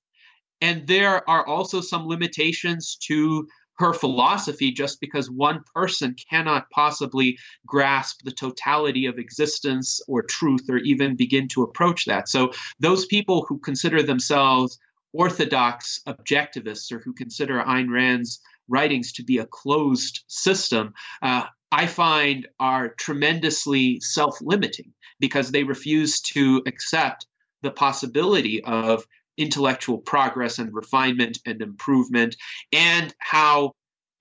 [0.61, 3.47] And there are also some limitations to
[3.79, 10.69] her philosophy just because one person cannot possibly grasp the totality of existence or truth
[10.69, 12.27] or even begin to approach that.
[12.27, 14.77] So, those people who consider themselves
[15.13, 21.85] orthodox objectivists or who consider Ayn Rand's writings to be a closed system, uh, I
[21.87, 27.27] find are tremendously self limiting because they refuse to accept
[27.61, 29.05] the possibility of
[29.37, 32.35] intellectual progress and refinement and improvement
[32.73, 33.73] and how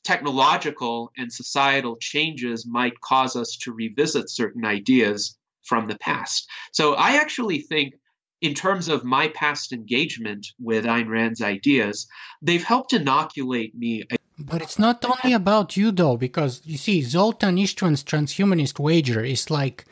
[0.05, 6.49] technological and societal changes might cause us to revisit certain ideas from the past.
[6.73, 7.95] So I actually think
[8.41, 12.07] in terms of my past engagement with Ayn Rand's ideas,
[12.43, 14.05] they've helped inoculate me.
[14.39, 19.51] But it's not only about you, though, because you see, Zoltan Istvan's transhumanist wager is
[19.51, 19.85] like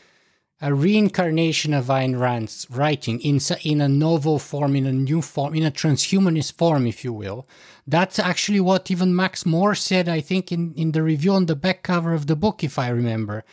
[0.60, 5.54] a reincarnation of Ayn Rand's writing in, in a novel form, in a new form,
[5.54, 7.46] in a transhumanist form, if you will.
[7.86, 11.56] That's actually what even Max More said, I think, in, in the review on the
[11.56, 13.44] back cover of the book, if I remember.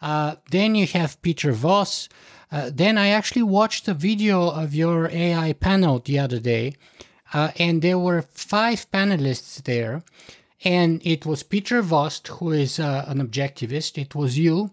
[0.00, 2.08] Uh, then you have Peter Voss,
[2.52, 6.74] uh, then I actually watched a video of your AI panel the other day,
[7.32, 10.02] uh, and there were five panelists there.
[10.64, 13.98] And it was Peter Voss, who is uh, an objectivist.
[13.98, 14.70] It was you.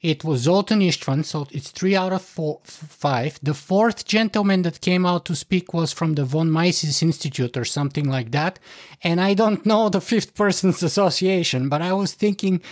[0.00, 3.38] It was Zoltan Istvan, so it's three out of four, five.
[3.42, 7.64] The fourth gentleman that came out to speak was from the von Mises Institute or
[7.64, 8.58] something like that.
[9.02, 12.62] And I don't know the fifth person's association, but I was thinking,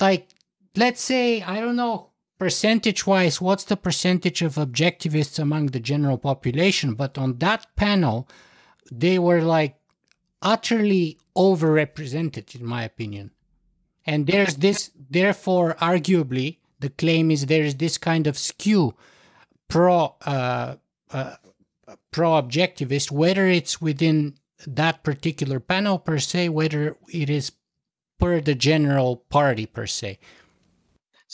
[0.00, 0.28] like,
[0.76, 6.18] let's say, I don't know, percentage wise, what's the percentage of objectivists among the general
[6.18, 6.94] population?
[6.94, 8.28] But on that panel,
[8.90, 9.76] they were like
[10.42, 13.30] utterly overrepresented, in my opinion.
[14.06, 18.94] And there's this, therefore, arguably, the claim is there is this kind of skew
[19.68, 20.76] pro uh,
[21.10, 21.36] uh,
[22.10, 24.34] pro objectivist, whether it's within
[24.66, 27.52] that particular panel per se, whether it is
[28.18, 30.18] per the general party per se.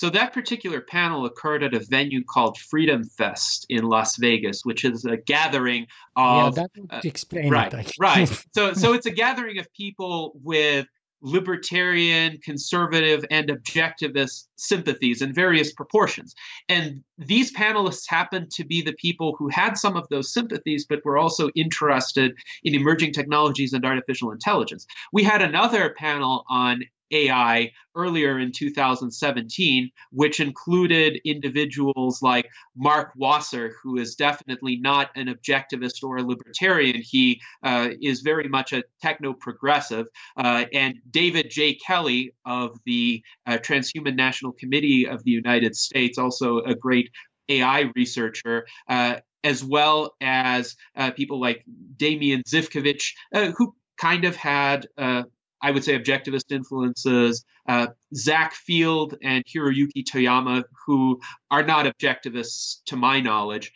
[0.00, 4.82] So that particular panel occurred at a venue called Freedom Fest in Las Vegas, which
[4.82, 8.44] is a gathering of yeah, that would uh, right, it, right.
[8.54, 10.86] So so it's a gathering of people with
[11.20, 16.34] libertarian, conservative, and objectivist sympathies in various proportions.
[16.70, 21.04] And these panelists happened to be the people who had some of those sympathies, but
[21.04, 22.32] were also interested
[22.64, 24.86] in emerging technologies and artificial intelligence.
[25.12, 33.70] We had another panel on AI earlier in 2017, which included individuals like Mark Waser,
[33.82, 37.00] who is definitely not an objectivist or a libertarian.
[37.02, 40.06] He uh, is very much a techno progressive,
[40.36, 41.74] uh, and David J.
[41.74, 47.10] Kelley of the uh, Transhuman National Committee of the United States, also a great
[47.48, 51.64] AI researcher, uh, as well as uh, people like
[51.96, 55.24] Damian Zivkovich, uh, who kind of had uh,
[55.62, 61.20] I would say, objectivist influences, uh, Zack Field and Hiroyuki Toyama, who
[61.50, 63.72] are not objectivists to my knowledge.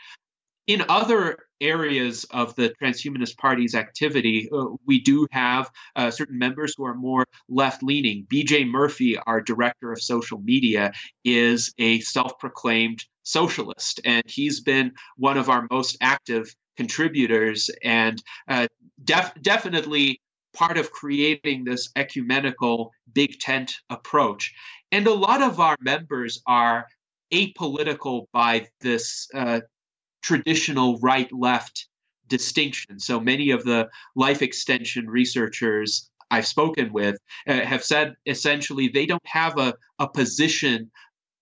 [0.67, 6.75] In other areas of the Transhumanist Party's activity, uh, we do have uh, certain members
[6.77, 8.27] who are more left leaning.
[8.33, 10.93] BJ Murphy, our director of social media,
[11.25, 18.23] is a self proclaimed socialist, and he's been one of our most active contributors and
[18.49, 18.67] uh,
[19.05, 20.21] def- definitely
[20.55, 24.55] part of creating this ecumenical big tent approach.
[24.93, 26.87] And a lot of our members are
[27.33, 29.61] apolitical by this uh,
[30.23, 31.89] traditional right left
[32.29, 32.99] distinction.
[32.99, 37.17] So many of the life extension researchers I've spoken with
[37.47, 40.91] uh, have said essentially they don't have a, a position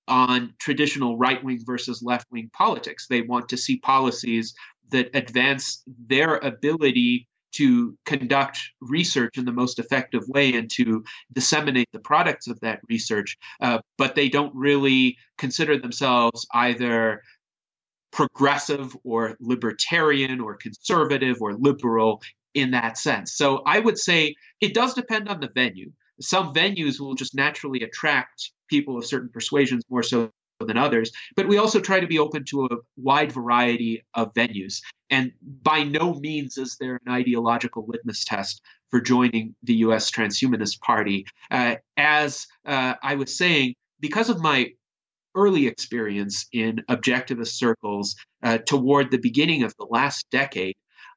[0.09, 3.07] on traditional right wing versus left wing politics.
[3.07, 4.55] They want to see policies
[4.91, 11.89] that advance their ability to conduct research in the most effective way and to disseminate
[11.93, 17.23] the products of that research, uh, but they don't really consider themselves either
[18.13, 22.23] progressive or libertarian or conservative or liberal
[22.55, 23.35] in that sense.
[23.35, 25.91] So I would say it does depend on the venue.
[26.21, 30.31] Some venues will just naturally attract people of certain persuasions more so
[30.65, 34.81] than others, but we also try to be open to a wide variety of venues.
[35.11, 40.81] And by no means is there an ideological litmus test for joining the US Transhumanist
[40.81, 41.27] Party.
[41.51, 44.73] Uh, as uh, I was saying, because of my
[45.35, 50.75] early experience in objectivist circles uh, toward the beginning of the last decade,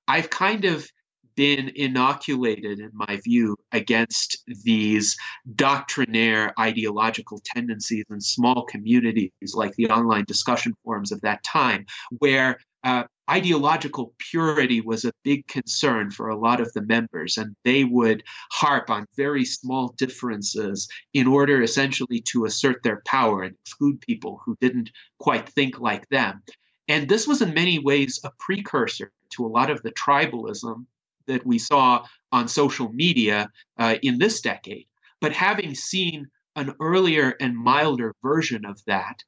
[0.07, 0.89] I've kind of
[1.35, 5.15] been inoculated, in my view, against these
[5.55, 11.85] doctrinaire ideological tendencies in small communities like the online discussion forums of that time,
[12.19, 17.55] where uh, ideological purity was a big concern for a lot of the members, and
[17.63, 23.55] they would harp on very small differences in order essentially to assert their power and
[23.65, 26.43] exclude people who didn't quite think like them.
[26.87, 30.85] And this was in many ways a precursor to a lot of the tribalism
[31.27, 34.87] that we saw on social media uh, in this decade.
[35.21, 39.23] But having seen an earlier and milder version of that,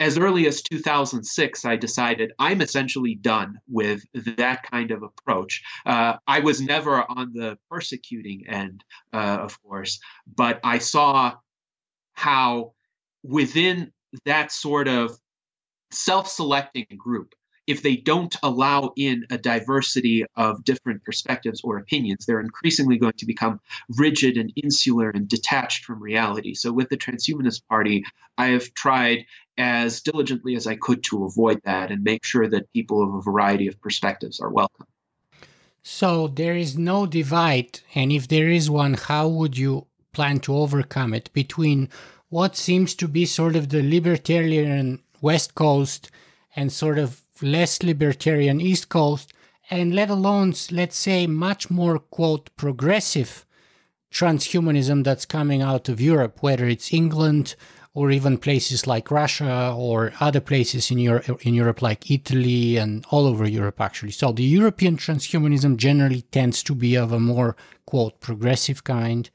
[0.00, 5.62] as early as 2006, I decided I'm essentially done with that kind of approach.
[5.84, 8.82] Uh, I was never on the persecuting end,
[9.12, 10.00] uh, of course,
[10.34, 11.34] but I saw
[12.14, 12.72] how
[13.22, 13.92] within
[14.24, 15.18] that sort of
[15.90, 17.34] self selecting group,
[17.66, 23.14] if they don't allow in a diversity of different perspectives or opinions, they're increasingly going
[23.18, 23.60] to become
[23.96, 26.54] rigid and insular and detached from reality.
[26.54, 28.04] So, with the Transhumanist Party,
[28.38, 29.26] I have tried
[29.58, 33.22] as diligently as I could to avoid that and make sure that people of a
[33.22, 34.86] variety of perspectives are welcome.
[35.82, 40.56] So, there is no divide, and if there is one, how would you plan to
[40.56, 41.88] overcome it between
[42.28, 46.10] what seems to be sort of the libertarian West Coast
[46.56, 49.32] and sort of less libertarian East Coast,
[49.70, 53.46] and let alone, let's say, much more, quote, progressive
[54.12, 57.54] transhumanism that's coming out of Europe, whether it's England
[57.92, 63.04] or even places like Russia or other places in Europe, in Europe like Italy and
[63.10, 64.12] all over Europe, actually.
[64.12, 67.56] So the European transhumanism generally tends to be of a more,
[67.86, 69.28] quote, progressive kind.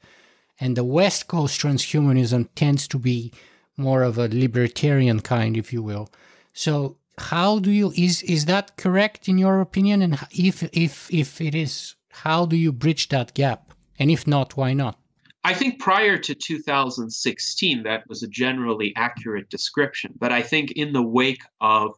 [0.58, 3.32] And the West Coast transhumanism tends to be
[3.76, 6.08] more of a libertarian kind, if you will.
[6.54, 10.02] So how do you is is that correct in your opinion?
[10.02, 13.72] And if if if it is, how do you bridge that gap?
[13.98, 14.98] And if not, why not?
[15.44, 20.12] I think prior to 2016, that was a generally accurate description.
[20.18, 21.94] But I think in the wake of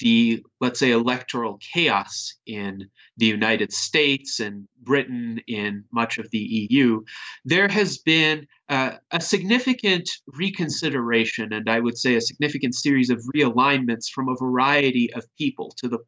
[0.00, 6.38] the, let's say, electoral chaos in the United States and Britain, in much of the
[6.38, 7.02] EU,
[7.44, 13.22] there has been uh, a significant reconsideration and I would say a significant series of
[13.34, 15.98] realignments from a variety of people to the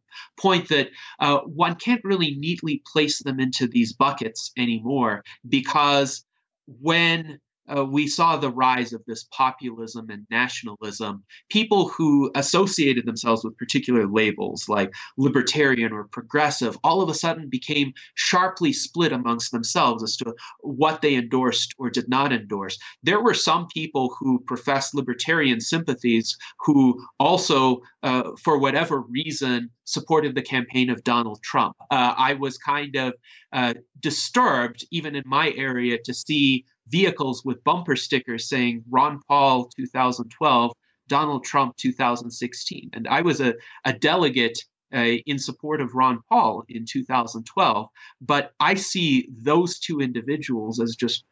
[0.41, 0.89] point that
[1.21, 6.25] uh, one can't really neatly place them into these buckets anymore because
[6.67, 7.39] when
[7.69, 11.25] uh, we saw the rise of this populism and nationalism.
[11.51, 17.49] People who associated themselves with particular labels like libertarian or progressive all of a sudden
[17.49, 22.79] became sharply split amongst themselves as to what they endorsed or did not endorse.
[23.03, 30.35] There were some people who professed libertarian sympathies who also, uh, for whatever reason, supported
[30.35, 31.77] the campaign of Donald Trump.
[31.91, 33.15] Uh, I was kind of
[33.53, 39.71] uh, disturbed, even in my area, to see vehicles with bumper stickers saying Ron Paul
[39.77, 40.73] 2012,
[41.09, 42.91] Donald Trump 2016.
[42.93, 43.55] And I was a,
[43.85, 44.59] a delegate
[44.95, 47.89] uh, in support of Ron Paul in 2012,
[48.21, 51.25] but I see those two individuals as just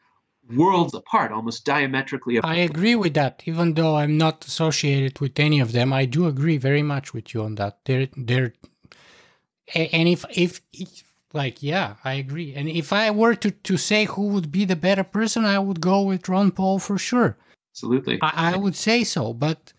[0.54, 2.54] worlds apart, almost diametrically apart.
[2.54, 3.42] I agree with that.
[3.46, 7.32] Even though I'm not associated with any of them, I do agree very much with
[7.32, 7.78] you on that.
[7.84, 8.52] They're they're
[9.74, 10.60] and if if
[11.34, 12.54] like, yeah, I agree.
[12.54, 15.80] And if I were to, to say who would be the better person, I would
[15.80, 17.36] go with Ron Paul for sure.
[17.72, 18.18] Absolutely.
[18.22, 19.32] I, I would say so.
[19.32, 19.72] But,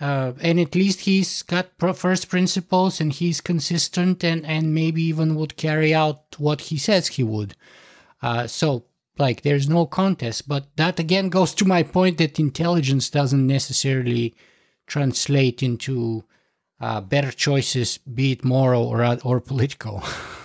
[0.00, 5.36] uh, and at least he's got first principles and he's consistent and, and maybe even
[5.36, 7.54] would carry out what he says he would.
[8.20, 8.84] Uh, so,
[9.18, 10.48] like, there's no contest.
[10.48, 14.34] But that again goes to my point that intelligence doesn't necessarily
[14.86, 16.24] translate into
[16.82, 20.02] uh, better choices, be it moral or, or political.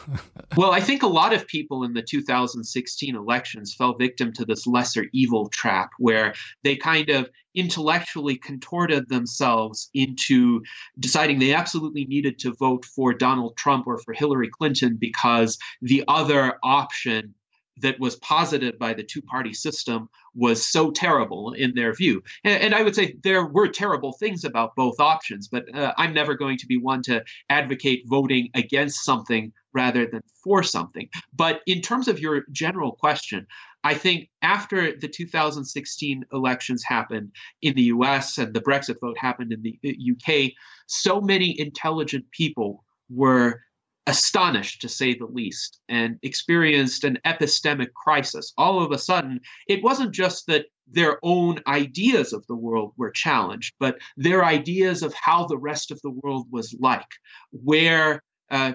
[0.55, 4.67] well, I think a lot of people in the 2016 elections fell victim to this
[4.67, 10.61] lesser evil trap where they kind of intellectually contorted themselves into
[10.99, 16.03] deciding they absolutely needed to vote for Donald Trump or for Hillary Clinton because the
[16.07, 17.33] other option
[17.81, 22.23] that was posited by the two party system was so terrible in their view.
[22.43, 26.13] And, and, I would say there were terrible things about both options, but uh, I'm
[26.13, 31.09] never going to be one to advocate voting against something rather than for something.
[31.33, 33.45] But in terms of your general question,
[33.83, 37.31] I think after the 2016 elections happened
[37.61, 40.51] in the US and the Brexit vote happened in the UK,
[40.87, 43.61] so many intelligent people were
[44.07, 48.53] astonished to say the least and experienced an epistemic crisis.
[48.57, 53.11] All of a sudden, it wasn't just that their own ideas of the world were
[53.11, 57.05] challenged, but their ideas of how the rest of the world was like,
[57.51, 58.71] where uh,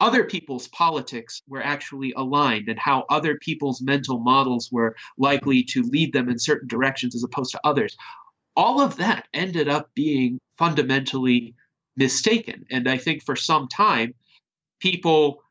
[0.00, 5.82] other people's politics were actually aligned and how other people's mental models were likely to
[5.84, 7.96] lead them in certain directions as opposed to others.
[8.56, 11.54] All of that ended up being fundamentally
[11.96, 12.66] mistaken.
[12.70, 14.14] And I think for some time,
[14.78, 15.42] people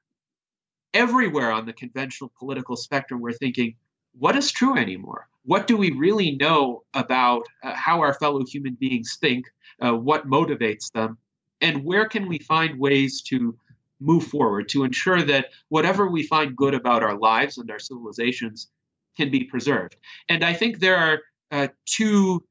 [0.94, 3.76] everywhere on the conventional political spectrum were thinking,
[4.18, 5.28] what is true anymore?
[5.44, 9.46] What do we really know about uh, how our fellow human beings think?
[9.82, 11.18] Uh, what motivates them?
[11.62, 13.58] And where can we find ways to
[14.00, 18.70] move forward to ensure that whatever we find good about our lives and our civilizations
[19.18, 19.98] can be preserved?
[20.30, 21.22] And I think there are
[21.52, 22.44] uh, two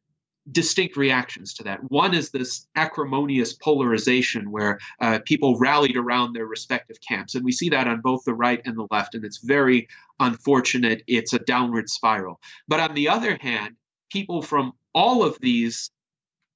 [0.53, 1.81] distinct reactions to that.
[1.91, 7.35] One is this acrimonious polarization where uh, people rallied around their respective camps.
[7.35, 9.15] And we see that on both the right and the left.
[9.15, 9.89] And it's very
[10.21, 11.03] unfortunate.
[11.07, 12.41] It's a downward spiral.
[12.69, 13.77] But on the other hand,
[14.11, 15.91] people from all of these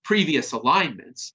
[0.04, 1.32] previous alignments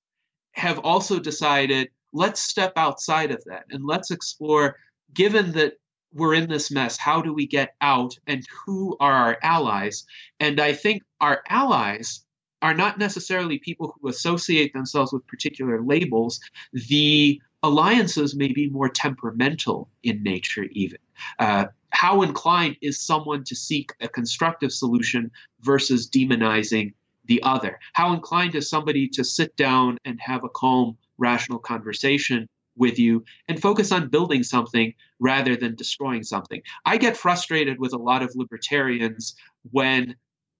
[0.54, 4.78] have also decided let's step outside of that and let's explore,
[5.14, 5.74] given that
[6.14, 10.06] we're in this mess, how do we get out and who are our allies?
[10.40, 12.24] And I think our allies
[12.64, 16.40] are not necessarily people who associate themselves with particular labels.
[16.72, 20.98] The alliances may be more temperamental in nature, even.
[21.40, 25.30] Uh, how inclined is someone to seek a constructive solution
[25.62, 26.94] versus demonizing
[27.26, 27.80] the other?
[27.94, 33.24] How inclined is somebody to sit down and have a calm, rational conversation with you
[33.48, 36.62] and focus on building something rather than destroying something?
[36.86, 39.36] I get frustrated with a lot of libertarians
[39.72, 40.16] when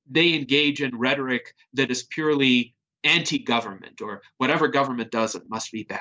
[0.10, 2.74] they engage in rhetoric that is purely
[3.04, 6.00] anti-government or whatever government does it must be bad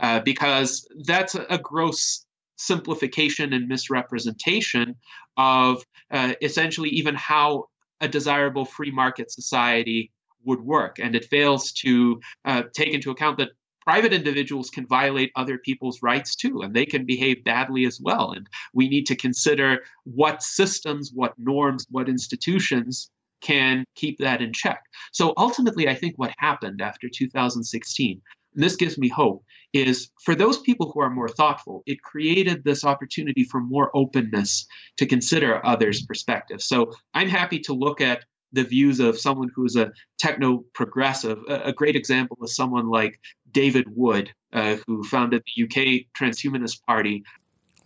[0.00, 4.96] uh, because that's a, a, gross simplification and misrepresentation
[5.36, 7.64] of uh, essentially even how
[8.00, 10.10] a desirable free market society
[10.44, 10.98] would work.
[10.98, 13.50] And it fails to uh, take into account that
[13.80, 18.32] private individuals can violate other people's rights too, and they can behave badly as well.
[18.32, 23.10] And we need to consider what systems, what norms, what institutions
[23.40, 24.82] can keep that in check.
[25.12, 28.20] So ultimately, I think what happened after 2016,
[28.54, 32.64] and this gives me hope, is for those people who are more thoughtful, it created
[32.64, 36.64] this opportunity for more openness to consider others' perspectives.
[36.64, 41.38] So I'm happy to look at the views of someone who's a techno progressive.
[41.48, 43.20] A, great example is someone like
[43.52, 47.22] David Wood, uh, who founded the UK Transhumanist Party.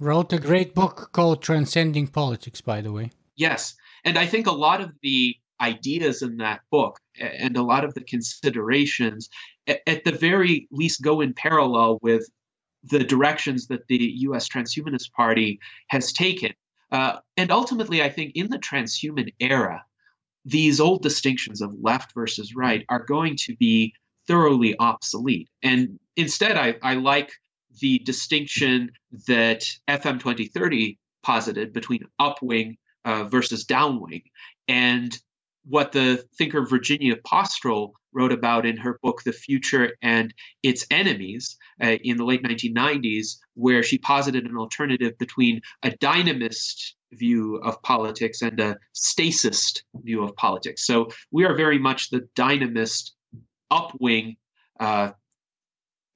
[0.01, 3.11] Wrote a great book called Transcending Politics, by the way.
[3.37, 3.75] Yes.
[4.05, 7.95] And I think a lot of the ideas in that book and a lot of
[7.95, 9.29] the considerations,
[9.67, 12.29] at the very least, go in parallel with
[12.83, 15.59] the directions that the US Transhumanist Party
[15.89, 16.53] has taken.
[16.93, 19.85] Uh, and ultimately, I think in the transhuman era,
[20.45, 23.95] these old distinctions of left versus right are going to be
[24.27, 25.49] thoroughly obsolete.
[25.63, 27.33] And instead, I, I like
[27.81, 28.93] the distinction
[29.27, 34.23] that FM 2030 posited between upwing uh, versus downwing.
[34.69, 35.19] And
[35.67, 40.33] what the thinker Virginia Postrel wrote about in her book, The Future and
[40.63, 46.97] Its Enemies, uh, in the late 1990s, where she posited an alternative between a dynamist
[47.13, 50.87] view of politics and a stasist view of politics.
[50.87, 53.15] So we are very much the dynamist
[53.71, 54.37] upwing
[54.81, 55.13] uh,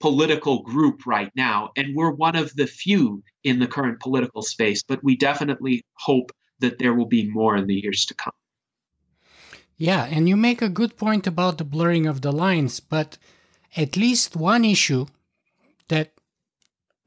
[0.01, 4.83] political group right now, and we're one of the few in the current political space,
[4.83, 6.31] but we definitely hope
[6.61, 8.33] that there will be more in the years to come.
[9.79, 13.17] Yeah, and you make a good point about the blurring of the lines, but
[13.77, 15.07] at least one issue
[15.87, 16.13] that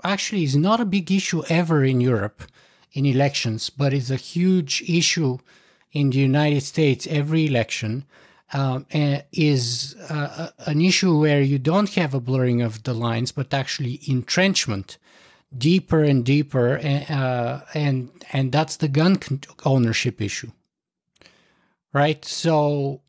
[0.03, 2.43] actually is not a big issue ever in Europe
[2.93, 5.37] in elections, but is a huge issue
[5.91, 8.05] in the United States every election
[8.53, 8.85] um,
[9.31, 14.01] is uh, an issue where you don't have a blurring of the lines, but actually
[14.07, 14.97] entrenchment
[15.57, 16.77] deeper and deeper,
[17.09, 19.19] uh, and and that's the gun
[19.65, 20.51] ownership issue,
[21.93, 22.23] right?
[22.25, 23.01] So,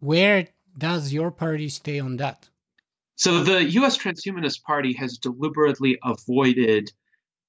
[0.00, 2.48] where does your party stay on that?
[3.16, 3.96] So the U.S.
[3.96, 6.92] Transhumanist Party has deliberately avoided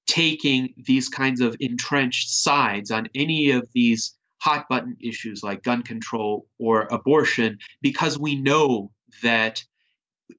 [0.06, 5.82] taking these kinds of entrenched sides on any of these hot button issues like gun
[5.82, 8.90] control or abortion because we know
[9.22, 9.62] that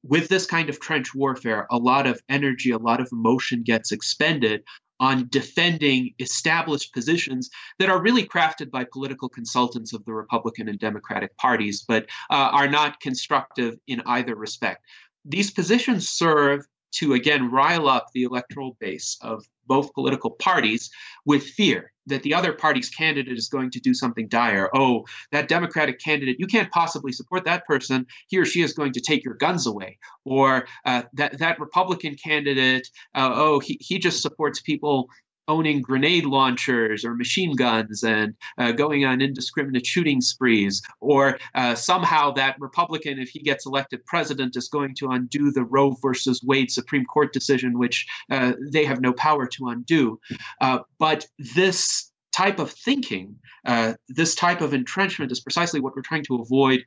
[0.03, 3.91] with this kind of trench warfare, a lot of energy, a lot of emotion gets
[3.91, 4.64] expended
[4.99, 10.80] on defending established positions that are really crafted by political consultants of the Republican and
[10.80, 14.85] Democratic parties, but uh, are not constructive in either respect.
[15.26, 20.89] These positions serve to again rile up the electoral base of both political parties
[21.26, 24.69] with fear that the other party's candidate is going to do something dire.
[24.73, 28.06] Oh, that Democratic candidate, you can't possibly support that person.
[28.27, 29.98] He or she is going to take your guns away.
[30.26, 35.10] Or uh, that that Republican candidate, uh, oh, he, he just supports people
[35.49, 41.76] owning grenade launchers or machine guns and uh, going on indiscriminate shooting sprees, or uh,
[41.76, 46.41] somehow that Republican, if he gets elected president, is going to undo the Roe versus
[46.43, 50.19] Wade Supreme Court decision, which uh, they have no power to undo.
[50.61, 51.26] Uh, but
[51.57, 53.35] this type of thinking,
[53.65, 56.80] uh, this type of entrenchment is precisely what we're trying to avoid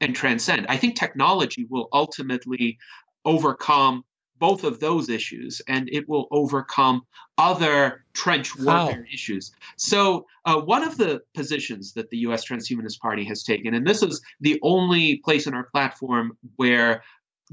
[0.00, 0.66] and transcend.
[0.68, 2.78] I think technology will ultimately
[3.24, 4.04] overcome
[4.38, 7.02] both of those issues and it will overcome
[7.36, 9.52] other trench warfare issues.
[9.76, 14.02] So, uh, one of the positions that the US Transhumanist Party has taken, and this
[14.02, 17.02] is the only place in our platform where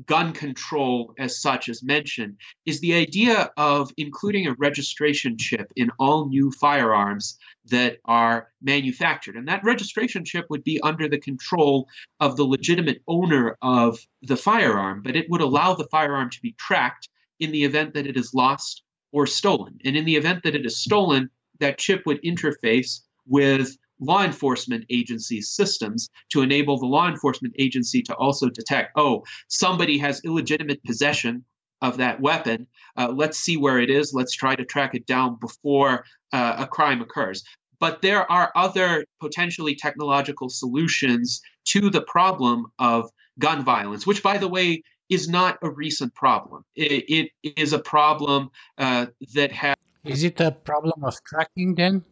[0.06, 5.90] gun control as such is mentioned is the idea of including a registration chip in
[6.00, 9.36] all new firearms that are manufactured.
[9.36, 11.88] And that registration chip would be under the control
[12.20, 16.56] of the legitimate owner of the firearm, but it would allow the firearm to be
[16.60, 17.10] tracked
[17.40, 19.80] in the event that it is lost or stolen.
[19.86, 24.86] And in the event that it is stolen, that chip would interface with law enforcement
[24.90, 30.84] agency systems to enable the law enforcement agency to also detect, oh, somebody has illegitimate
[30.84, 31.44] possession
[31.82, 32.68] of that weapon.
[32.98, 34.14] Uh, let's see where it is.
[34.14, 37.44] Let's try to track it down before uh, a crime occurs.
[37.80, 44.38] But there are other potentially technological solutions to the problem of gun violence, which, by
[44.38, 46.64] the way, is not a recent problem.
[46.76, 49.76] it, it is a problem uh, that has.
[50.04, 52.04] Is it a problem of tracking then?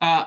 [0.00, 0.26] Uh,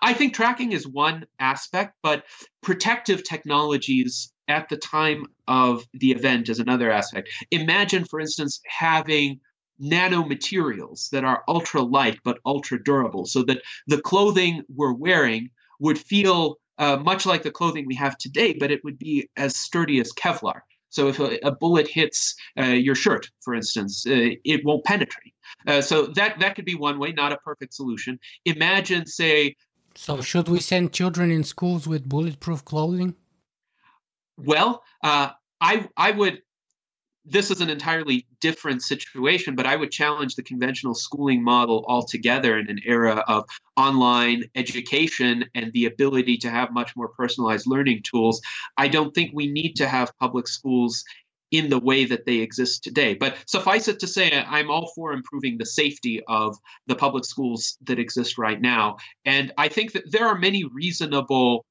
[0.00, 2.24] I think tracking is one aspect, but
[2.62, 7.28] protective technologies at the time of the event is another aspect.
[7.50, 9.40] Imagine, for instance, having
[9.82, 15.50] nanomaterials that are ultra light but ultra durable so that the clothing we're wearing
[15.80, 19.56] would feel uh, much like the clothing we have today, but it would be as
[19.56, 20.60] sturdy as Kevlar.
[20.90, 25.32] So if a, a bullet hits uh, your shirt, for instance, uh, it won't penetrate.
[25.66, 28.18] Uh, so that that could be one way, not a perfect solution.
[28.44, 29.56] Imagine, say.
[29.94, 33.14] So should we send children in schools with bulletproof clothing?
[34.36, 36.42] Well, uh, I I would
[37.24, 42.58] this is an entirely different situation, but I would challenge the conventional schooling model altogether
[42.58, 43.44] in an era of
[43.76, 48.40] online education and the ability to have much more personalized learning tools.
[48.76, 51.04] I don't think we need to have public schools
[51.52, 53.14] in the way that they exist today.
[53.14, 56.56] But suffice it to say, I'm all for improving the safety of
[56.86, 58.96] the public schools that exist right now.
[59.24, 61.64] And I think that there are many reasonable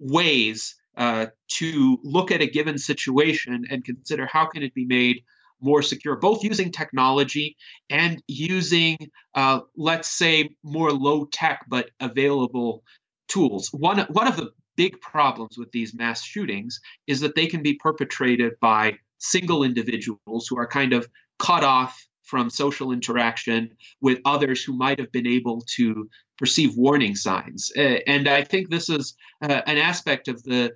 [0.00, 5.22] ways uh, to look at a given situation and consider how can it be made
[5.60, 7.56] more secure, both using technology
[7.90, 8.96] and using,
[9.34, 12.82] uh, let's say, more low tech but available
[13.28, 13.68] tools.
[13.72, 17.74] One, one of the big problems with these mass shootings is that they can be
[17.74, 21.06] perpetrated by single individuals who are kind of
[21.38, 23.70] cut off from social interaction
[24.00, 27.70] with others who might have been able to perceive warning signs.
[27.76, 30.72] And I think this is uh, an aspect of the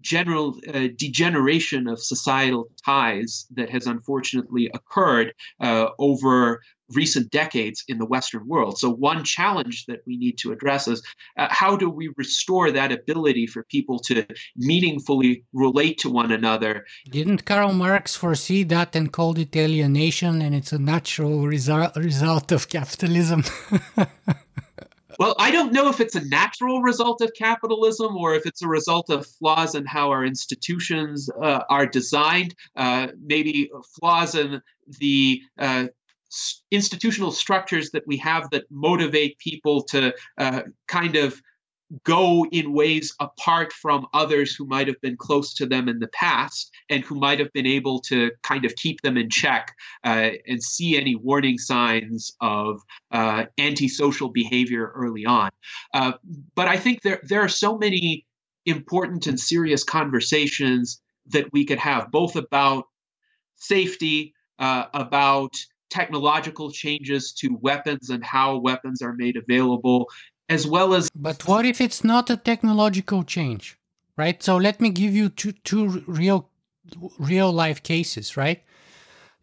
[0.00, 6.60] general uh, degeneration of societal ties that has unfortunately occurred uh, over
[6.92, 8.78] recent decades in the Western world.
[8.78, 11.02] So, one challenge that we need to address is
[11.38, 16.84] uh, how do we restore that ability for people to meaningfully relate to one another?
[17.10, 22.52] Didn't Karl Marx foresee that and called it alienation, and it's a natural result result
[22.52, 23.44] of capitalism?
[25.20, 28.66] Well, I don't know if it's a natural result of capitalism or if it's a
[28.66, 34.62] result of flaws in how our institutions uh, are designed, uh, maybe flaws in
[34.98, 35.88] the uh,
[36.70, 41.42] institutional structures that we have that motivate people to uh, kind of
[42.04, 46.08] go in ways apart from others who might have been close to them in the
[46.08, 50.30] past and who might have been able to kind of keep them in check uh,
[50.46, 52.80] and see any warning signs of
[53.10, 55.50] uh, antisocial behavior early on.
[55.92, 56.12] Uh,
[56.54, 58.26] but I think there, there are so many
[58.66, 62.84] important and serious conversations that we could have, both about
[63.56, 65.54] safety, uh, about
[65.90, 70.06] technological changes to weapons and how weapons are made available
[70.50, 71.08] as well as.
[71.14, 73.78] But what if it's not a technological change,
[74.16, 74.42] right?
[74.42, 76.50] So let me give you two, two real,
[77.18, 78.62] real life cases, right?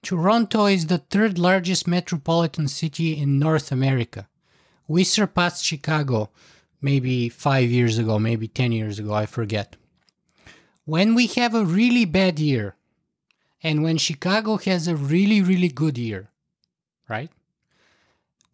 [0.03, 4.27] Toronto is the third largest metropolitan city in North America.
[4.87, 6.29] We surpassed Chicago
[6.81, 9.75] maybe five years ago, maybe 10 years ago, I forget.
[10.85, 12.75] When we have a really bad year,
[13.63, 16.29] and when Chicago has a really, really good year,
[17.09, 17.31] right?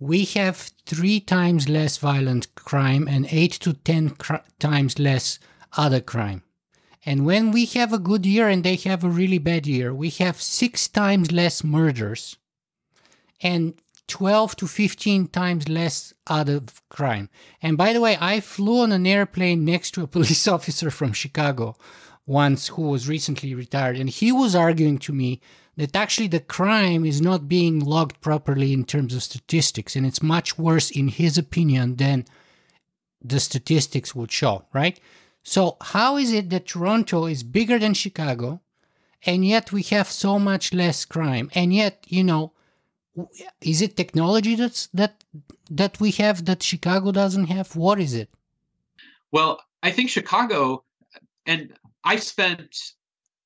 [0.03, 5.39] We have three times less violent crime and eight to ten cr- times less
[5.77, 6.43] other crime.
[7.05, 10.09] And when we have a good year and they have a really bad year, we
[10.09, 12.35] have six times less murders
[13.41, 13.75] and
[14.07, 17.29] 12 to 15 times less other crime.
[17.61, 21.13] And by the way, I flew on an airplane next to a police officer from
[21.13, 21.77] Chicago
[22.25, 25.39] once who was recently retired, and he was arguing to me
[25.75, 30.21] that actually the crime is not being logged properly in terms of statistics, and it's
[30.21, 32.25] much worse, in his opinion, than
[33.21, 34.99] the statistics would show, right?
[35.43, 38.61] So, how is it that Toronto is bigger than Chicago,
[39.25, 41.49] and yet we have so much less crime?
[41.55, 42.53] And yet, you know,
[43.61, 45.23] is it technology that's that
[45.69, 47.75] that we have that Chicago doesn't have?
[47.75, 48.29] What is it?
[49.31, 50.83] Well, I think Chicago,
[51.45, 51.73] and
[52.03, 52.93] I spent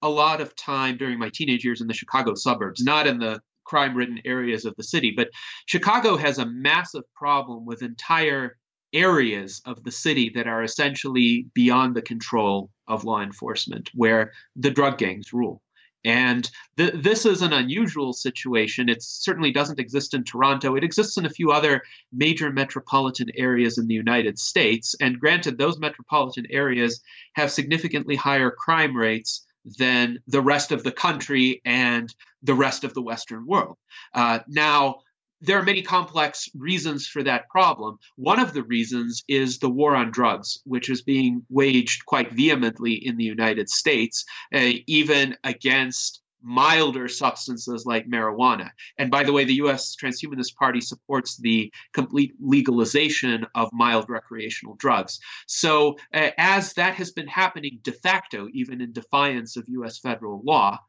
[0.02, 3.42] a lot of time during my teenage years in the Chicago suburbs, not in the
[3.64, 5.14] crime ridden areas of the city.
[5.16, 5.30] But
[5.66, 8.58] Chicago has a massive problem with entire
[8.94, 14.72] areas of the city that are essentially beyond the control of law enforcement, where the
[14.72, 15.62] drug gangs rule.
[16.06, 18.88] And th- this is an unusual situation.
[18.88, 20.76] It certainly doesn't exist in Toronto.
[20.76, 21.82] It exists in a few other
[22.14, 24.96] major metropolitan areas in the United States.
[25.02, 27.02] And granted, those metropolitan areas
[27.34, 29.47] have significantly higher crime rates
[29.78, 32.14] than the rest of the country and
[32.44, 33.78] the rest of the Western world.
[34.14, 34.98] Uh, now,
[35.42, 37.98] there are many complex reasons for that problem.
[38.16, 42.94] One of the reasons is the war on drugs, which is being waged quite vehemently
[42.94, 48.70] in the United States, uh, even against milder substances like marijuana.
[48.98, 54.76] And by the way, the US Transhumanist Party supports the complete legalization of mild recreational
[54.76, 55.20] drugs.
[55.48, 60.42] So, uh, as that has been happening de facto, even in defiance of US federal
[60.44, 60.80] law,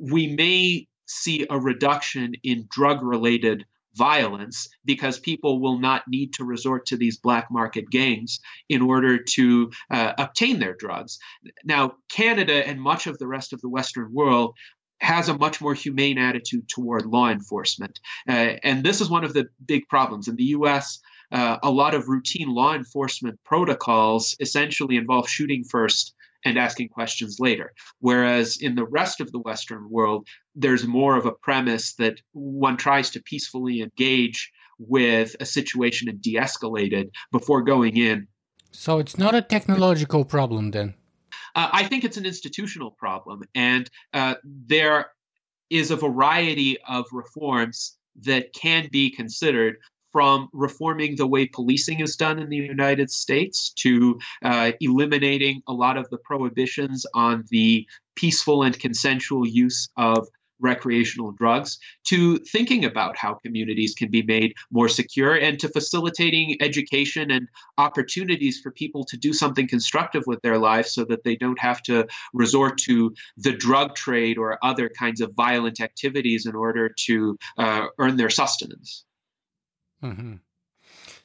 [0.00, 3.64] we may see a reduction in drug related
[3.94, 9.18] violence because people will not need to resort to these black market gangs in order
[9.18, 11.18] to uh, obtain their drugs.
[11.64, 14.56] Now, Canada and much of the rest of the Western world
[15.04, 18.00] has a much more humane attitude toward law enforcement.
[18.28, 20.28] Uh, and this is one of the big problems.
[20.28, 20.98] In the US,
[21.30, 26.14] uh, a lot of routine law enforcement protocols essentially involve shooting first
[26.44, 27.72] and asking questions later.
[28.00, 32.76] Whereas in the rest of the Western world, there's more of a premise that one
[32.76, 38.26] tries to peacefully engage with a situation and de escalate it before going in.
[38.72, 40.94] So it's not a technological problem then?
[41.54, 43.42] Uh, I think it's an institutional problem.
[43.54, 45.10] And uh, there
[45.70, 49.76] is a variety of reforms that can be considered
[50.12, 55.72] from reforming the way policing is done in the United States to uh, eliminating a
[55.72, 60.28] lot of the prohibitions on the peaceful and consensual use of
[60.64, 66.56] recreational drugs to thinking about how communities can be made more secure and to facilitating
[66.60, 67.46] education and
[67.78, 71.82] opportunities for people to do something constructive with their lives so that they don't have
[71.82, 77.38] to resort to the drug trade or other kinds of violent activities in order to
[77.58, 79.04] uh, earn their sustenance.
[80.02, 80.34] Mm-hmm.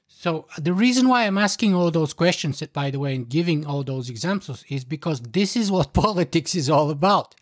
[0.08, 3.84] So the reason why I'm asking all those questions, by the way, and giving all
[3.86, 7.36] those examples is because this is what politics is all about,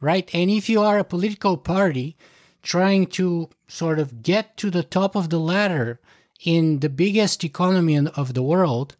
[0.00, 0.28] right?
[0.32, 2.16] And if you are a political party
[2.62, 6.00] trying to sort of get to the top of the ladder
[6.44, 8.96] in the biggest economy of the world,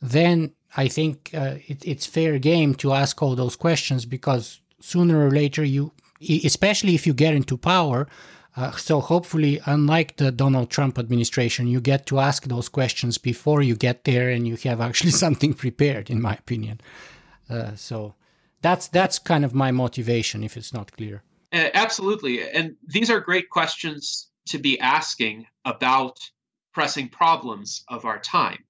[0.00, 5.26] then I think uh, it, it's fair game to ask all those questions because sooner
[5.26, 5.92] or later you,
[6.44, 8.08] especially if you get into power,
[8.54, 13.62] uh, so hopefully, unlike the Donald Trump administration, you get to ask those questions before
[13.62, 16.80] you get there, and you have actually something prepared, in my opinion.
[17.48, 18.14] Uh, so
[18.62, 21.22] that's that's kind of my motivation, if it's not clear.
[21.52, 26.18] Uh, absolutely, and these are great questions to be asking about
[26.72, 28.64] pressing problems of our time.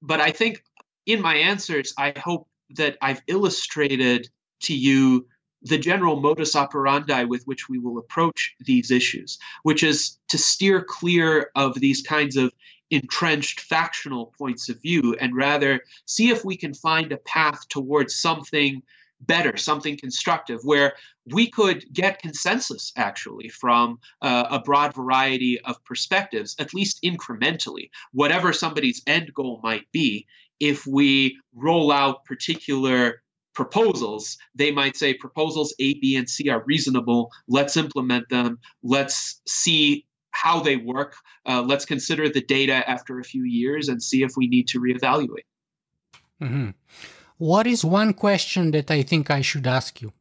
[0.00, 0.62] But I think
[1.04, 4.28] in my answers, I hope that I've illustrated
[4.62, 5.26] to you
[5.62, 10.82] the general modus operandi with which we will approach these issues, which is to steer
[10.82, 12.52] clear of these kinds of
[12.90, 18.14] entrenched factional points of view and rather see if we can find a path towards
[18.14, 18.80] something
[19.20, 20.94] better, something constructive, where
[21.32, 27.90] we could get consensus actually from uh, a broad variety of perspectives, at least incrementally,
[28.12, 30.26] whatever somebody's end goal might be.
[30.60, 33.22] If we roll out particular
[33.54, 37.30] proposals, they might say proposals A, B, and C are reasonable.
[37.48, 38.58] Let's implement them.
[38.82, 41.16] Let's see how they work.
[41.46, 44.80] Uh, let's consider the data after a few years and see if we need to
[44.80, 45.46] reevaluate.
[46.42, 46.70] Mm-hmm.
[47.38, 50.12] What is one question that I think I should ask you,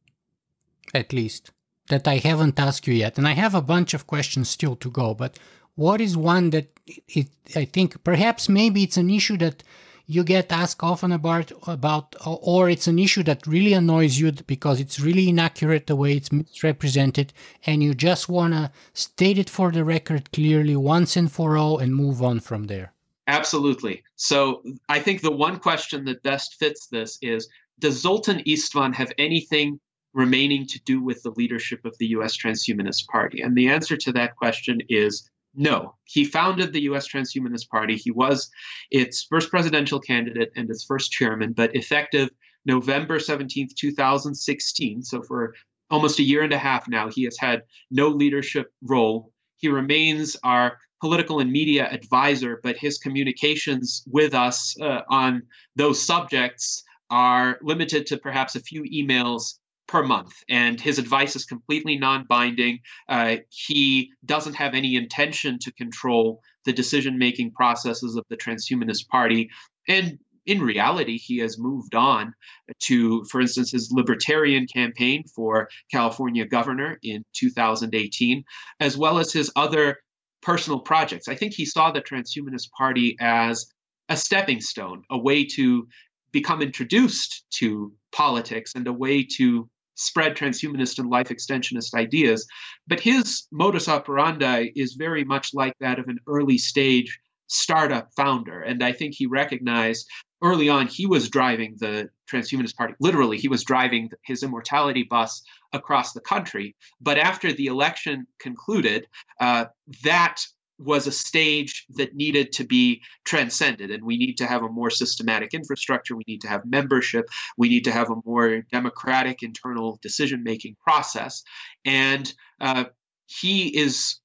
[0.94, 1.52] at least,
[1.90, 3.18] that I haven't asked you yet?
[3.18, 5.40] And I have a bunch of questions still to go, but
[5.76, 6.68] what is one that
[7.08, 9.64] it, I think perhaps maybe it's an issue that
[10.08, 14.80] you get asked often about about or it's an issue that really annoys you because
[14.80, 17.34] it's really inaccurate the way it's misrepresented
[17.66, 21.80] and you just want to state it for the record clearly once and for all
[21.80, 22.94] and move on from there
[23.28, 27.50] absolutely so i think the one question that best fits this is
[27.80, 29.80] does zoltan istvan have anything
[30.14, 34.12] remaining to do with the leadership of the us transhumanist party and the answer to
[34.12, 37.08] that question is no, he founded the U.S.
[37.08, 37.96] Transhumanist Party.
[37.96, 38.50] He was
[38.92, 42.30] its first presidential candidate and its first chairman, but effective
[42.66, 45.56] November 17th, 2016, so for
[45.90, 47.62] almost a year and a half now, he has had
[47.92, 49.32] no leadership role.
[49.58, 55.44] He remains our political and media advisor, but his communications with us uh, on
[55.76, 61.45] those subjects are limited to perhaps a few emails per month, and his advice is
[61.45, 62.80] completely non binding.
[63.07, 69.07] Uh, he doesn't have any intention to control the decision making processes of the Transhumanist
[69.07, 69.48] Party.
[69.88, 70.18] And
[70.48, 72.34] in reality, he has moved on
[72.80, 78.44] to, for instance, his libertarian campaign for California governor in 2018,
[78.80, 79.98] as well as his other
[80.46, 81.28] personal projects.
[81.28, 83.66] I think he saw the Transhumanist Party as
[84.10, 85.88] a stepping stone, a way to
[86.32, 92.46] become introduced to politics and a way to spread transhumanist and life extensionist ideas.
[92.88, 98.62] But his modus operandi is very much like that of an early stage startup founder.
[98.62, 100.08] And I think he recognized
[100.44, 102.94] early on he was driving the transhumanist party.
[103.00, 105.42] Literally, he was driving his immortality bus
[105.74, 106.76] across the country.
[107.02, 109.08] But after the election concluded,
[109.40, 109.66] uh,
[110.04, 110.42] that
[110.78, 114.90] was a stage that needed to be transcended and we need to have a more
[114.90, 117.26] systematic infrastructure we need to have membership
[117.58, 121.44] we need to have a more democratic internal decision making process
[121.86, 122.84] and uh,
[123.28, 124.20] he is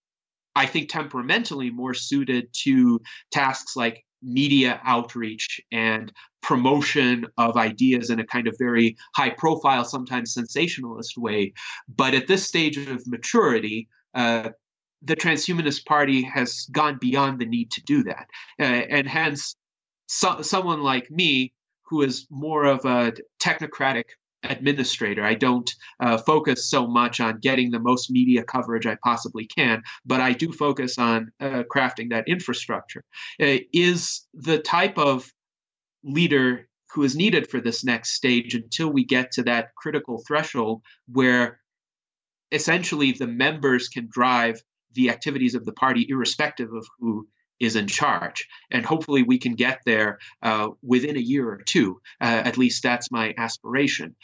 [0.57, 3.01] I think temperamentally more suited to
[3.31, 6.13] tasks like media outreach and
[6.43, 11.53] promotion of ideas in a kind of very high profile, sometimes sensationalist way.
[11.89, 14.51] But at this stage of maturity, uh,
[15.03, 18.27] the transhumanist party has gone beyond the need to do that.
[18.59, 19.57] Uh, and hence,
[20.07, 21.53] so, someone like me,
[21.85, 23.13] who is more of a
[23.43, 24.05] technocratic
[24.43, 25.25] administrator.
[25.25, 29.83] I don't uh, focus so much on getting the most media coverage I possibly can,
[30.05, 33.05] but I do focus on uh, crafting that infrastructure.
[33.41, 35.31] Uh, is the type of
[36.03, 40.83] leader who is needed for this next stage until we get to that critical threshold
[41.13, 41.61] where
[42.53, 44.61] essentially the members can drive
[44.95, 47.29] the activities of the party irrespective of who
[47.61, 48.49] is in charge.
[48.71, 52.01] And hopefully we can get there uh, within a year or two.
[52.21, 54.17] Uh, at least that's my aspiration.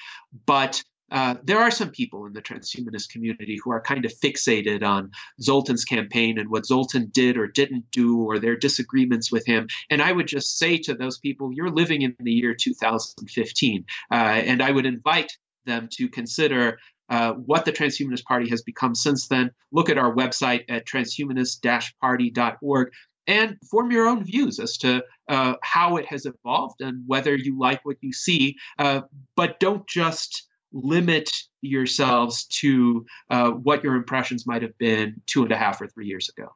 [0.47, 0.83] But
[1.13, 5.11] uh, there are some people in the transhumanist community who are kind of fixated on
[5.41, 9.69] Zoltan's campaign and what Zoltan did or didn't do or their disagreements with him.
[9.89, 13.85] And I would just say to those people, you're living in the year 2015.
[14.11, 18.95] Uh, and I would invite them to consider uh, what the Transhumanist Party has become
[18.95, 19.53] since then.
[19.71, 21.63] Look at our website at transhumanist
[22.01, 22.93] party.org
[23.27, 27.59] and form your own views as to uh, how it has evolved and whether you
[27.59, 28.57] like what you see.
[28.79, 29.03] Uh,
[29.35, 31.31] but don't just limit
[31.63, 36.07] yourselves to uh, what your impressions might have been two and a half or three
[36.07, 36.49] years ago.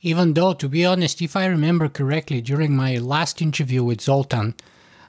[0.00, 4.54] Even though, to be honest, if I remember correctly, during my last interview with Zoltan,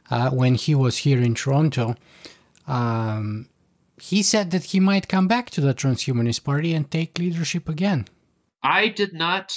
[0.09, 1.95] uh, when he was here in Toronto,
[2.67, 3.49] um,
[3.99, 8.07] he said that he might come back to the Transhumanist Party and take leadership again.
[8.65, 9.53] I did not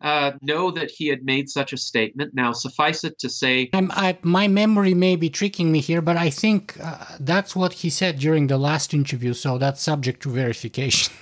[0.00, 2.32] uh, know that he had made such a statement.
[2.34, 6.30] Now, suffice it to say, I, my memory may be tricking me here, but I
[6.30, 9.34] think uh, that's what he said during the last interview.
[9.34, 11.12] So that's subject to verification.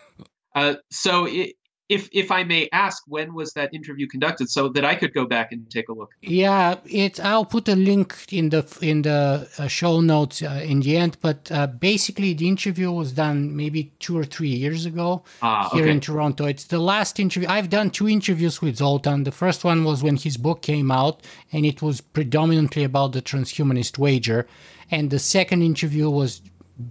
[0.56, 1.54] uh, so it,
[1.90, 5.26] if if I may ask, when was that interview conducted, so that I could go
[5.26, 6.12] back and take a look?
[6.22, 7.18] Yeah, it.
[7.18, 11.18] I'll put a link in the in the uh, show notes uh, in the end.
[11.20, 15.82] But uh, basically, the interview was done maybe two or three years ago ah, here
[15.82, 15.90] okay.
[15.90, 16.46] in Toronto.
[16.46, 17.48] It's the last interview.
[17.48, 19.24] I've done two interviews with Zoltan.
[19.24, 23.22] The first one was when his book came out, and it was predominantly about the
[23.22, 24.46] transhumanist wager,
[24.92, 26.40] and the second interview was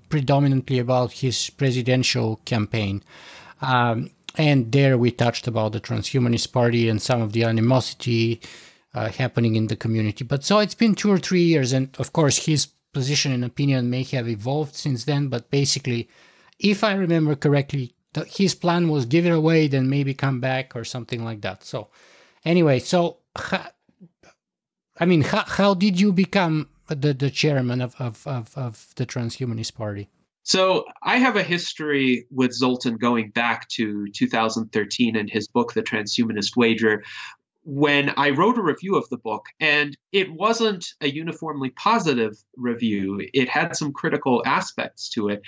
[0.10, 3.02] predominantly about his presidential campaign.
[3.62, 8.40] Um, and there we touched about the transhumanist party and some of the animosity
[8.94, 10.24] uh, happening in the community.
[10.24, 13.90] But so it's been two or three years, and of course his position and opinion
[13.90, 15.28] may have evolved since then.
[15.28, 16.10] But basically,
[16.58, 20.74] if I remember correctly, the, his plan was give it away, then maybe come back
[20.74, 21.66] or something like that.
[21.66, 21.90] So
[22.46, 23.18] anyway, so
[25.02, 29.06] I mean, how, how did you become the, the chairman of, of, of, of the
[29.06, 30.08] transhumanist party?
[30.44, 35.84] So I have a history with Zoltan going back to 2013 and his book, The
[35.84, 37.04] Transhumanist Wager,
[37.64, 43.22] when I wrote a review of the book, and it wasn't a uniformly positive review.
[43.34, 45.42] It had some critical aspects to it.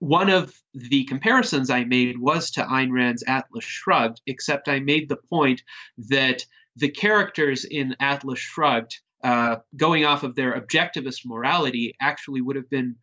[0.00, 5.08] One of the comparisons I made was to Ayn Rand's Atlas Shrugged, except I made
[5.08, 5.62] the point
[5.96, 6.44] that
[6.76, 12.70] the characters in Atlas Shrugged, uh, going off of their objectivist morality, actually would have
[12.70, 12.94] been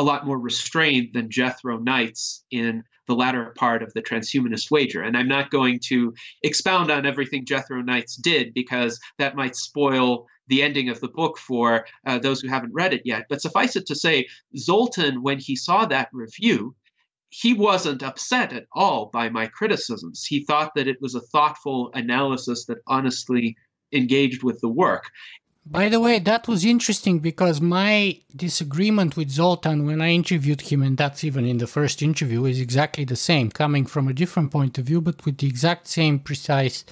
[0.00, 5.02] a lot more restrained than Jethro Knights in the latter part of the transhumanist wager.
[5.02, 10.26] And I'm not going to expound on everything Jethro Knights did because that might spoil
[10.46, 13.26] the ending of the book for uh, those who haven't read it yet.
[13.28, 16.74] But suffice it to say, Zoltan, when he saw that review,
[17.28, 20.24] he wasn't upset at all by my criticisms.
[20.24, 23.54] He thought that it was a thoughtful analysis that honestly
[23.92, 25.04] engaged with the work.
[25.72, 30.82] By the way, that was interesting because my disagreement with Zoltan when I interviewed him,
[30.82, 34.50] and that's even in the first interview, is exactly the same, coming from a different
[34.50, 36.84] point of view, but with the exact same precise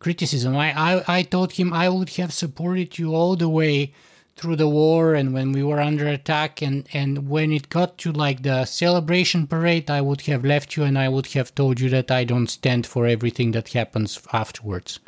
[0.00, 0.56] criticism.
[0.56, 3.92] I, I, I told him I would have supported you all the way
[4.34, 8.10] through the war and when we were under attack and, and when it got to
[8.10, 11.90] like the celebration parade I would have left you and I would have told you
[11.90, 14.98] that I don't stand for everything that happens afterwards.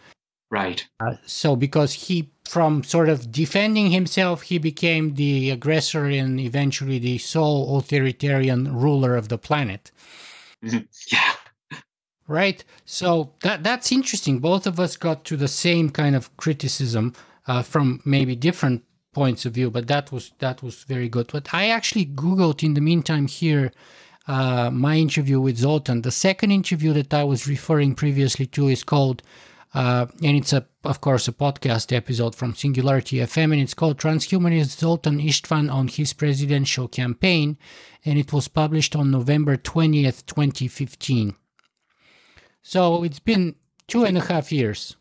[0.53, 0.87] Right.
[1.01, 6.99] Uh, so because he from sort of defending himself, he became the aggressor and eventually
[6.99, 9.91] the sole authoritarian ruler of the planet.
[10.63, 10.81] Mm-hmm.
[11.11, 11.33] Yeah.
[12.29, 12.63] Right.
[12.85, 14.41] So that that's interesting.
[14.41, 17.15] Both of us got to the same kind of criticism
[17.47, 18.85] uh, from maybe different
[19.15, 21.31] points of view, but that was that was very good.
[21.33, 23.73] But I actually googled in the meantime here
[24.29, 26.03] uh, my interview with Zoltan.
[26.03, 29.23] The second interview that I was referring previously to is called
[29.75, 33.99] uh, and it's a, of course, a podcast episode from Singularity FM, and it's called
[33.99, 37.57] Transhumanist Zoltan Istvan on his presidential campaign,
[38.05, 41.35] and it was published on November 20th, 2015.
[42.63, 43.57] So it's been
[43.89, 44.97] two and a half years.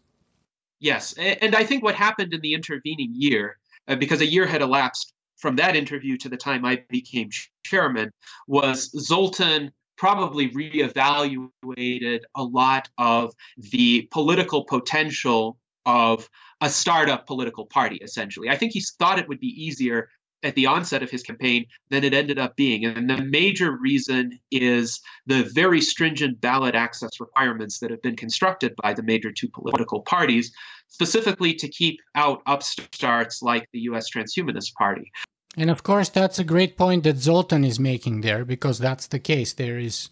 [0.80, 1.14] Yes.
[1.14, 3.58] And I think what happened in the intervening year,
[3.88, 7.30] uh, because a year had elapsed from that interview to the time I became
[7.64, 8.12] chairman,
[8.48, 9.72] was Zoltan
[10.02, 13.32] probably reevaluated a lot of
[13.72, 16.28] the political potential of
[16.60, 18.50] a startup political party, essentially.
[18.50, 20.10] I think he thought it would be easier
[20.42, 22.84] at the onset of his campaign than it ended up being.
[22.84, 28.74] And the major reason is the very stringent ballot access requirements that have been constructed
[28.82, 30.52] by the major two political parties,
[30.88, 35.12] specifically to keep out upstarts like the US Transhumanist Party.
[35.58, 39.20] And of course, that's a great point that Zoltan is making there, because that's the
[39.20, 39.54] case.
[39.54, 40.10] There is,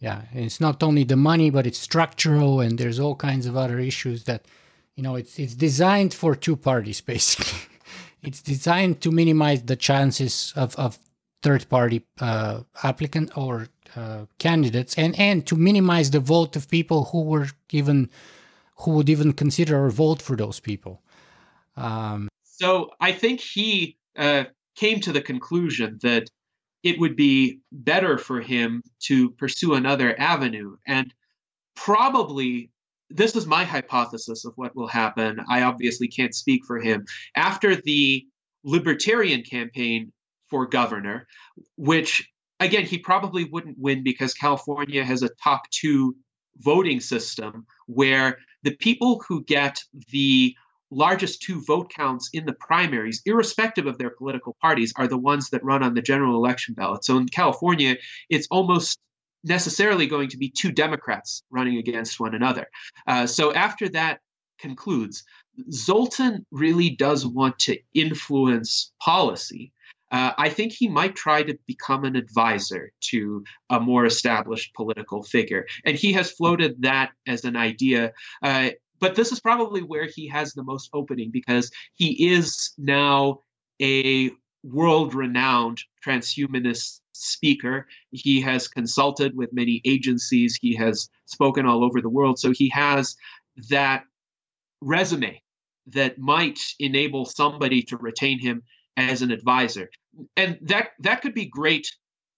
[0.00, 3.78] yeah, it's not only the money, but it's structural, and there's all kinds of other
[3.78, 4.44] issues that,
[4.94, 7.60] you know, it's it's designed for two parties basically.
[8.22, 10.98] it's designed to minimize the chances of of
[11.42, 17.04] third party uh, applicant or uh, candidates, and and to minimize the vote of people
[17.04, 18.10] who were given,
[18.80, 21.00] who would even consider or vote for those people.
[21.76, 24.44] Um, so I think he uh,
[24.76, 26.28] came to the conclusion that
[26.82, 30.76] it would be better for him to pursue another avenue.
[30.86, 31.12] And
[31.74, 32.70] probably
[33.10, 35.40] this is my hypothesis of what will happen.
[35.48, 37.04] I obviously can't speak for him.
[37.36, 38.26] After the
[38.64, 40.12] libertarian campaign
[40.50, 41.26] for governor,
[41.76, 42.28] which
[42.60, 46.16] again, he probably wouldn't win because California has a top two
[46.58, 49.78] voting system where the people who get
[50.10, 50.54] the
[50.90, 55.50] largest two vote counts in the primaries, irrespective of their political parties, are the ones
[55.50, 57.04] that run on the general election ballot.
[57.04, 57.96] So in California,
[58.30, 58.98] it's almost
[59.44, 62.66] necessarily going to be two Democrats running against one another.
[63.06, 64.20] Uh, so after that
[64.58, 65.24] concludes,
[65.70, 69.72] Zoltan really does want to influence policy.
[70.12, 75.22] Uh, I think he might try to become an advisor to a more established political
[75.22, 75.66] figure.
[75.84, 78.12] And he has floated that as an idea.
[78.42, 78.70] Uh,
[79.00, 83.40] but this is probably where he has the most opening because he is now
[83.80, 84.30] a
[84.62, 87.86] world renowned transhumanist speaker.
[88.10, 92.38] He has consulted with many agencies, he has spoken all over the world.
[92.38, 93.16] So he has
[93.70, 94.04] that
[94.80, 95.40] resume
[95.88, 98.62] that might enable somebody to retain him
[98.96, 99.90] as an advisor.
[100.36, 101.88] And that that could be great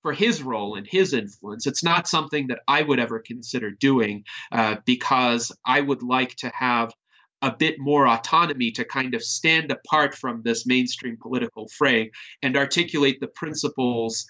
[0.08, 1.66] for his role and his influence.
[1.66, 6.50] It's not something that I would ever consider doing uh, because I would like to
[6.58, 6.94] have
[7.42, 12.10] a bit more autonomy to kind of stand apart from this mainstream political fray
[12.42, 14.24] and articulate the principles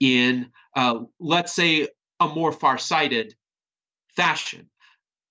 [0.00, 1.86] in, uh, let's say,
[2.18, 3.34] a more far-sighted
[4.16, 4.70] fashion.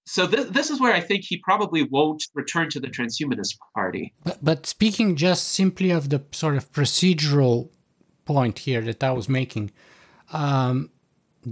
[0.06, 4.14] So this, this is where I think he probably won't return to the transhumanist party.
[4.24, 7.72] But, but speaking just simply of the sort of procedural
[8.34, 9.66] point here that I was making.
[10.32, 10.76] Um,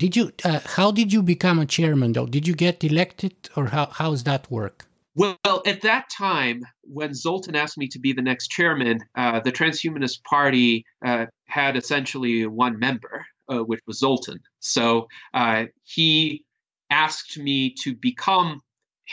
[0.02, 0.26] did you?
[0.50, 2.30] Uh, how did you become a chairman, though?
[2.38, 4.78] Did you get elected, or how how does that work?
[5.22, 6.58] Well, at that time,
[7.00, 11.26] when Zoltan asked me to be the next chairman, uh, the Transhumanist Party uh,
[11.60, 13.16] had essentially one member,
[13.52, 14.40] uh, which was Zoltan.
[14.60, 16.46] So uh, he
[16.92, 18.62] asked me to become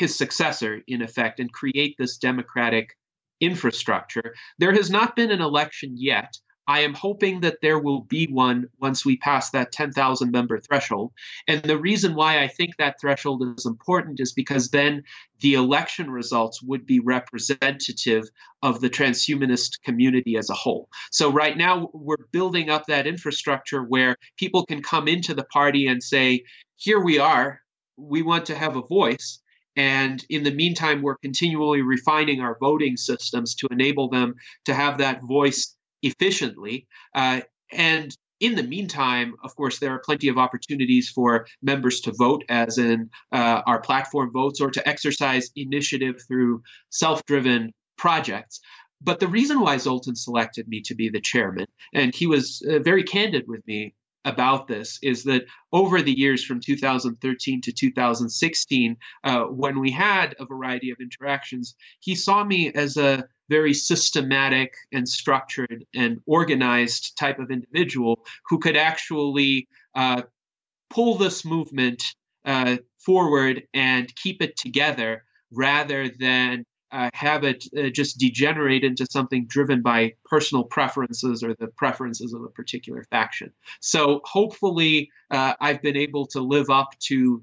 [0.01, 2.87] his successor, in effect, and create this democratic
[3.41, 4.35] infrastructure.
[4.59, 6.33] There has not been an election yet,
[6.67, 11.13] I am hoping that there will be one once we pass that 10,000 member threshold.
[11.47, 15.03] And the reason why I think that threshold is important is because then
[15.41, 18.25] the election results would be representative
[18.63, 20.89] of the transhumanist community as a whole.
[21.11, 25.87] So, right now, we're building up that infrastructure where people can come into the party
[25.87, 26.45] and say,
[26.77, 27.61] Here we are,
[27.97, 29.41] we want to have a voice.
[29.77, 34.37] And in the meantime, we're continually refining our voting systems to enable them
[34.67, 35.74] to have that voice
[36.05, 36.87] efficiently.
[37.15, 37.41] Uh,
[37.73, 42.45] and in the meantime, of course, there are plenty of opportunities for members to vote,
[42.49, 48.61] as in uh, our platform votes, or to exercise initiative through self driven projects.
[49.01, 52.81] But the reason why Zoltan selected me to be the chairman, and he was uh,
[52.81, 53.95] very candid with me
[54.25, 60.35] about this is that over the years from 2013 to 2016, uh, when we had
[60.39, 67.17] a variety of interactions, he saw me as a very systematic and structured and organized
[67.19, 70.23] type of individual who could actually uh,
[70.91, 72.03] pull this movement
[72.45, 76.65] uh, forward and keep it together rather than
[76.95, 82.33] uh, have it uh, just degenerate into something driven by personal preferences or the preferences
[82.33, 83.53] of a particular faction.
[83.81, 87.43] So hopefully, uh, I've been able to live up to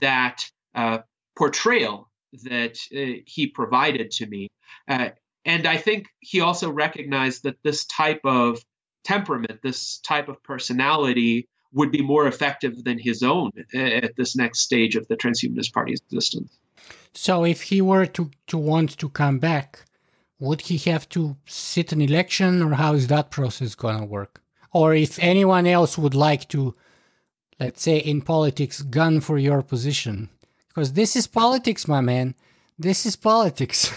[0.00, 0.44] that
[0.74, 0.98] uh,
[1.38, 2.10] portrayal
[2.42, 4.48] that uh, he provided to me.
[4.88, 5.10] Uh,
[5.44, 8.58] and I think he also recognized that this type of
[9.04, 14.60] temperament, this type of personality, would be more effective than his own at this next
[14.60, 16.58] stage of the Transhumanist Party's existence.
[17.14, 19.84] So, if he were to, to want to come back,
[20.38, 24.40] would he have to sit an election, or how is that process going to work?
[24.72, 26.74] Or if anyone else would like to,
[27.58, 30.30] let's say in politics, gun for your position?
[30.68, 32.34] Because this is politics, my man.
[32.78, 33.92] This is politics.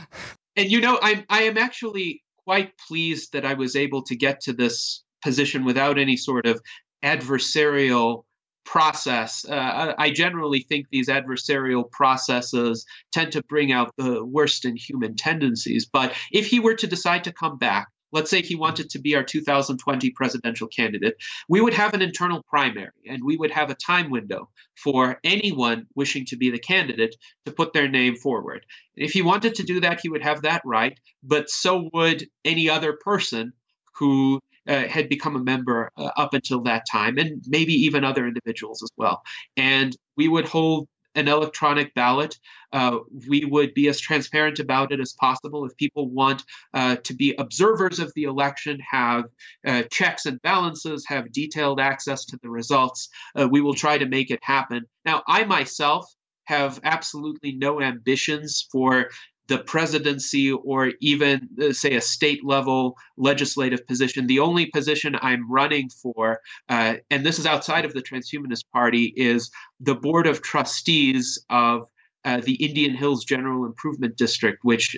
[0.56, 4.40] and you know, I'm I am actually quite pleased that I was able to get
[4.42, 6.60] to this position without any sort of
[7.02, 8.24] adversarial
[8.64, 9.44] process.
[9.44, 15.16] Uh, I generally think these adversarial processes tend to bring out the worst in human
[15.16, 15.86] tendencies.
[15.86, 19.16] But if he were to decide to come back, let's say he wanted to be
[19.16, 21.16] our 2020 presidential candidate,
[21.48, 25.86] we would have an internal primary and we would have a time window for anyone
[25.96, 28.64] wishing to be the candidate to put their name forward.
[28.96, 32.70] If he wanted to do that, he would have that right, but so would any
[32.70, 33.52] other person
[33.96, 38.26] who uh, had become a member uh, up until that time, and maybe even other
[38.26, 39.22] individuals as well.
[39.56, 42.38] And we would hold an electronic ballot.
[42.72, 45.64] Uh, we would be as transparent about it as possible.
[45.64, 46.42] If people want
[46.72, 49.24] uh, to be observers of the election, have
[49.66, 53.08] uh, checks and balances, have detailed access to the results,
[53.38, 54.86] uh, we will try to make it happen.
[55.04, 56.12] Now, I myself
[56.46, 59.08] have absolutely no ambitions for
[59.48, 64.26] the presidency or even uh, say a state level legislative position.
[64.26, 69.12] The only position i'm running for uh, and this is outside of the transhumanist party
[69.16, 69.50] is
[69.80, 71.86] the board of trustees of
[72.24, 74.96] uh, the indian hills general improvement district which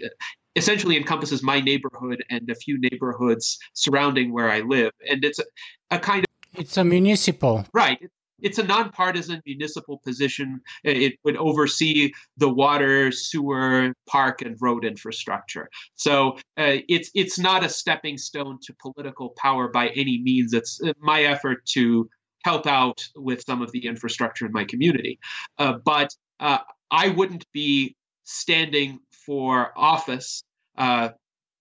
[0.54, 4.92] essentially encompasses my neighborhood and a few neighborhoods surrounding where i live.
[5.08, 5.44] And it's a,
[5.90, 7.66] a kind of it's a municipal.
[7.72, 8.00] Right
[8.40, 10.60] it's a nonpartisan municipal position.
[10.84, 15.68] It would oversee the water, sewer, park, and road infrastructure.
[15.94, 20.52] So uh, it's it's not a stepping stone to political power by any means.
[20.52, 22.08] It's uh, my effort to
[22.44, 25.18] help out with some of the infrastructure in my community.
[25.58, 26.58] Uh, but uh,
[26.90, 30.42] I wouldn't be standing for office
[30.78, 31.10] uh,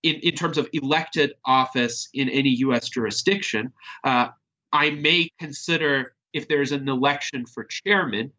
[0.04, 2.90] in, in terms of elected office in any U.S.
[2.90, 3.72] jurisdiction.
[4.04, 4.28] Uh,
[4.72, 8.32] I may consider if there's an election for chairman,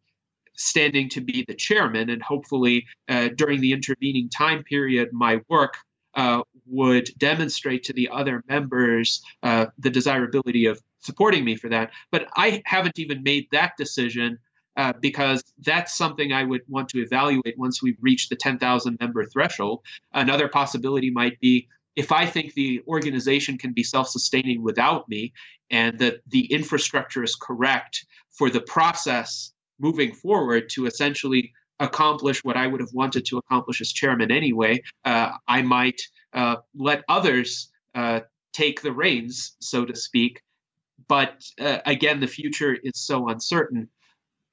[0.55, 5.79] standing to be the chairman, and hopefully uh, during the intervening time period, my work
[6.15, 11.91] uh, would demonstrate to the other members uh, the desirability of supporting me for that.
[12.11, 14.39] But I haven't even made that decision
[14.77, 19.25] uh, because that's something I would want to evaluate once we reach the 10,000 member
[19.25, 19.83] threshold.
[20.13, 21.67] Another possibility might be
[21.97, 25.33] if I think the organization can be self sustaining without me
[25.71, 32.57] and that the infrastructure is correct for the process moving forward to essentially accomplish what
[32.57, 36.01] I would have wanted to accomplish as chairman anyway, uh, I might
[36.33, 38.21] uh, let others uh,
[38.53, 40.43] take the reins, so to speak.
[41.09, 43.89] But uh, again, the future is so uncertain.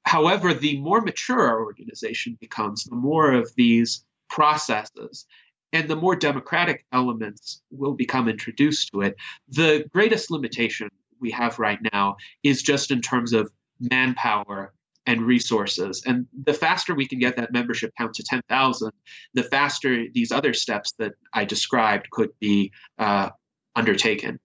[0.06, 5.26] However, the more mature our organization becomes, the more of these processes
[5.74, 9.16] and the more democratic elements will become introduced to it.
[9.50, 10.90] The greatest limitation
[11.20, 14.74] we have right now is just in terms of manpower
[15.06, 16.02] and resources.
[16.06, 18.92] And the faster we can get that membership count to 10,000,
[19.34, 23.30] the faster these other steps that I described could be uh,
[23.76, 24.40] undertaken.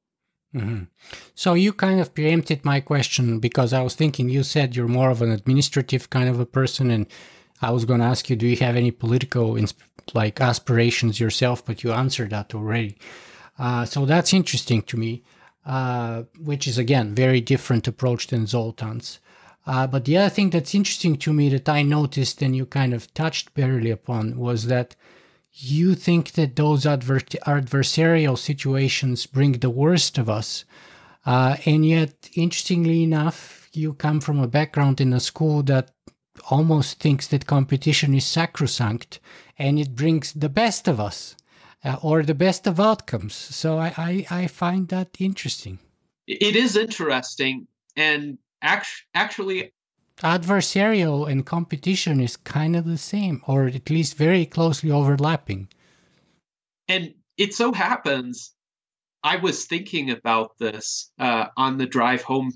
[0.55, 0.85] Mm-hmm.
[1.35, 5.11] So you kind of preempted my question because I was thinking you said you're more
[5.11, 7.07] of an administrative kind of a person, and
[7.61, 9.59] I was going to ask you, do you have any political
[10.15, 11.65] like aspirations yourself?
[11.65, 12.99] But you answered that already.
[13.59, 15.25] Uh, so that's interesting to me,
[15.67, 19.19] uh, which is again very different approach than Zoltan's.
[19.67, 22.95] Uh, but the other thing that's interesting to me that I noticed and you kind
[22.95, 24.97] of touched barely upon was that
[25.53, 30.65] you think that those adver- adversarial situations bring the worst of us.
[31.27, 35.91] Uh, and yet, interestingly enough, you come from a background in a school that
[36.51, 39.21] almost thinks that competition is sacrosanct
[39.59, 41.37] and it brings the best of us
[41.85, 43.35] uh, or the best of outcomes.
[43.35, 45.79] So I, I, I, find that interesting.
[46.27, 47.67] It is interesting.
[47.97, 49.73] And act- actually,
[50.19, 55.69] adversarial and competition is kind of the same, or at least very closely overlapping.
[56.89, 58.53] And it so happens,
[59.23, 62.53] I was thinking about this uh, on the drive home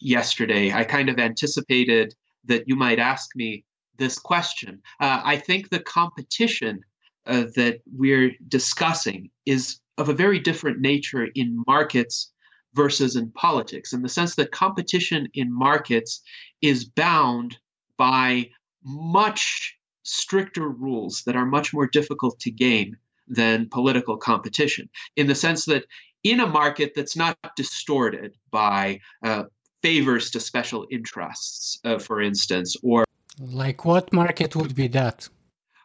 [0.00, 0.72] yesterday.
[0.72, 3.64] I kind of anticipated that you might ask me
[3.98, 4.80] this question.
[5.00, 6.80] Uh, I think the competition
[7.26, 12.32] uh, that we're discussing is of a very different nature in markets
[12.74, 16.22] versus in politics, in the sense that competition in markets
[16.62, 17.58] is bound
[17.96, 18.48] by
[18.82, 22.96] much stricter rules that are much more difficult to game
[23.28, 25.84] than political competition, in the sense that
[26.24, 29.44] in a market that's not distorted by uh,
[29.82, 33.04] favors to special interests, uh, for instance, or
[33.38, 35.28] like what market would be that?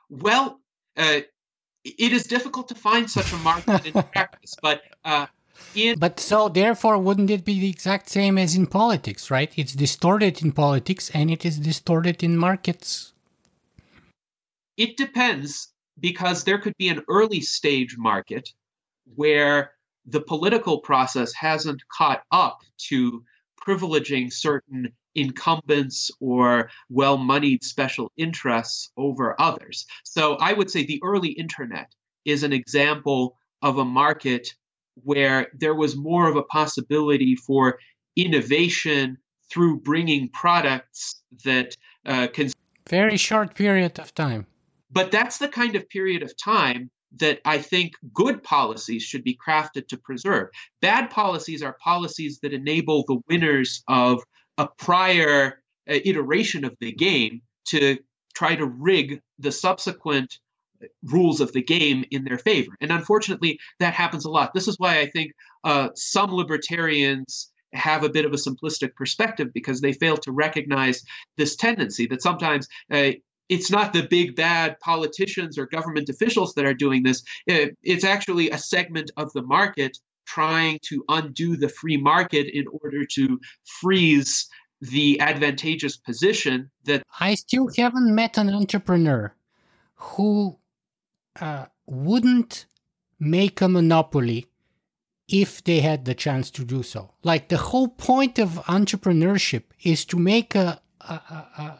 [0.10, 0.60] Well,
[0.95, 1.22] uh,
[1.84, 5.28] it is difficult to find such a market in practice, but uh,
[5.76, 9.52] in but so therefore wouldn't it be the exact same as in politics, right?
[9.56, 13.14] It's distorted in politics and it is distorted in markets.
[14.78, 15.69] It depends
[15.99, 18.49] because there could be an early stage market
[19.15, 19.72] where
[20.06, 22.60] the political process hasn't caught up
[22.90, 23.24] to
[23.68, 29.85] privileging certain incumbents or well moneyed special interests over others.
[30.03, 31.94] So I would say the early internet
[32.26, 34.48] is an example of a market
[35.03, 37.80] where there was more of a possibility for
[38.15, 39.18] innovation
[39.49, 41.76] through bringing products that
[42.06, 42.52] uh, can.
[42.89, 44.45] Very short period of time.
[44.91, 49.38] But that's the kind of period of time that I think good policies should be
[49.38, 50.49] crafted to preserve.
[50.81, 54.23] Bad policies are policies that enable the winners of
[54.57, 57.97] a prior uh, iteration of the game to
[58.35, 60.39] try to rig the subsequent
[61.03, 62.71] rules of the game in their favor.
[62.81, 64.53] And unfortunately, that happens a lot.
[64.53, 65.31] This is why I think
[65.63, 71.03] uh, some libertarians have a bit of a simplistic perspective because they fail to recognize
[71.38, 73.11] this tendency that sometimes uh,
[73.49, 77.24] it's not the big bad politicians or government officials that are doing this.
[77.45, 83.06] It's actually a segment of the market trying to undo the free market in order
[83.06, 84.48] to freeze
[84.82, 89.34] the advantageous position that I still haven't met an entrepreneur
[89.95, 90.60] who
[91.40, 92.65] uh, wouldn't
[93.19, 94.48] make a monopoly
[95.28, 97.11] if they had the chance to do so.
[97.24, 101.80] Like the whole point of entrepreneurship is to make a, a, a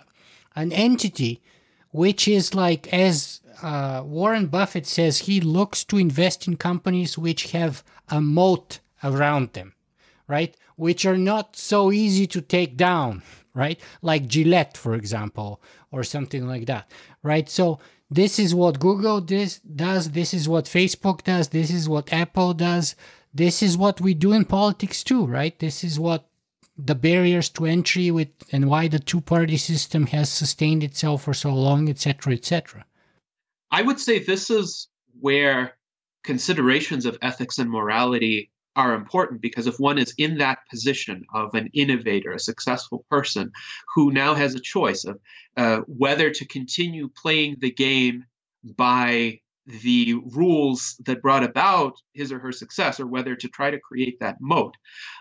[0.56, 1.41] an entity
[1.97, 7.51] which is like as uh, Warren Buffett says, he looks to invest in companies which
[7.53, 9.73] have a moat around them,
[10.27, 10.55] right?
[10.75, 13.23] Which are not so easy to take down,
[13.55, 13.79] right?
[14.03, 15.59] Like Gillette, for example,
[15.91, 16.91] or something like that,
[17.23, 17.49] right?
[17.49, 17.79] So
[18.11, 20.11] this is what Google this does.
[20.11, 21.47] This is what Facebook does.
[21.47, 22.95] This is what Apple does.
[23.33, 25.57] This is what we do in politics too, right?
[25.57, 26.29] This is what
[26.77, 31.53] the barriers to entry with and why the two-party system has sustained itself for so
[31.53, 32.85] long, etc., etc.
[33.71, 34.87] I would say this is
[35.19, 35.73] where
[36.23, 41.53] considerations of ethics and morality are important because if one is in that position of
[41.55, 43.51] an innovator, a successful person
[43.95, 45.19] who now has a choice of
[45.57, 48.23] uh, whether to continue playing the game
[48.63, 53.79] by the rules that brought about his or her success or whether to try to
[53.79, 54.76] create that moat,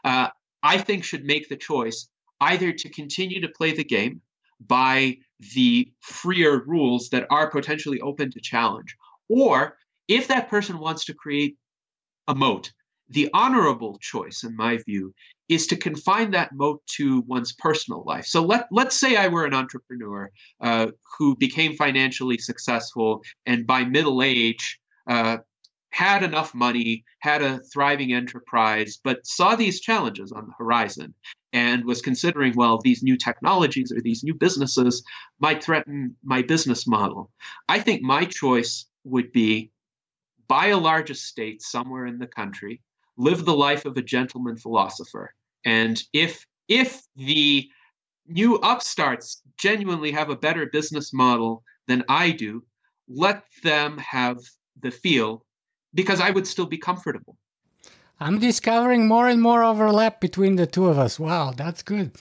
[0.05, 0.29] uh,
[0.63, 2.09] I think should make the choice
[2.41, 4.21] either to continue to play the game
[4.61, 5.17] by
[5.55, 8.97] the freer rules that are potentially open to challenge.
[9.29, 9.77] Or
[10.09, 11.57] if that person wants to create
[12.29, 12.73] a moat,
[13.09, 15.15] the honorable choice, in my view,
[15.49, 18.27] is to confine that moat to one's personal life.
[18.27, 23.85] So let, let's say I were an entrepreneur uh, who became financially successful and by
[23.85, 25.39] middle age uh,
[25.97, 31.15] had enough money, had a thriving enterprise, but saw these challenges on the horizon
[31.55, 35.03] and was considering, well, these new technologies or these new businesses
[35.41, 37.31] might threaten my business model.
[37.71, 39.71] I think my choice would be
[40.49, 42.83] buy a large estate somewhere in the country,
[43.17, 45.35] live the life of a gentleman philosopher.
[45.65, 47.71] And if if the
[48.29, 52.65] new upstarts genuinely have a better business model than I do,
[53.09, 54.37] let them have
[54.83, 55.46] the feel
[55.97, 57.37] because I would still be comfortable.
[58.21, 61.19] I'm discovering more and more overlap between the two of us.
[61.19, 62.13] Wow, that's good.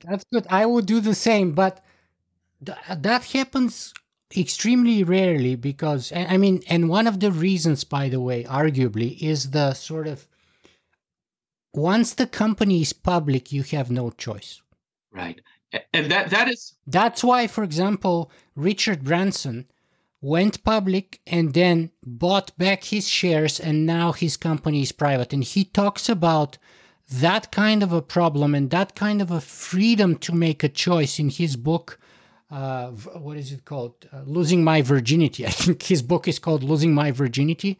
[0.00, 0.46] That's good.
[0.48, 1.84] I would do the same, but
[2.64, 3.92] th- that happens
[4.36, 9.50] extremely rarely because, I mean, and one of the reasons, by the way, arguably, is
[9.50, 10.26] the sort of
[11.72, 14.62] once the company is public, you have no choice.
[15.12, 15.40] Right.
[15.92, 19.66] And that that is That's why, for example, Richard Branson
[20.20, 25.32] went public and then bought back his shares and now his company is private.
[25.32, 26.58] And he talks about
[27.10, 31.18] that kind of a problem and that kind of a freedom to make a choice
[31.18, 31.98] in his book
[32.50, 34.08] uh, what is it called?
[34.12, 35.44] Uh, losing my virginity.
[35.46, 37.78] I think his book is called losing my virginity.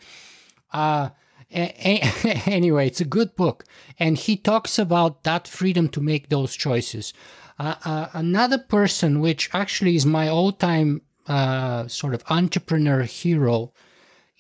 [0.73, 1.11] Uh,
[1.53, 3.65] a- a- anyway it's a good book.
[3.99, 7.13] And he talks about that freedom to make those choices.
[7.59, 13.73] Uh, uh, another person which actually is my all-time uh, sort of entrepreneur hero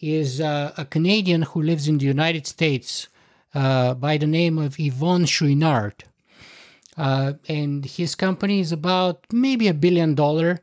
[0.00, 3.08] is uh, a Canadian who lives in the United States
[3.54, 6.04] uh, by the name of Yvon Chouinard.
[6.96, 10.60] Uh, and his company is about maybe a billion dollar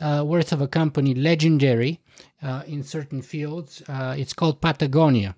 [0.00, 2.00] uh, worth of a company, legendary
[2.66, 3.82] in certain fields.
[3.88, 5.34] it's called Patagonia.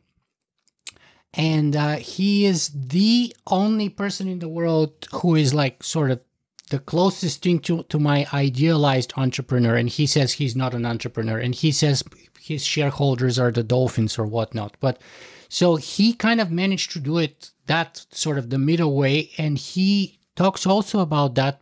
[1.34, 6.26] and he is the only person in the world who is like sort of
[6.70, 11.39] the closest thing to, to my idealized entrepreneur and he says he's not an entrepreneur
[11.39, 12.03] and he says
[12.41, 15.01] his shareholders are the dolphins or whatnot but
[15.49, 19.59] so he kind of managed to do it that sort of the middle way and
[19.59, 21.61] he talks also about that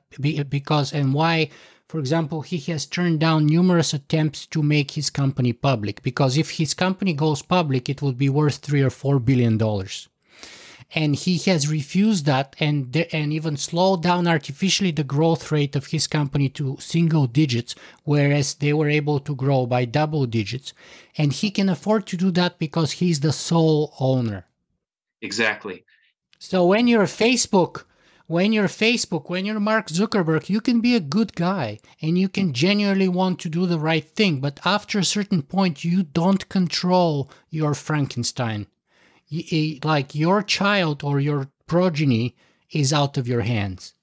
[0.48, 1.48] because and why
[1.94, 6.50] for example, he has turned down numerous attempts to make his company public because if
[6.50, 10.08] his company goes public, it would be worth three or four billion dollars.
[10.94, 15.86] And he has refused that and, and even slowed down artificially the growth rate of
[15.86, 17.74] his company to single digits,
[18.04, 20.72] whereas they were able to grow by double digits.
[21.18, 24.46] And he can afford to do that because he's the sole owner.
[25.20, 25.84] Exactly.
[26.38, 27.84] So when you're Facebook,
[28.26, 32.28] when you're Facebook, when you're Mark Zuckerberg, you can be a good guy and you
[32.28, 34.40] can genuinely want to do the right thing.
[34.40, 38.66] But after a certain point, you don't control your Frankenstein.
[39.82, 42.36] Like your child or your progeny
[42.70, 43.94] is out of your hands.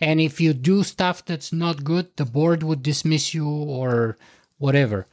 [0.00, 4.16] And if you do stuff that's not good, the board would dismiss you or
[4.58, 5.06] whatever.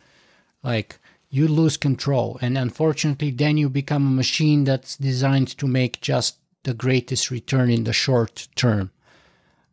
[0.64, 0.99] Like
[1.30, 2.38] you lose control.
[2.41, 7.69] And unfortunately, then you become a machine that's designed to make just the greatest return
[7.69, 8.91] in the short term.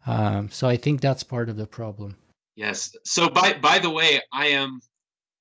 [0.07, 2.17] Um, so I think that's part of the problem.
[2.57, 2.97] Yes.
[3.05, 4.81] So by by the way, I am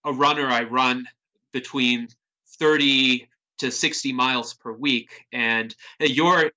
[0.05, 0.47] a runner.
[0.47, 1.07] I run
[1.53, 2.09] between
[2.59, 3.27] thirty
[3.59, 6.51] to sixty miles per week, and your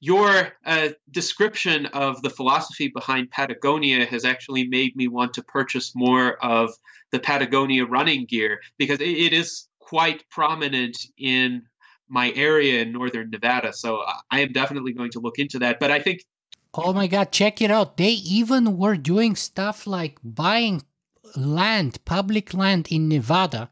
[0.00, 5.92] your uh, description of the philosophy behind Patagonia has actually made me want to purchase
[5.94, 6.70] more of
[7.10, 11.62] the Patagonia running gear because it is quite prominent in
[12.08, 13.72] my area in northern Nevada.
[13.72, 15.80] So I am definitely going to look into that.
[15.80, 16.24] But I think.
[16.74, 17.96] Oh my God, check it out.
[17.96, 20.82] They even were doing stuff like buying
[21.34, 23.70] land, public land in Nevada,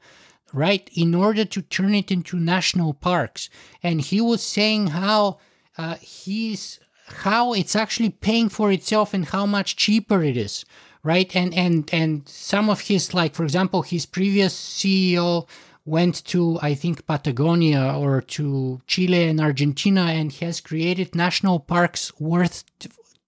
[0.57, 3.49] right, in order to turn it into national parks.
[3.83, 5.39] And he was saying how
[5.79, 10.65] uh, he's how it's actually paying for itself and how much cheaper it is
[11.05, 15.47] right and and and some of his like for example his previous ceo
[15.87, 22.13] went to, I think, Patagonia or to Chile and Argentina and has created national parks
[22.19, 22.65] worth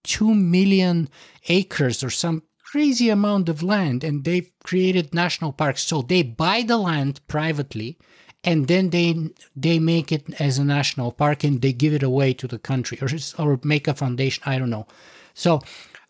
[0.03, 1.09] 2 million
[1.47, 4.03] acres or some crazy amount of land.
[4.03, 5.83] And they've created national parks.
[5.83, 7.97] So they buy the land privately
[8.43, 9.15] and then they
[9.55, 12.97] they make it as a national park and they give it away to the country
[13.01, 14.43] or, or make a foundation.
[14.45, 14.87] I don't know.
[15.33, 15.61] So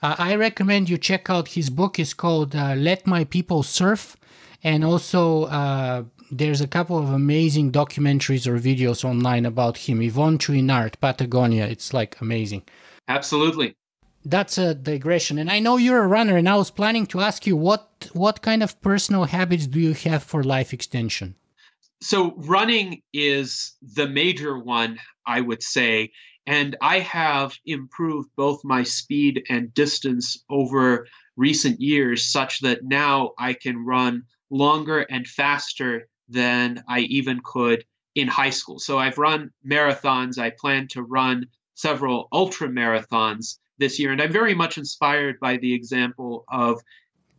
[0.01, 1.99] uh, I recommend you check out his book.
[1.99, 4.15] It's called uh, Let My People Surf.
[4.63, 9.99] And also, uh, there's a couple of amazing documentaries or videos online about him.
[9.99, 11.65] Yvon Chouinard, Patagonia.
[11.65, 12.63] It's like amazing.
[13.07, 13.75] Absolutely.
[14.29, 15.39] That's a digression.
[15.39, 18.43] And I know you're a runner, and I was planning to ask you what what
[18.43, 21.35] kind of personal habits do you have for life extension?
[22.01, 26.11] So running is the major one, I would say.
[26.45, 33.31] And I have improved both my speed and distance over recent years such that now
[33.39, 37.83] I can run longer and faster than I even could
[38.13, 38.77] in high school.
[38.77, 40.37] So I've run marathons.
[40.37, 44.11] I plan to run several ultra marathons this year.
[44.11, 46.81] And I'm very much inspired by the example of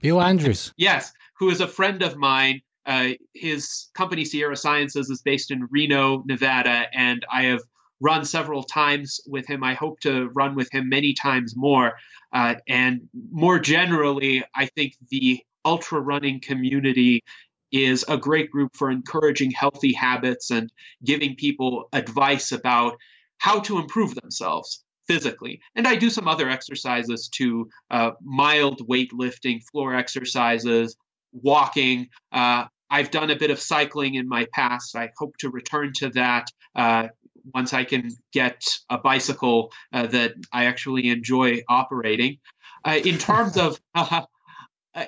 [0.00, 0.72] Bill Andrews.
[0.76, 2.62] Yes, who is a friend of mine.
[2.86, 7.60] Uh, his company, Sierra Sciences, is based in Reno, Nevada, and I have
[8.00, 9.62] run several times with him.
[9.62, 11.92] I hope to run with him many times more.
[12.32, 17.22] Uh, and more generally, I think the ultra running community
[17.70, 20.72] is a great group for encouraging healthy habits and
[21.04, 22.96] giving people advice about
[23.38, 25.60] how to improve themselves physically.
[25.74, 30.96] And I do some other exercises too uh, mild weightlifting, floor exercises,
[31.32, 32.06] walking.
[32.30, 34.94] Uh, I've done a bit of cycling in my past.
[34.94, 37.08] I hope to return to that uh,
[37.52, 42.38] once I can get a bicycle uh, that I actually enjoy operating.
[42.84, 43.80] Uh, in terms of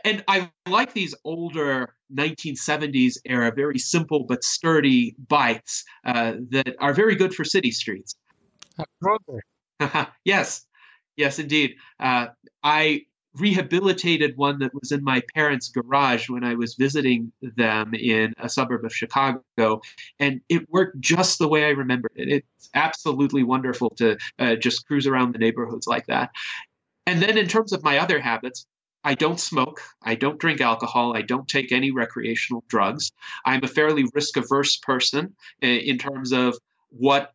[0.04, 6.92] and I like these older 1970s era, very simple but sturdy bikes uh, that are
[6.92, 8.16] very good for city streets.
[10.24, 10.64] yes,
[11.16, 11.76] yes, indeed.
[12.00, 12.28] Uh,
[12.62, 13.02] I
[13.34, 18.48] rehabilitated one that was in my parents' garage when I was visiting them in a
[18.48, 19.80] suburb of Chicago,
[20.18, 22.28] and it worked just the way I remembered it.
[22.28, 26.30] It's absolutely wonderful to uh, just cruise around the neighborhoods like that.
[27.06, 28.66] And then, in terms of my other habits,
[29.04, 29.80] I don't smoke.
[30.02, 31.16] I don't drink alcohol.
[31.16, 33.10] I don't take any recreational drugs.
[33.44, 36.56] I'm a fairly risk averse person in terms of
[36.90, 37.32] what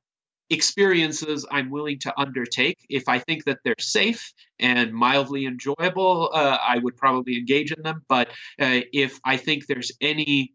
[0.49, 2.77] experiences I'm willing to undertake.
[2.89, 7.83] If I think that they're safe and mildly enjoyable, uh, I would probably engage in
[7.83, 8.03] them.
[8.07, 10.53] But uh, if I think there's any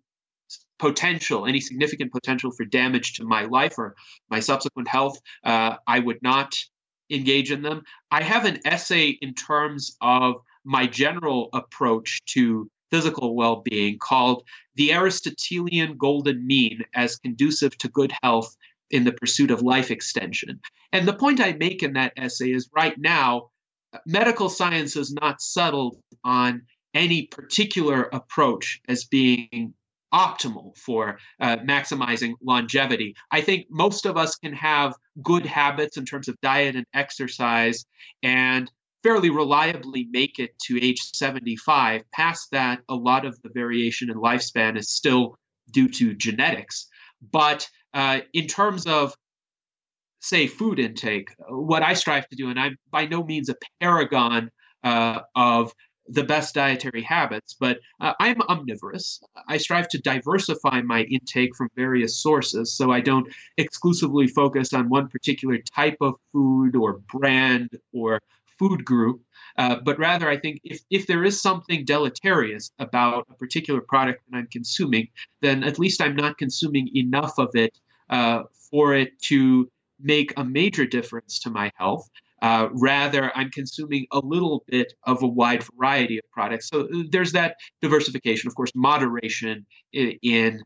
[0.79, 3.95] potential, any significant potential for damage to my life or
[4.31, 6.57] my subsequent health, uh, I would not
[7.11, 7.83] engage in them.
[8.11, 14.45] I have an essay in terms of my general approach to physical well being called
[14.75, 18.57] The Aristotelian Golden Mean as Conducive to Good Health
[18.93, 20.61] in the Pursuit of Life Extension.
[20.93, 23.49] And the point I make in that essay is right now,
[24.07, 26.63] medical science is not settled on
[26.95, 29.75] any particular approach as being
[30.13, 33.15] optimal for uh, maximizing longevity.
[33.31, 37.87] I think most of us can have good habits in terms of diet and exercise
[38.23, 38.71] and
[39.03, 42.03] fairly reliably make it to age 75.
[42.13, 45.37] Past that, a lot of the variation in lifespan is still
[45.71, 46.87] due to genetics.
[47.33, 49.15] But uh, in terms of
[50.21, 54.51] say food intake, what I strive to do, and I'm by no means a paragon
[54.85, 55.73] uh, of
[56.09, 59.21] the best dietary habits, but uh, I'm omnivorous.
[59.49, 64.89] I strive to diversify my intake from various sources so I don't exclusively focus on
[64.89, 68.21] one particular type of food or brand or
[68.59, 69.21] food group.
[69.59, 74.23] Uh, but rather, I think if, if there is something deleterious about a particular product
[74.31, 75.09] that I'm consuming,
[75.41, 77.79] then at least I'm not consuming enough of it
[78.11, 82.09] uh, for it to make a major difference to my health.
[82.41, 86.69] Uh, rather, I'm consuming a little bit of a wide variety of products.
[86.69, 88.49] So uh, there's that diversification.
[88.49, 90.63] Of course, moderation in, in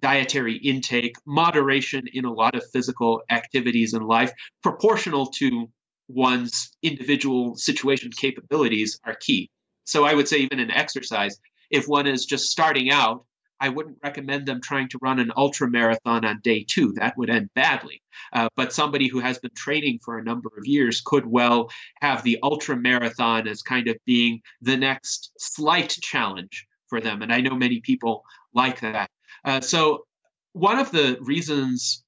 [0.00, 5.68] dietary intake, moderation in a lot of physical activities in life, proportional to
[6.08, 9.50] one's individual situation capabilities are key.
[9.84, 11.38] So I would say, even in exercise,
[11.70, 13.24] if one is just starting out,
[13.62, 16.92] I wouldn't recommend them trying to run an ultra marathon on day two.
[16.94, 18.02] That would end badly.
[18.32, 22.24] Uh, but somebody who has been training for a number of years could well have
[22.24, 27.22] the ultra marathon as kind of being the next slight challenge for them.
[27.22, 29.08] And I know many people like that.
[29.44, 30.06] Uh, so,
[30.54, 32.04] one of the reasons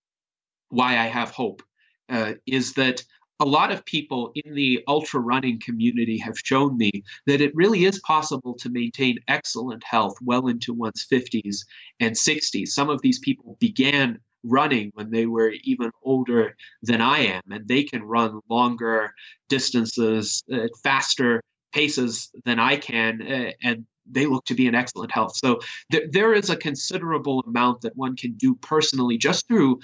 [0.71, 1.63] why I have hope
[2.09, 3.03] uh, is that
[3.45, 6.91] a lot of people in the ultra running community have shown me
[7.27, 11.59] that it really is possible to maintain excellent health well into one's 50s
[12.01, 12.69] and 60s.
[12.69, 17.69] Some of these people began running when they were even older than I am, and
[17.69, 19.13] they can run longer
[19.51, 21.43] distances at faster
[21.75, 25.37] paces than I can, uh, and they look to be in excellent health.
[25.37, 25.61] So
[25.93, 29.81] th- there is a considerable amount that one can do personally just through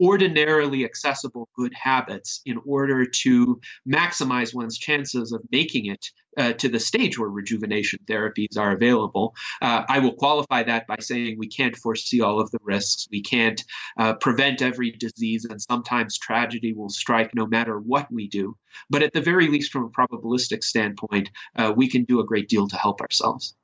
[0.00, 6.68] ordinarily accessible good habits in order to maximize one's chances of making it uh, to
[6.68, 9.34] the stage where rejuvenation therapies are available.
[9.60, 13.08] Uh, I will qualify that by saying we can't foresee all of the risks.
[13.10, 13.62] We can't
[13.98, 18.56] uh, prevent every disease, and sometimes tragedy will strike no matter what we do.
[18.88, 22.48] But at the very least, from a probabilistic standpoint, uh, we can do a great
[22.48, 23.54] deal to help ourselves.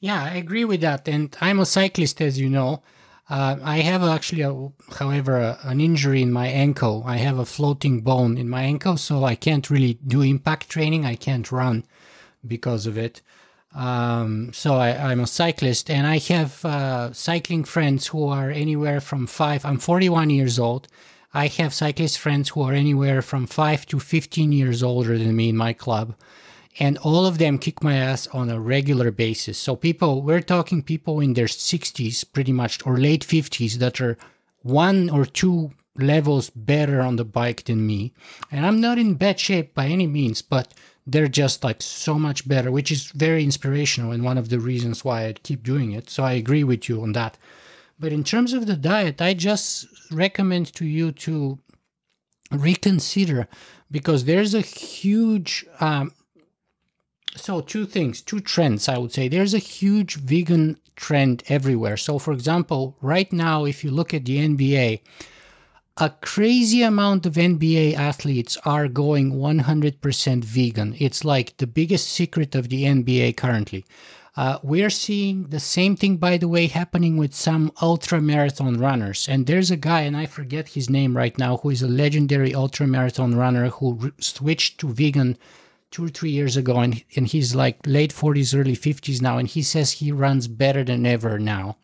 [0.00, 1.08] Yeah, I agree with that.
[1.08, 2.82] And I'm a cyclist, as you know.
[3.28, 7.02] Uh, I have actually, a, however, a, an injury in my ankle.
[7.06, 11.06] I have a floating bone in my ankle, so I can't really do impact training.
[11.06, 11.84] I can't run
[12.46, 13.22] because of it.
[13.74, 19.00] Um, so I, am a cyclist, and I have uh, cycling friends who are anywhere
[19.00, 19.64] from five.
[19.64, 20.86] I'm 41 years old.
[21.32, 25.48] I have cyclist friends who are anywhere from five to 15 years older than me
[25.48, 26.14] in my club
[26.78, 29.58] and all of them kick my ass on a regular basis.
[29.58, 34.16] So people, we're talking people in their 60s pretty much or late 50s that are
[34.62, 38.12] one or two levels better on the bike than me.
[38.50, 40.74] And I'm not in bad shape by any means, but
[41.06, 45.04] they're just like so much better, which is very inspirational and one of the reasons
[45.04, 46.10] why I keep doing it.
[46.10, 47.38] So I agree with you on that.
[48.00, 51.58] But in terms of the diet, I just recommend to you to
[52.50, 53.46] reconsider
[53.90, 56.12] because there's a huge um,
[57.36, 59.28] so two things two trends i would say.
[59.28, 61.96] There's a huge vegan trend everywhere.
[61.96, 65.00] So for example right now if you look at the nba
[65.96, 70.96] a crazy amount of nba athletes are going 100% vegan.
[70.98, 73.84] It's like the biggest secret of the nba currently.
[74.36, 79.28] Uh, we're seeing the same thing, by the way, happening with some ultra marathon runners.
[79.28, 82.52] And there's a guy, and I forget his name right now, who is a legendary
[82.52, 85.38] ultra marathon runner who re- switched to vegan
[85.94, 89.46] two or three years ago, and and he's like late forties, early fifties now, and
[89.46, 91.76] he says he runs better than ever now.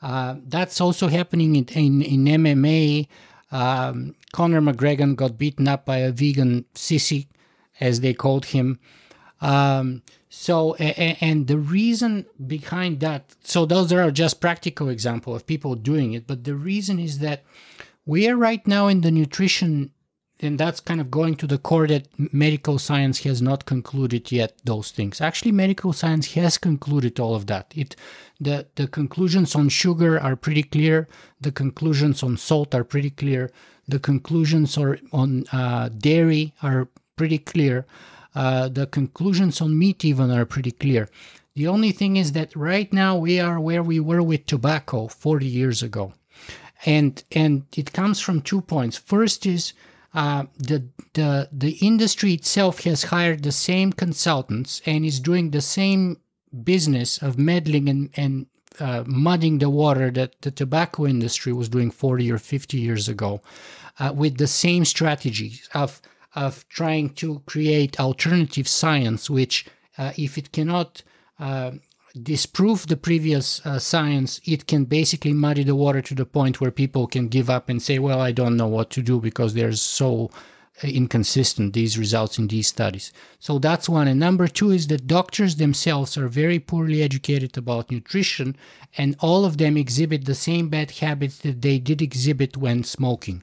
[0.00, 3.08] Uh, that's also happening in in, in MMA.
[3.50, 7.26] Um, Conor McGregor got beaten up by a vegan sissy,
[7.80, 8.78] as they called him.
[9.40, 15.74] Um, so, and the reason behind that, so those are just practical example of people
[15.74, 17.44] doing it, but the reason is that
[18.06, 19.90] we are right now in the nutrition
[20.44, 24.52] then that's kind of going to the core that medical science has not concluded yet
[24.64, 25.22] those things.
[25.22, 27.72] Actually, medical science has concluded all of that.
[27.74, 27.96] It
[28.38, 31.08] the the conclusions on sugar are pretty clear.
[31.40, 33.50] The conclusions on salt are pretty clear.
[33.88, 37.86] The conclusions are on uh, dairy are pretty clear.
[38.34, 41.08] Uh, the conclusions on meat even are pretty clear.
[41.54, 45.46] The only thing is that right now we are where we were with tobacco 40
[45.46, 46.12] years ago.
[46.84, 48.98] And and it comes from two points.
[48.98, 49.72] First is
[50.14, 55.60] uh, the the the industry itself has hired the same consultants and is doing the
[55.60, 56.18] same
[56.62, 58.46] business of meddling and and
[58.80, 63.40] uh, mudding the water that the tobacco industry was doing 40 or 50 years ago,
[64.00, 66.00] uh, with the same strategy of
[66.34, 69.66] of trying to create alternative science, which
[69.98, 71.02] uh, if it cannot
[71.38, 71.72] uh,
[72.22, 76.70] disprove the previous uh, science, it can basically muddy the water to the point where
[76.70, 79.82] people can give up and say, well, I don't know what to do because there's
[79.82, 80.30] so
[80.82, 83.12] uh, inconsistent these results in these studies.
[83.40, 84.06] So that's one.
[84.06, 88.56] And number two is that doctors themselves are very poorly educated about nutrition,
[88.96, 93.42] and all of them exhibit the same bad habits that they did exhibit when smoking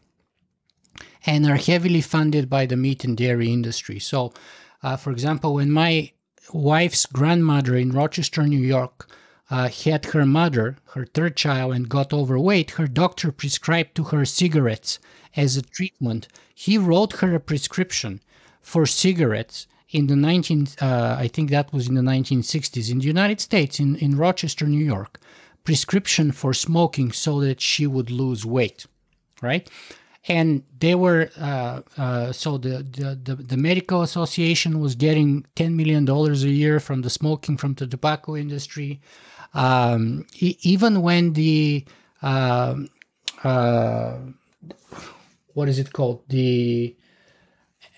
[1.25, 3.99] and are heavily funded by the meat and dairy industry.
[3.99, 4.33] So,
[4.81, 6.11] uh, for example, when my
[6.53, 9.09] wife's grandmother in Rochester, New York,
[9.49, 14.25] uh, had her mother, her third child, and got overweight, her doctor prescribed to her
[14.25, 14.99] cigarettes
[15.35, 16.27] as a treatment.
[16.53, 18.21] He wrote her a prescription
[18.61, 23.05] for cigarettes in the 19, uh, I think that was in the 1960s, in the
[23.05, 25.19] United States, in, in Rochester, New York,
[25.65, 28.85] prescription for smoking so that she would lose weight,
[29.41, 29.69] right?
[30.27, 35.75] And they were uh, uh, so the, the, the the medical association was getting 10
[35.75, 39.01] million dollars a year from the smoking from the tobacco industry.
[39.53, 41.85] Um, e- even when the
[42.21, 42.75] uh,
[43.43, 44.17] uh,
[45.53, 46.23] what is it called?
[46.29, 46.95] The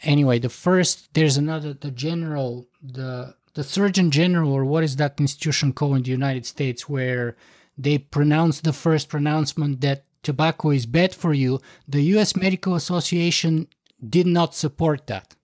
[0.04, 5.20] anyway the first there's another the general the the surgeon general or what is that
[5.20, 7.36] institution called in the united states where
[7.78, 13.68] they pronounced the first pronouncement that tobacco is bad for you, the US Medical Association
[14.08, 15.36] did not support that.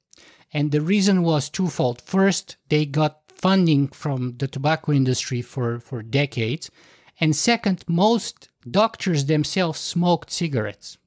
[0.52, 2.02] And the reason was twofold.
[2.02, 6.72] First, they got funding from the tobacco industry for, for decades.
[7.20, 10.98] And second, most doctors themselves smoked cigarettes,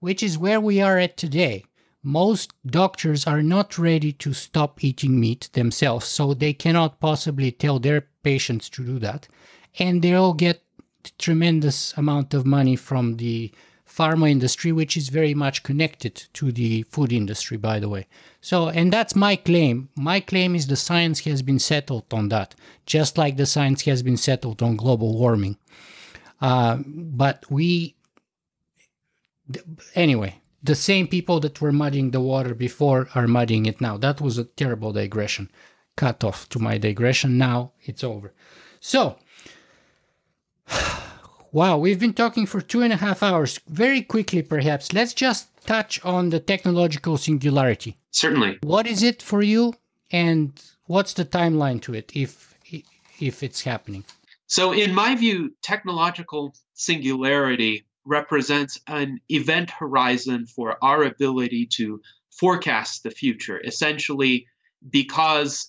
[0.00, 1.64] which is where we are at today.
[2.02, 7.78] Most doctors are not ready to stop eating meat themselves, so they cannot possibly tell
[7.78, 9.28] their patients to do that.
[9.78, 10.62] And they all get
[11.18, 13.52] tremendous amount of money from the
[13.88, 18.06] pharma industry, which is very much connected to the food industry, by the way.
[18.40, 19.88] So, and that's my claim.
[19.96, 22.54] My claim is the science has been settled on that,
[22.86, 25.56] just like the science has been settled on global warming.
[26.40, 27.96] Uh, but we,
[29.94, 33.96] anyway, the same people that were muddying the water before are muddying it now.
[33.96, 35.50] That was a terrible digression.
[35.96, 37.38] Cut off to my digression.
[37.38, 38.32] Now it's over.
[38.80, 39.18] So,
[41.50, 43.58] Wow, we've been talking for two and a half hours.
[43.68, 47.96] Very quickly, perhaps, let's just touch on the technological singularity.
[48.10, 48.58] Certainly.
[48.62, 49.74] What is it for you,
[50.10, 50.52] and
[50.86, 52.54] what's the timeline to it, if
[53.20, 54.04] if it's happening?
[54.46, 63.02] So, in my view, technological singularity represents an event horizon for our ability to forecast
[63.02, 63.60] the future.
[63.64, 64.46] Essentially,
[64.90, 65.68] because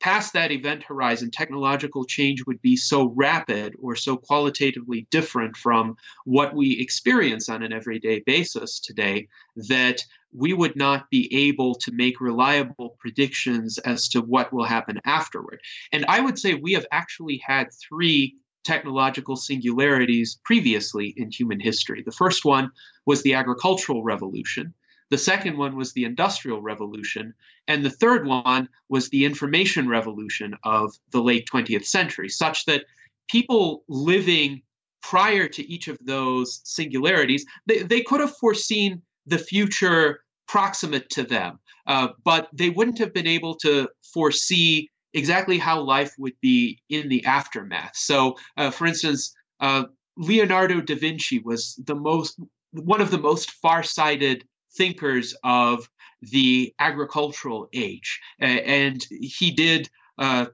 [0.00, 5.96] past that event horizon, technological change would be so rapid or so qualitatively different from
[6.24, 11.92] what we experience on an everyday basis today that we would not be able to
[11.92, 15.60] make reliable predictions as to what will happen afterward.
[15.92, 22.02] And I would say we have actually had three technological singularities previously in human history.
[22.04, 22.70] The first one
[23.06, 24.74] was the agricultural revolution.
[25.10, 27.34] The second one was the Industrial Revolution.
[27.68, 32.84] And the third one was the information revolution of the late 20th century, such that
[33.28, 34.62] people living
[35.02, 41.22] prior to each of those singularities, they, they could have foreseen the future proximate to
[41.22, 46.78] them, uh, but they wouldn't have been able to foresee exactly how life would be
[46.88, 47.92] in the aftermath.
[47.94, 49.84] So, uh, for instance, uh,
[50.16, 52.38] Leonardo da Vinci was the most
[52.72, 55.88] one of the most far-sighted thinkers of
[56.22, 58.20] the agricultural age.
[58.38, 60.46] and he did uh,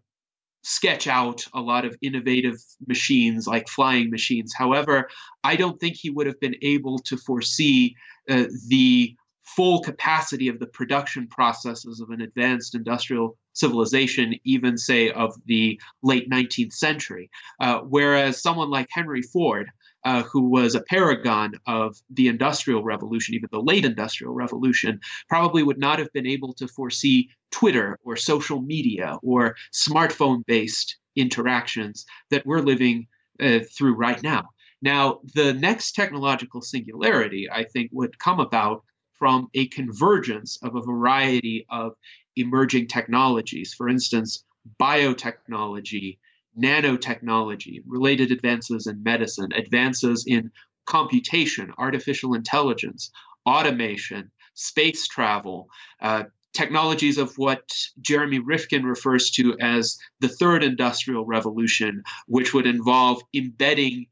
[0.63, 4.53] sketch out a lot of innovative machines like flying machines.
[4.53, 5.09] However,
[5.45, 7.95] I don't think he would have been able to foresee
[8.29, 9.15] uh, the
[9.45, 15.81] full capacity of the production processes of an advanced industrial civilization, even say of the
[16.03, 17.31] late 19th century.
[17.61, 19.71] Uh, whereas someone like Henry Ford,
[20.07, 25.65] uh, who was a paragon of the Industrial Revolution, even the late Industrial Revolution, probably
[25.65, 32.07] would not have been able to foresee Twitter or social media or smartphone based interactions
[32.31, 33.09] that we're living
[33.41, 34.45] uh, through right now.
[34.81, 40.83] Now, the next technological singularity, I think, would come about from a convergence of a
[40.83, 41.95] variety of
[42.37, 43.75] emerging technologies.
[43.75, 44.45] For instance,
[44.81, 46.19] biotechnology,
[46.59, 50.51] nanotechnology, related advances in medicine, advances in
[50.87, 53.11] computation, artificial intelligence,
[53.47, 55.69] automation, space travel,
[56.01, 57.69] uh, technologies of what
[58.01, 64.07] Jeremy Rifkin refers to as the third industrial revolution, which would involve embedding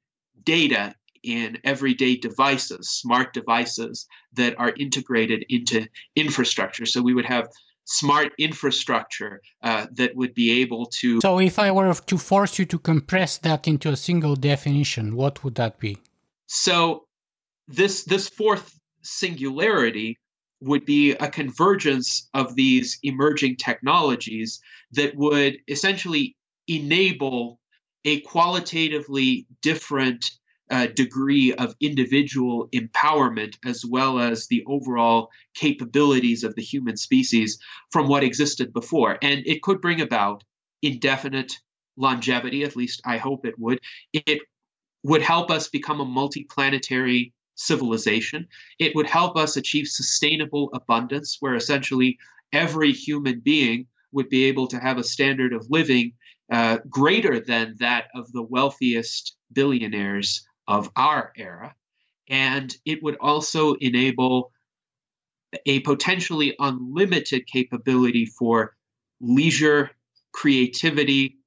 [0.44, 6.84] data in everyday devices, smart devices that are integrated into infrastructure.
[6.84, 7.48] So we would have
[7.84, 11.20] smart infrastructure uh, that would be able to.
[11.20, 15.44] So, if I were to force you to compress that into a single definition, what
[15.44, 15.98] would that be?
[16.46, 17.06] So,
[17.68, 20.18] this this fourth singularity
[20.60, 24.60] would be a convergence of these emerging technologies
[24.92, 27.60] that would essentially enable
[28.04, 30.30] a qualitatively different
[30.70, 37.58] uh, degree of individual empowerment as well as the overall capabilities of the human species
[37.90, 39.18] from what existed before.
[39.22, 40.42] And it could bring about
[40.82, 41.52] indefinite
[41.96, 43.78] longevity, at least I hope it would.
[44.12, 44.40] It
[45.02, 48.48] would help us become a multi-planetary civilization.
[48.78, 52.18] It would help us achieve sustainable abundance, where essentially
[52.52, 56.12] every human being would be able to have a standard of living
[56.50, 61.74] uh, greater than that of the wealthiest billionaires of our era.
[62.28, 64.52] And it would also enable
[65.66, 68.76] a potentially unlimited capability for
[69.20, 69.90] leisure,
[70.32, 71.38] creativity,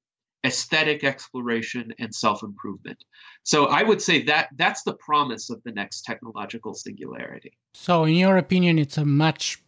[0.44, 3.02] aesthetic exploration, and self improvement.
[3.42, 7.52] So I would say that that's the promise of the next technological singularity.
[7.74, 9.62] So, in your opinion, it's a much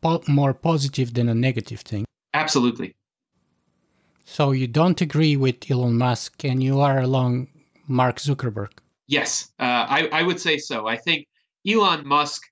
[0.00, 2.04] po- more positive than a negative thing.
[2.34, 2.94] Absolutely.
[4.24, 7.48] So you don't agree with Elon Musk and you are along
[7.90, 8.70] Mark Zuckerberg.
[9.08, 10.86] Yes, uh, I, I would say so.
[10.86, 11.26] I think
[11.66, 12.42] Elon Musk,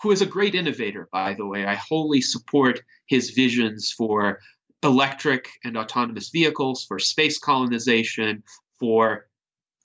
[0.00, 4.40] who is a great innovator, by the way, I wholly support his visions for
[4.82, 8.42] electric and autonomous vehicles, for space colonization,
[8.78, 9.26] for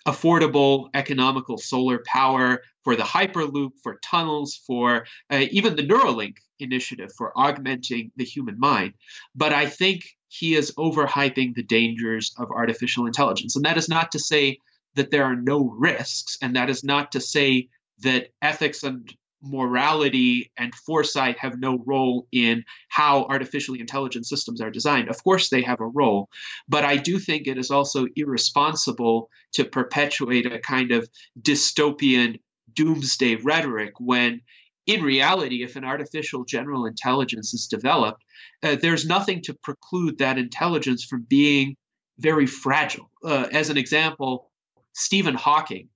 [0.08, 7.12] affordable, economical solar power, for the Hyperloop, for tunnels, for uh, even the Neuralink initiative
[7.18, 8.94] for augmenting the human mind.
[9.36, 13.56] But I think he is overhyping the dangers of artificial intelligence.
[13.56, 14.58] And that is not to say
[14.96, 19.14] that there are no risks, and that is not to say that ethics and
[19.44, 25.10] morality and foresight have no role in how artificially intelligent systems are designed.
[25.10, 26.30] Of course, they have a role,
[26.68, 31.10] but I do think it is also irresponsible to perpetuate a kind of
[31.42, 32.40] dystopian
[32.74, 34.42] doomsday rhetoric when.
[34.88, 38.24] In reality, if an artificial general intelligence is developed,
[38.64, 41.76] uh, there's nothing to preclude that intelligence from being
[42.18, 43.10] very fragile.
[43.24, 44.51] Uh, as an example,
[44.94, 45.90] Stephen Hawking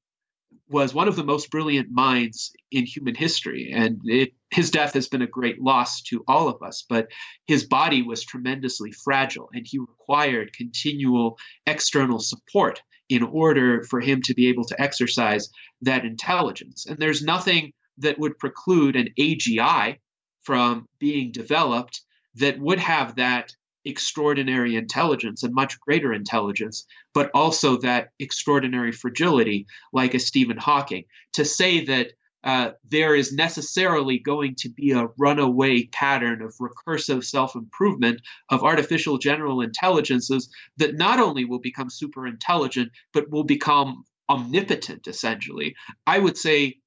[0.67, 5.07] was one of the most brilliant minds in human history, and it, his death has
[5.07, 6.83] been a great loss to all of us.
[6.87, 7.07] But
[7.45, 14.21] his body was tremendously fragile, and he required continual external support in order for him
[14.23, 15.49] to be able to exercise
[15.81, 16.85] that intelligence.
[16.87, 19.97] And there's nothing that would preclude an AGI
[20.41, 22.01] from being developed
[22.35, 23.51] that would have that
[23.85, 31.05] extraordinary intelligence and much greater intelligence, but also that extraordinary fragility, like a Stephen Hawking.
[31.33, 32.11] To say that
[32.43, 38.63] uh, there is necessarily going to be a runaway pattern of recursive self improvement of
[38.63, 40.47] artificial general intelligences
[40.77, 46.77] that not only will become super intelligent, but will become omnipotent, essentially, I would say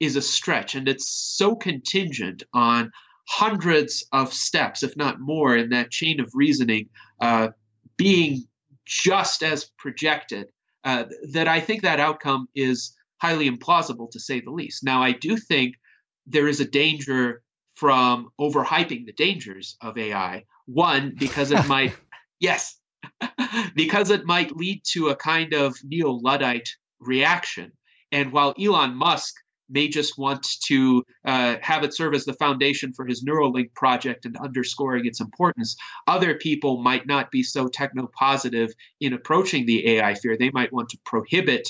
[0.00, 0.74] is a stretch.
[0.74, 2.90] And it's so contingent on
[3.28, 6.88] hundreds of steps, if not more, in that chain of reasoning
[7.20, 7.48] uh,
[7.96, 8.44] being
[8.84, 10.48] just as projected,
[10.84, 14.84] uh, that I think that outcome is highly implausible to say the least.
[14.84, 15.74] Now, I do think
[16.26, 17.42] there is a danger
[17.74, 20.44] from overhyping the dangers of AI.
[20.66, 21.94] One, because it might,
[22.40, 22.78] yes,
[23.74, 26.68] because it might lead to a kind of neo Luddite
[27.00, 27.72] reaction.
[28.12, 29.34] And while Elon Musk
[29.68, 34.24] may just want to uh, have it serve as the foundation for his Neuralink project
[34.24, 35.76] and underscoring its importance.
[36.06, 40.36] Other people might not be so techno positive in approaching the AI fear.
[40.36, 41.68] They might want to prohibit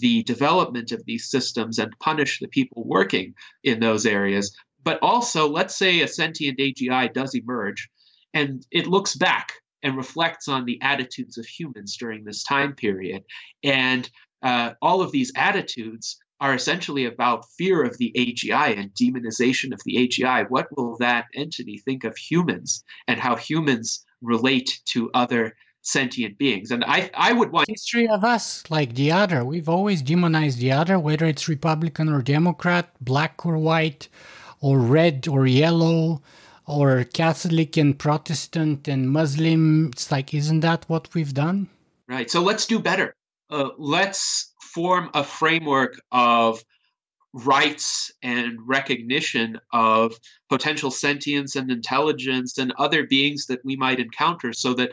[0.00, 3.34] the development of these systems and punish the people working
[3.64, 4.54] in those areas.
[4.84, 7.88] but also let's say a sentient AGI does emerge
[8.32, 9.52] and it looks back
[9.82, 13.22] and reflects on the attitudes of humans during this time period.
[13.62, 14.08] And
[14.42, 19.80] uh, all of these attitudes are essentially about fear of the AGI and demonization of
[19.84, 20.48] the AGI.
[20.48, 26.70] What will that entity think of humans and how humans relate to other sentient beings?
[26.70, 29.44] And I, I would want history of us like the other.
[29.44, 34.08] We've always demonized the other, whether it's Republican or Democrat, black or white,
[34.60, 36.22] or red or yellow,
[36.66, 39.88] or Catholic and Protestant and Muslim.
[39.88, 41.68] It's like, isn't that what we've done?
[42.08, 42.30] Right.
[42.30, 43.14] So let's do better.
[43.50, 46.62] Uh, let's form a framework of
[47.32, 50.14] rights and recognition of
[50.48, 54.92] potential sentience and intelligence and other beings that we might encounter so that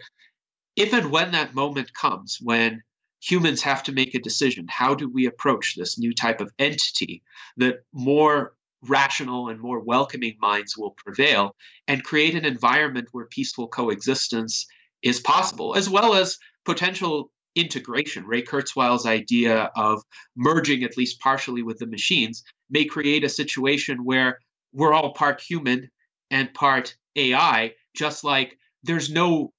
[0.75, 2.81] if and when that moment comes when
[3.21, 7.23] humans have to make a decision how do we approach this new type of entity
[7.55, 11.55] that more rational and more welcoming minds will prevail
[11.87, 14.67] and create an environment where peaceful coexistence
[15.01, 18.25] is possible as well as potential integration.
[18.25, 20.01] Ray Kurzweil's idea of
[20.35, 24.39] merging, at least partially, with the machines may create a situation where
[24.73, 25.89] we're all part human
[26.31, 29.51] and part AI, just like there's no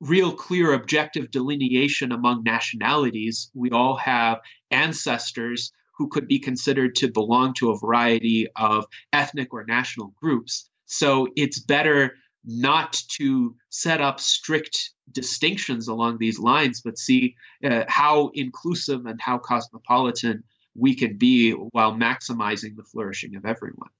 [0.00, 3.50] real clear objective delineation among nationalities.
[3.54, 9.52] We all have ancestors who could be considered to belong to a variety of ethnic
[9.52, 10.68] or national groups.
[10.86, 17.84] So it's better not to set up strict distinctions along these lines, but see uh,
[17.88, 20.42] how inclusive and how cosmopolitan
[20.74, 23.90] we can be while maximizing the flourishing of everyone.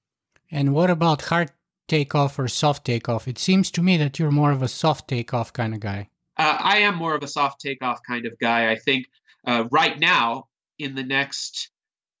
[0.51, 1.51] And what about hard
[1.87, 3.27] takeoff or soft takeoff?
[3.27, 6.09] It seems to me that you're more of a soft takeoff kind of guy.
[6.37, 8.71] Uh, I am more of a soft takeoff kind of guy.
[8.71, 9.07] I think
[9.45, 10.47] uh, right now,
[10.79, 11.69] in the next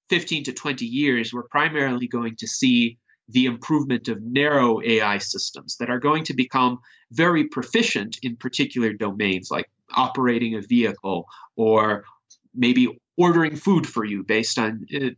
[0.09, 2.97] 15 to 20 years, we're primarily going to see
[3.29, 6.79] the improvement of narrow AI systems that are going to become
[7.11, 12.03] very proficient in particular domains like operating a vehicle or
[12.53, 15.09] maybe ordering food for you based on uh,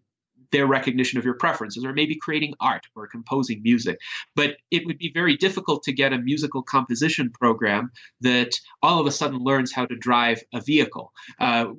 [0.52, 4.00] their recognition of your preferences, or maybe creating art or composing music.
[4.36, 8.52] But it would be very difficult to get a musical composition program that
[8.82, 11.12] all of a sudden learns how to drive a vehicle.
[11.40, 11.74] Uh,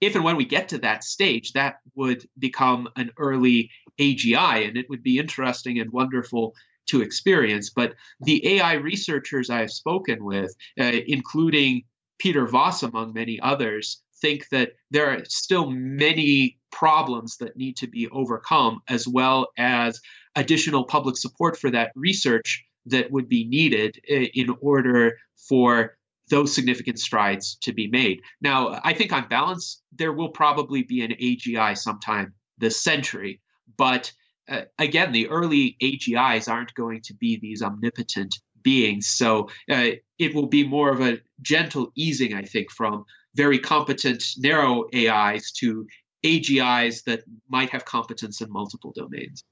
[0.00, 4.76] if and when we get to that stage, that would become an early AGI, and
[4.76, 6.54] it would be interesting and wonderful
[6.86, 7.70] to experience.
[7.70, 11.84] But the AI researchers I have spoken with, uh, including
[12.18, 17.86] Peter Voss, among many others, think that there are still many problems that need to
[17.86, 20.00] be overcome, as well as
[20.36, 25.16] additional public support for that research that would be needed uh, in order
[25.48, 25.96] for
[26.30, 28.20] those significant strides to be made.
[28.40, 33.40] Now, I think on balance, there will probably be an AGI sometime this century,
[33.76, 34.12] but
[34.48, 39.08] uh, again, the early AGIs aren't going to be these omnipotent beings.
[39.08, 44.24] So uh, it will be more of a gentle easing, I think, from very competent
[44.38, 45.86] narrow AIs to
[46.24, 49.44] AGIs that might have competence in multiple domains.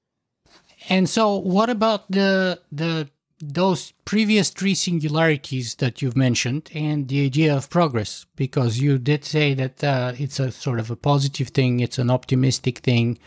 [0.89, 3.09] And so, what about the the
[3.43, 9.25] those previous three singularities that you've mentioned and the idea of progress, because you did
[9.25, 13.19] say that uh, it's a sort of a positive thing, it's an optimistic thing.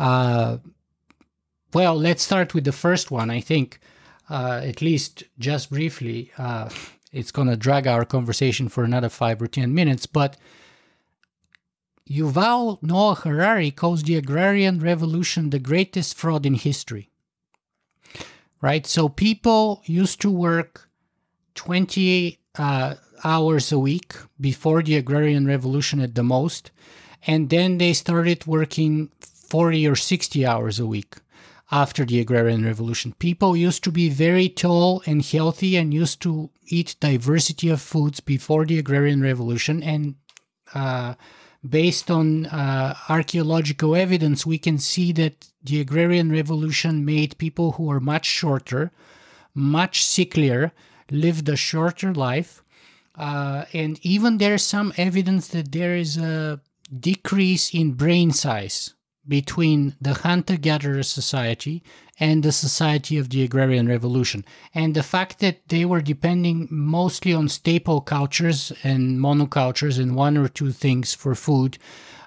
[0.00, 0.58] Uh,
[1.74, 3.30] well, let's start with the first one.
[3.30, 3.78] I think,
[4.28, 6.70] uh, at least just briefly, uh,
[7.12, 10.36] it's going to drag our conversation for another five or 10 minutes, but
[12.08, 17.10] Yuval Noah Harari calls the agrarian revolution the greatest fraud in history
[18.60, 18.86] right?
[18.86, 20.88] So people used to work
[21.54, 26.70] 20 uh, hours a week before the agrarian revolution at the most,
[27.26, 29.10] and then they started working
[29.50, 31.16] 40 or 60 hours a week
[31.72, 33.14] after the agrarian revolution.
[33.18, 38.20] People used to be very tall and healthy and used to eat diversity of foods
[38.20, 40.14] before the agrarian revolution and
[40.74, 41.14] uh,
[41.68, 47.84] based on uh, archaeological evidence, we can see that the agrarian revolution made people who
[47.84, 48.90] were much shorter,
[49.54, 50.70] much sicklier,
[51.10, 52.62] lived a shorter life.
[53.14, 56.60] Uh, and even there's some evidence that there is a
[56.98, 58.94] decrease in brain size
[59.30, 61.82] between the hunter gatherer society
[62.18, 64.44] and the society of the agrarian revolution.
[64.74, 70.36] And the fact that they were depending mostly on staple cultures and monocultures and one
[70.36, 71.78] or two things for food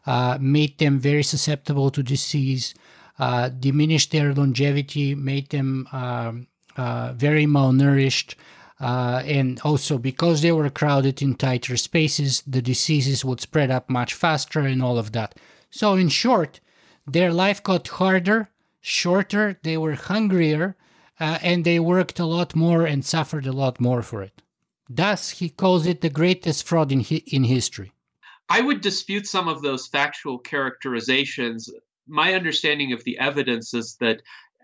[0.07, 2.73] uh, made them very susceptible to disease,
[3.19, 8.33] uh, diminished their longevity, made them um, uh, very malnourished.
[8.79, 13.89] Uh, and also because they were crowded in tighter spaces, the diseases would spread up
[13.89, 15.35] much faster and all of that.
[15.69, 16.59] So, in short,
[17.05, 18.49] their life got harder
[18.83, 20.75] shorter, they were hungrier,
[21.19, 24.41] uh, and they worked a lot more and suffered a lot more for it.
[24.89, 27.93] Thus, he calls it the greatest fraud in, hi- in history.
[28.49, 31.71] I would dispute some of those factual characterizations.
[32.07, 34.21] My understanding of the evidence is that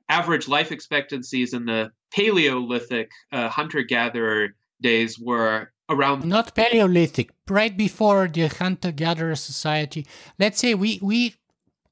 [0.09, 4.50] average life expectancies in the Paleolithic uh, hunter gatherer
[4.82, 6.26] days were around.
[6.26, 10.06] Not Paleolithic, right before the hunter gatherer society.
[10.38, 11.35] Let's say we, we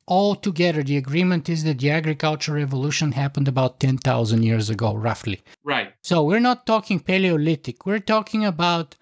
[0.08, 5.42] all together, the agreement is that the agricultural revolution happened about 10,000 years ago, roughly.
[5.64, 5.94] Right.
[6.02, 8.96] So we're not talking Paleolithic, we're talking about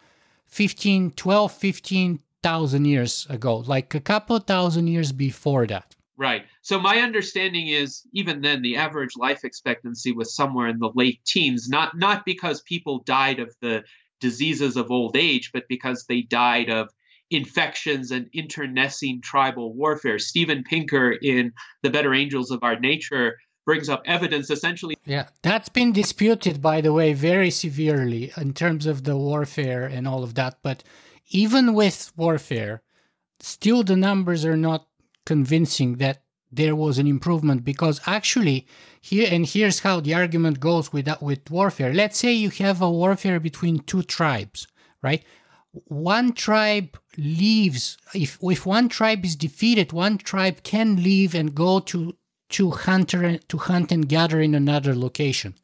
[0.48, 5.96] 15, 12, 15,000 years ago, like a couple thousand years before that.
[6.18, 6.46] Right.
[6.62, 11.20] So my understanding is even then the average life expectancy was somewhere in the late
[11.26, 13.84] teens, not not because people died of the
[14.22, 16.90] diseases of old age, but because they died of
[17.36, 20.20] infections and internecine tribal warfare.
[20.20, 21.52] Steven Pinker in
[21.84, 24.96] The Better Angels of Our Nature brings up evidence essentially.
[25.06, 30.08] Yeah, that's been disputed, by the way, very severely in terms of the warfare and
[30.08, 30.60] all of that.
[30.64, 30.84] But
[31.30, 32.82] even with warfare,
[33.40, 34.88] still the numbers are not
[35.26, 38.66] convincing that there was an improvement because actually
[39.02, 42.82] here and here's how the argument goes with that, with warfare let's say you have
[42.82, 44.68] a warfare between two tribes
[45.02, 45.24] right
[45.86, 51.80] one tribe leaves if if one tribe is defeated one tribe can leave and go
[51.80, 52.16] to
[52.50, 55.56] to hunter to hunt and gather in another location.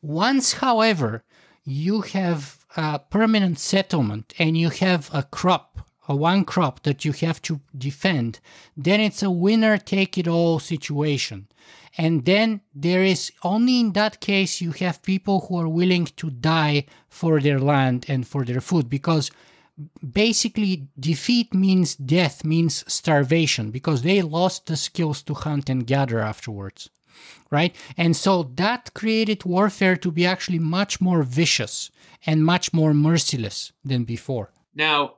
[0.00, 1.24] Once however
[1.64, 7.12] you have a permanent settlement and you have a crop a one crop that you
[7.12, 8.40] have to defend
[8.76, 11.46] then it's a winner take it all situation.
[11.98, 16.30] And then there is only in that case you have people who are willing to
[16.30, 19.30] die for their land and for their food because
[20.12, 26.20] basically defeat means death means starvation because they lost the skills to hunt and gather
[26.20, 26.90] afterwards
[27.50, 27.76] right?
[27.96, 31.90] And so that created warfare to be actually much more vicious
[32.24, 34.50] and much more merciless than before.
[34.74, 35.16] Now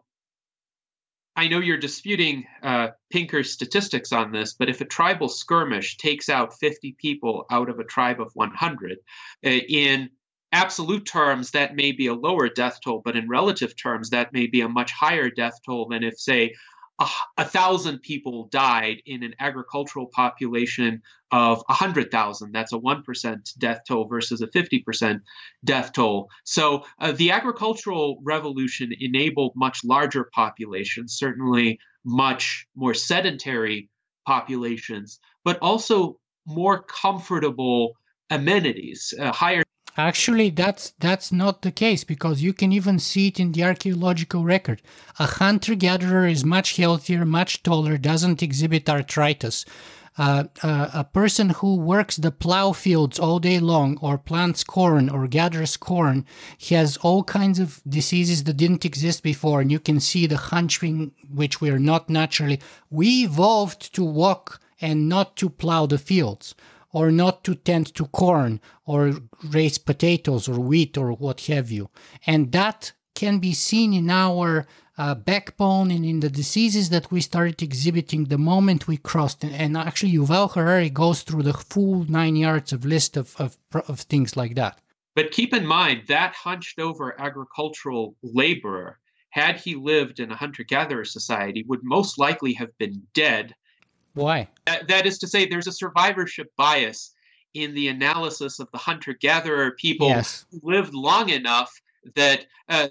[1.37, 6.29] I know you're disputing uh, Pinker's statistics on this, but if a tribal skirmish takes
[6.29, 8.99] out 50 people out of a tribe of 100,
[9.45, 10.11] uh, in
[10.55, 14.47] absolute terms, that may be a lower death toll, but in relative terms, that may
[14.47, 16.55] be a much higher death toll than if, say,
[17.01, 21.03] a, a thousand people died in an agricultural population
[21.33, 22.53] of 100,000.
[22.53, 25.21] That's a 1% death toll versus a 50%
[25.65, 26.31] death toll.
[26.45, 33.91] So uh, the agricultural revolution enabled much larger populations, certainly much more sedentary
[34.25, 37.95] populations, but also more comfortable
[38.31, 39.65] amenities, uh, higher
[39.97, 44.43] Actually, that's that's not the case because you can even see it in the archaeological
[44.43, 44.83] record.
[45.21, 49.65] A hunter-gatherer is much healthier, much taller, doesn't exhibit arthritis.
[50.17, 55.09] Uh, uh, a person who works the plow fields all day long or plants corn
[55.09, 56.25] or gathers corn
[56.69, 61.11] has all kinds of diseases that didn't exist before and you can see the hunching
[61.29, 66.55] which we're not naturally we evolved to walk and not to plow the fields
[66.95, 69.01] or not to tend to corn or
[69.51, 71.91] raise potatoes or wheat or what have you.
[72.25, 74.67] And that can be seen in our
[74.97, 79.43] uh, backbone and in the diseases that we started exhibiting the moment we crossed.
[79.45, 84.01] And actually, Yuval Harari goes through the full nine yards of list of, of, of
[84.01, 84.79] things like that.
[85.17, 89.01] But keep in mind that hunched over agricultural laborer,
[89.31, 93.55] had he lived in a hunter gatherer society, would most likely have been dead
[94.15, 94.49] why?
[94.67, 97.13] That, that is to say, there's a survivorship bias
[97.53, 100.45] in the analysis of the hunter gatherer people yes.
[100.51, 101.73] who lived long enough
[102.17, 102.89] that uh,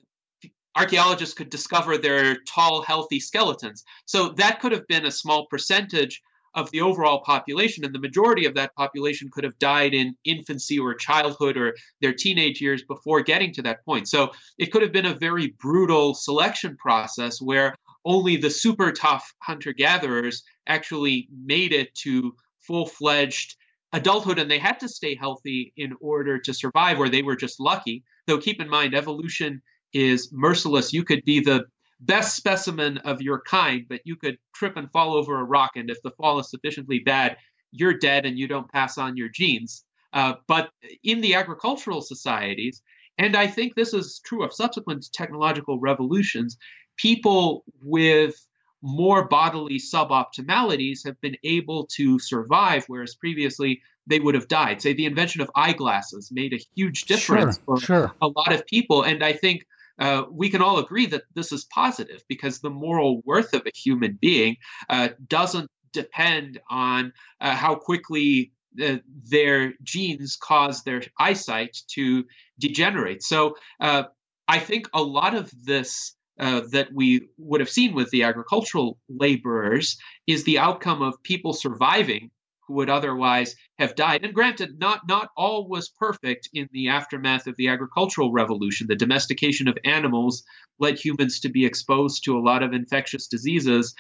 [0.76, 3.84] archaeologists could discover their tall, healthy skeletons.
[4.06, 6.22] So that could have been a small percentage
[6.56, 10.78] of the overall population, and the majority of that population could have died in infancy
[10.78, 14.08] or childhood or their teenage years before getting to that point.
[14.08, 19.34] So it could have been a very brutal selection process where only the super tough
[19.40, 23.56] hunter gatherers actually made it to full fledged
[23.94, 27.60] adulthood and they had to stay healthy in order to survive, or they were just
[27.60, 28.04] lucky.
[28.28, 29.62] Though keep in mind, evolution
[29.94, 30.94] is merciless.
[30.94, 31.66] You could be the
[32.00, 35.90] best specimen of your kind, but you could trip and fall over a rock, and
[35.90, 37.38] if the fall is sufficiently bad,
[37.72, 39.86] you're dead and you don't pass on your genes.
[40.12, 40.70] Uh, but
[41.04, 42.82] in the agricultural societies,
[43.18, 46.58] and I think this is true of subsequent technological revolutions,
[46.98, 48.36] people with
[48.84, 54.82] more bodily suboptimalities have been able to survive, whereas previously they would have died.
[54.82, 58.16] Say the invention of eyeglasses made a huge difference sure, for sure.
[58.22, 59.04] a lot of people.
[59.04, 59.66] And I think
[60.00, 63.72] uh, we can all agree that this is positive because the moral worth of a
[63.74, 64.58] human being
[64.90, 68.52] uh, doesn't depend on uh, how quickly
[68.84, 68.98] uh,
[69.30, 72.26] their genes cause their eyesight to
[72.60, 73.24] degenerate.
[73.24, 74.04] So uh,
[74.48, 78.98] I think a lot of this uh, that we would have seen with the agricultural
[79.10, 79.98] laborers
[80.28, 82.32] is the outcome of people surviving
[82.68, 84.24] who would otherwise have died.
[84.24, 88.88] And granted, not not all was perfect in the aftermath of the agricultural revolution.
[88.88, 90.44] The domestication of animals
[90.80, 93.94] led humans to be exposed to a lot of infectious diseases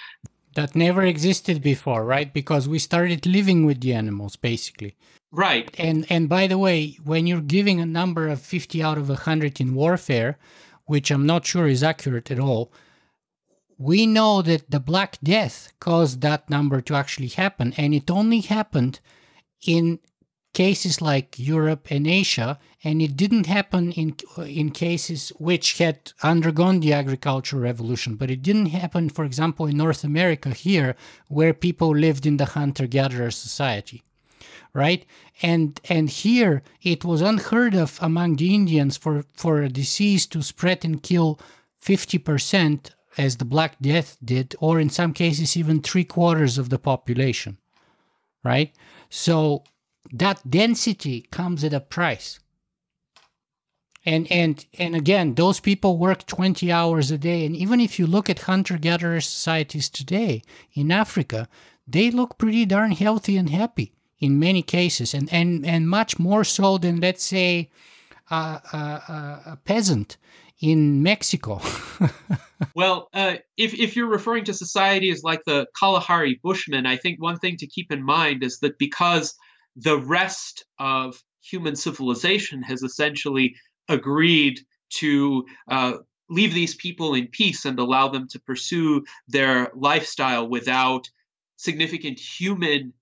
[0.55, 2.31] that never existed before, right?
[2.31, 4.95] Because we started living with the animals basically.
[5.31, 5.73] Right.
[5.79, 9.59] And and by the way, when you're giving a number of 50 out of 100
[9.59, 10.37] in warfare,
[10.85, 12.71] which I'm not sure is accurate at all,
[13.77, 18.41] we know that the Black Death caused that number to actually happen, and it only
[18.41, 18.99] happened
[19.65, 19.99] in
[20.53, 26.79] cases like Europe and Asia, and it didn't happen in in cases which had undergone
[26.79, 28.15] the agricultural revolution.
[28.15, 30.95] But it didn't happen, for example, in North America here,
[31.27, 34.03] where people lived in the hunter-gatherer society,
[34.73, 35.05] right?
[35.41, 40.41] And and here it was unheard of among the Indians for for a disease to
[40.41, 41.39] spread and kill
[41.79, 46.69] fifty percent as the Black Death did, or in some cases, even three quarters of
[46.69, 47.57] the population,
[48.43, 48.73] right?
[49.09, 49.63] So
[50.11, 52.39] that density comes at a price.
[54.05, 57.45] And, and and again, those people work 20 hours a day.
[57.45, 60.41] And even if you look at hunter gatherer societies today
[60.73, 61.47] in Africa,
[61.87, 63.93] they look pretty darn healthy and happy
[64.23, 67.69] in many cases, and, and, and much more so than, let's say,
[68.31, 70.15] a peasant
[70.61, 71.59] in Mexico.
[72.75, 77.37] well, uh, if, if you're referring to societies like the Kalahari Bushmen, I think one
[77.37, 79.35] thing to keep in mind is that because
[79.75, 83.55] the rest of human civilization has essentially
[83.89, 84.61] agreed
[84.99, 85.97] to uh,
[86.29, 91.09] leave these people in peace and allow them to pursue their lifestyle without
[91.57, 92.93] significant human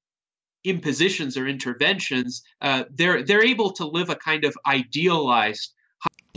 [0.64, 5.74] impositions or interventions, uh, they're they're able to live a kind of idealized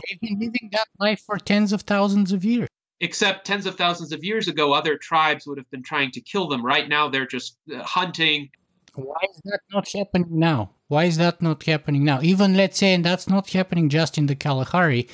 [0.07, 2.69] They've been living that life for tens of thousands of years.
[2.99, 6.47] Except tens of thousands of years ago, other tribes would have been trying to kill
[6.47, 6.65] them.
[6.65, 8.49] Right now, they're just uh, hunting.
[8.93, 10.71] Why is that not happening now?
[10.87, 12.21] Why is that not happening now?
[12.21, 15.07] Even let's say, and that's not happening just in the Kalahari.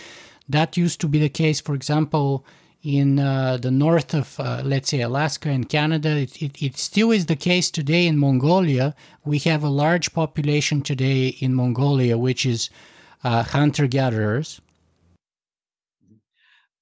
[0.48, 2.46] That used to be the case, for example,
[2.84, 6.18] in uh, the north of, uh, let's say, Alaska and Canada.
[6.18, 8.96] It, it, it, still is the case today in Mongolia.
[9.24, 12.70] We have a large population today in Mongolia, which is
[13.24, 14.62] uh, hunter gatherers.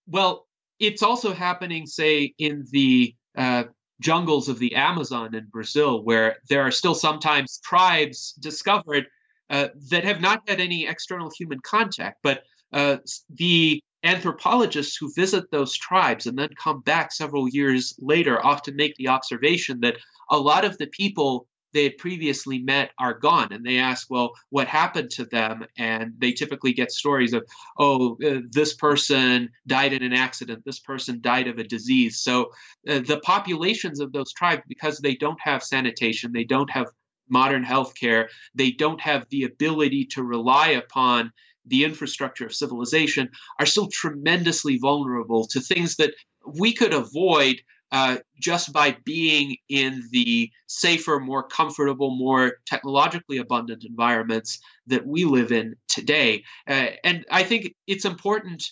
[0.07, 0.47] Well,
[0.79, 3.65] it's also happening, say, in the uh,
[3.99, 9.05] jungles of the Amazon in Brazil, where there are still sometimes tribes discovered
[9.49, 12.19] uh, that have not had any external human contact.
[12.23, 12.97] But uh,
[13.33, 18.95] the anthropologists who visit those tribes and then come back several years later often make
[18.95, 19.97] the observation that
[20.29, 23.51] a lot of the people they had previously met are gone.
[23.51, 25.65] And they ask well what happened to them?
[25.77, 27.45] And they typically get stories of
[27.77, 30.63] oh uh, this person died in an accident.
[30.65, 32.19] This person died of a disease.
[32.19, 32.51] So
[32.87, 36.87] uh, the populations of those tribes because they don't have sanitation they don't have
[37.31, 41.31] modern healthcare they don't have the ability to rely upon
[41.69, 46.13] the infrastructure of civilization are still tremendously vulnerable to things that
[46.45, 53.83] we could avoid uh, just by being in the safer, more comfortable, more technologically abundant
[53.83, 56.43] environments that we live in today.
[56.67, 58.63] Uh, and I think it's important.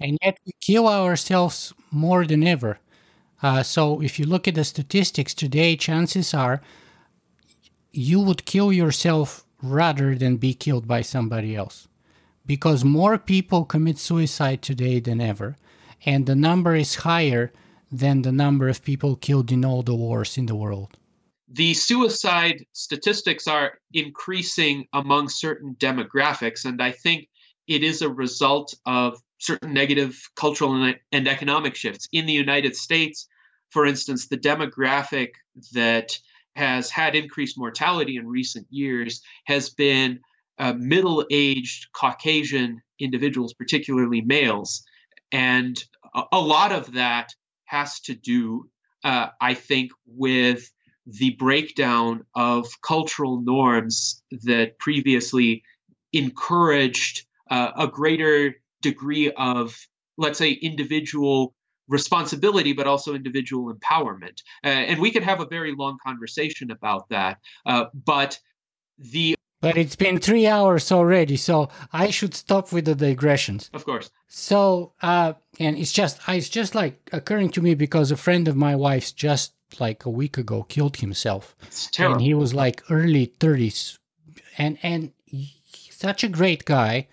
[0.00, 2.78] And yet we kill ourselves more than ever.
[3.42, 6.62] Uh, so if you look at the statistics today, chances are
[7.92, 11.88] you would kill yourself rather than be killed by somebody else.
[12.50, 15.56] Because more people commit suicide today than ever.
[16.04, 17.52] And the number is higher
[17.92, 20.96] than the number of people killed in all the wars in the world.
[21.48, 27.28] The suicide statistics are increasing among certain demographics, and I think
[27.68, 32.08] it is a result of certain negative cultural and economic shifts.
[32.10, 33.28] In the United States,
[33.70, 35.28] for instance, the demographic
[35.72, 36.18] that
[36.56, 40.18] has had increased mortality in recent years has been
[40.60, 44.84] uh, middle aged Caucasian individuals, particularly males.
[45.32, 45.82] And
[46.14, 48.68] a, a lot of that has to do,
[49.02, 50.70] uh, I think, with
[51.06, 55.62] the breakdown of cultural norms that previously
[56.12, 59.74] encouraged uh, a greater degree of,
[60.18, 61.54] let's say, individual
[61.88, 64.42] responsibility, but also individual empowerment.
[64.62, 67.38] Uh, and we could have a very long conversation about that.
[67.66, 68.38] Uh, but
[68.98, 73.70] the but it's been three hours already, so I should stop with the digressions.
[73.72, 74.10] Of course.
[74.28, 78.56] So, uh, and it's just, it's just like occurring to me because a friend of
[78.56, 81.54] my wife's just like a week ago killed himself.
[81.62, 82.16] It's terrible.
[82.16, 83.98] And he was like early 30s
[84.58, 85.12] and and
[85.90, 87.06] such a great guy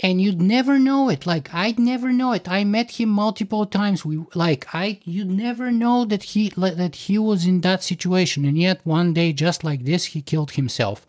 [0.00, 4.04] and you'd never know it like i'd never know it i met him multiple times
[4.04, 8.58] we like i you'd never know that he that he was in that situation and
[8.58, 11.06] yet one day just like this he killed himself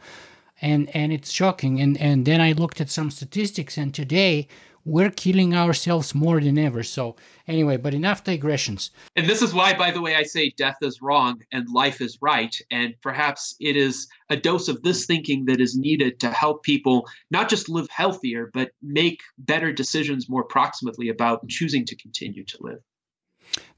[0.62, 4.48] and and it's shocking and and then i looked at some statistics and today
[4.86, 6.84] we're killing ourselves more than ever.
[6.84, 7.16] So,
[7.48, 8.92] anyway, but enough digressions.
[9.16, 12.20] And this is why, by the way, I say death is wrong and life is
[12.22, 12.56] right.
[12.72, 17.08] And perhaps it is a dose of this thinking that is needed to help people
[17.32, 22.58] not just live healthier, but make better decisions more proximately about choosing to continue to
[22.62, 22.80] live.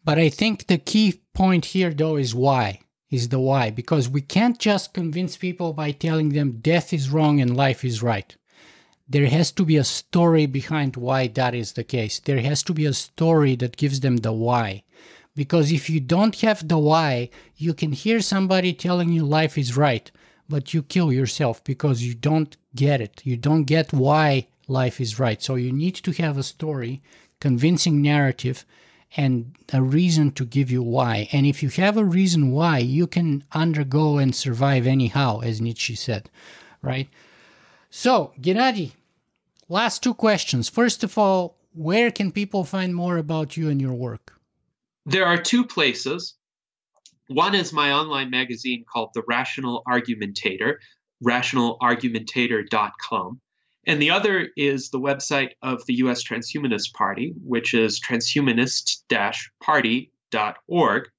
[0.04, 2.82] But I think the key point here, though, is why.
[3.10, 3.70] Is the why.
[3.70, 8.04] Because we can't just convince people by telling them death is wrong and life is
[8.04, 8.36] right
[9.10, 12.20] there has to be a story behind why that is the case.
[12.20, 14.84] There has to be a story that gives them the why.
[15.36, 19.78] Because if you don't have the why, you can hear somebody telling you life is
[19.78, 20.12] right,
[20.50, 23.22] but you kill yourself because you don't get it.
[23.24, 25.42] You don't get why life is right.
[25.42, 27.02] So you need to have a story,
[27.40, 28.66] convincing narrative,
[29.16, 31.30] and a reason to give you why.
[31.32, 35.96] And if you have a reason why, you can undergo and survive anyhow, as Nietzsche
[35.96, 36.30] said,
[36.82, 37.08] right?
[37.90, 38.92] So, Gennady,
[39.70, 40.70] last two questions.
[40.70, 44.34] First of all, where can people find more about you and your work?
[45.06, 46.34] There are two places.
[47.28, 50.76] One is my online magazine called The Rational Argumentator,
[51.24, 53.40] rationalargumentator.com.
[53.88, 59.04] And the other is the website of the US Transhumanist Party, which is transhumanist
[59.64, 61.10] party.org.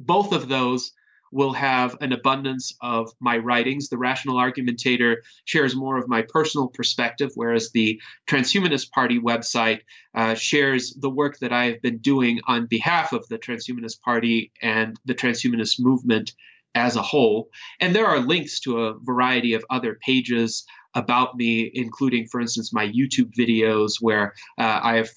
[0.00, 0.92] Both of those
[1.32, 3.88] will have an abundance of my writings.
[3.88, 9.80] The Rational Argumentator shares more of my personal perspective, whereas the Transhumanist Party website
[10.14, 14.50] uh, shares the work that I have been doing on behalf of the Transhumanist Party
[14.62, 16.32] and the transhumanist movement
[16.74, 17.48] as a whole.
[17.80, 22.72] And there are links to a variety of other pages about me, including, for instance,
[22.72, 25.10] my YouTube videos where uh, I have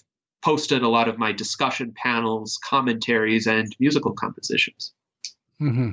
[0.44, 4.94] posted a lot of my discussion panels, commentaries, and musical compositions.
[5.62, 5.92] Mm-hmm.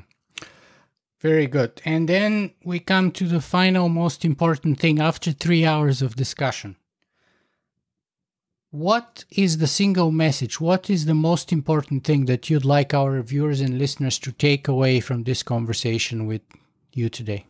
[1.21, 1.81] Very good.
[1.85, 6.77] And then we come to the final, most important thing after three hours of discussion.
[8.71, 10.61] What is the single message?
[10.61, 14.69] What is the most important thing that you'd like our viewers and listeners to take
[14.69, 16.43] away from this conversation with
[16.93, 17.47] you today?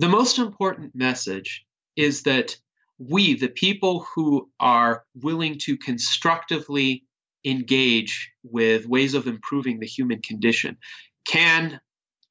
[0.00, 2.56] The most important message is that
[2.96, 7.04] we, the people who are willing to constructively
[7.44, 10.78] engage with ways of improving the human condition,
[11.26, 11.82] can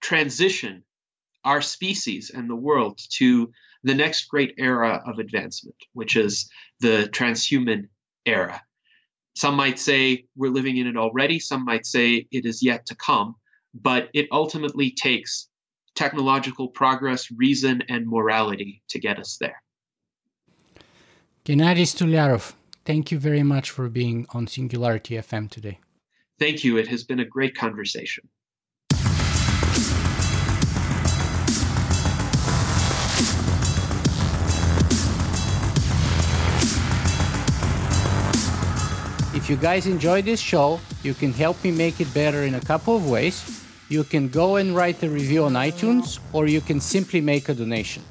[0.01, 0.83] transition
[1.45, 3.51] our species and the world to
[3.83, 6.49] the next great era of advancement, which is
[6.79, 7.87] the transhuman
[8.25, 8.63] era.
[9.35, 12.95] Some might say we're living in it already, some might say it is yet to
[12.95, 13.35] come,
[13.75, 15.48] but it ultimately takes
[15.99, 19.61] technological progress, reason, and morality to get us there.
[21.43, 22.53] Gennady Stolyarov,
[22.85, 25.79] thank you very much for being on Singularity FM today.
[26.39, 26.77] Thank you.
[26.77, 28.29] It has been a great conversation.
[39.35, 42.61] If you guys enjoy this show, you can help me make it better in a
[42.61, 43.59] couple of ways.
[43.89, 47.55] You can go and write a review on iTunes, or you can simply make a
[47.55, 48.03] donation.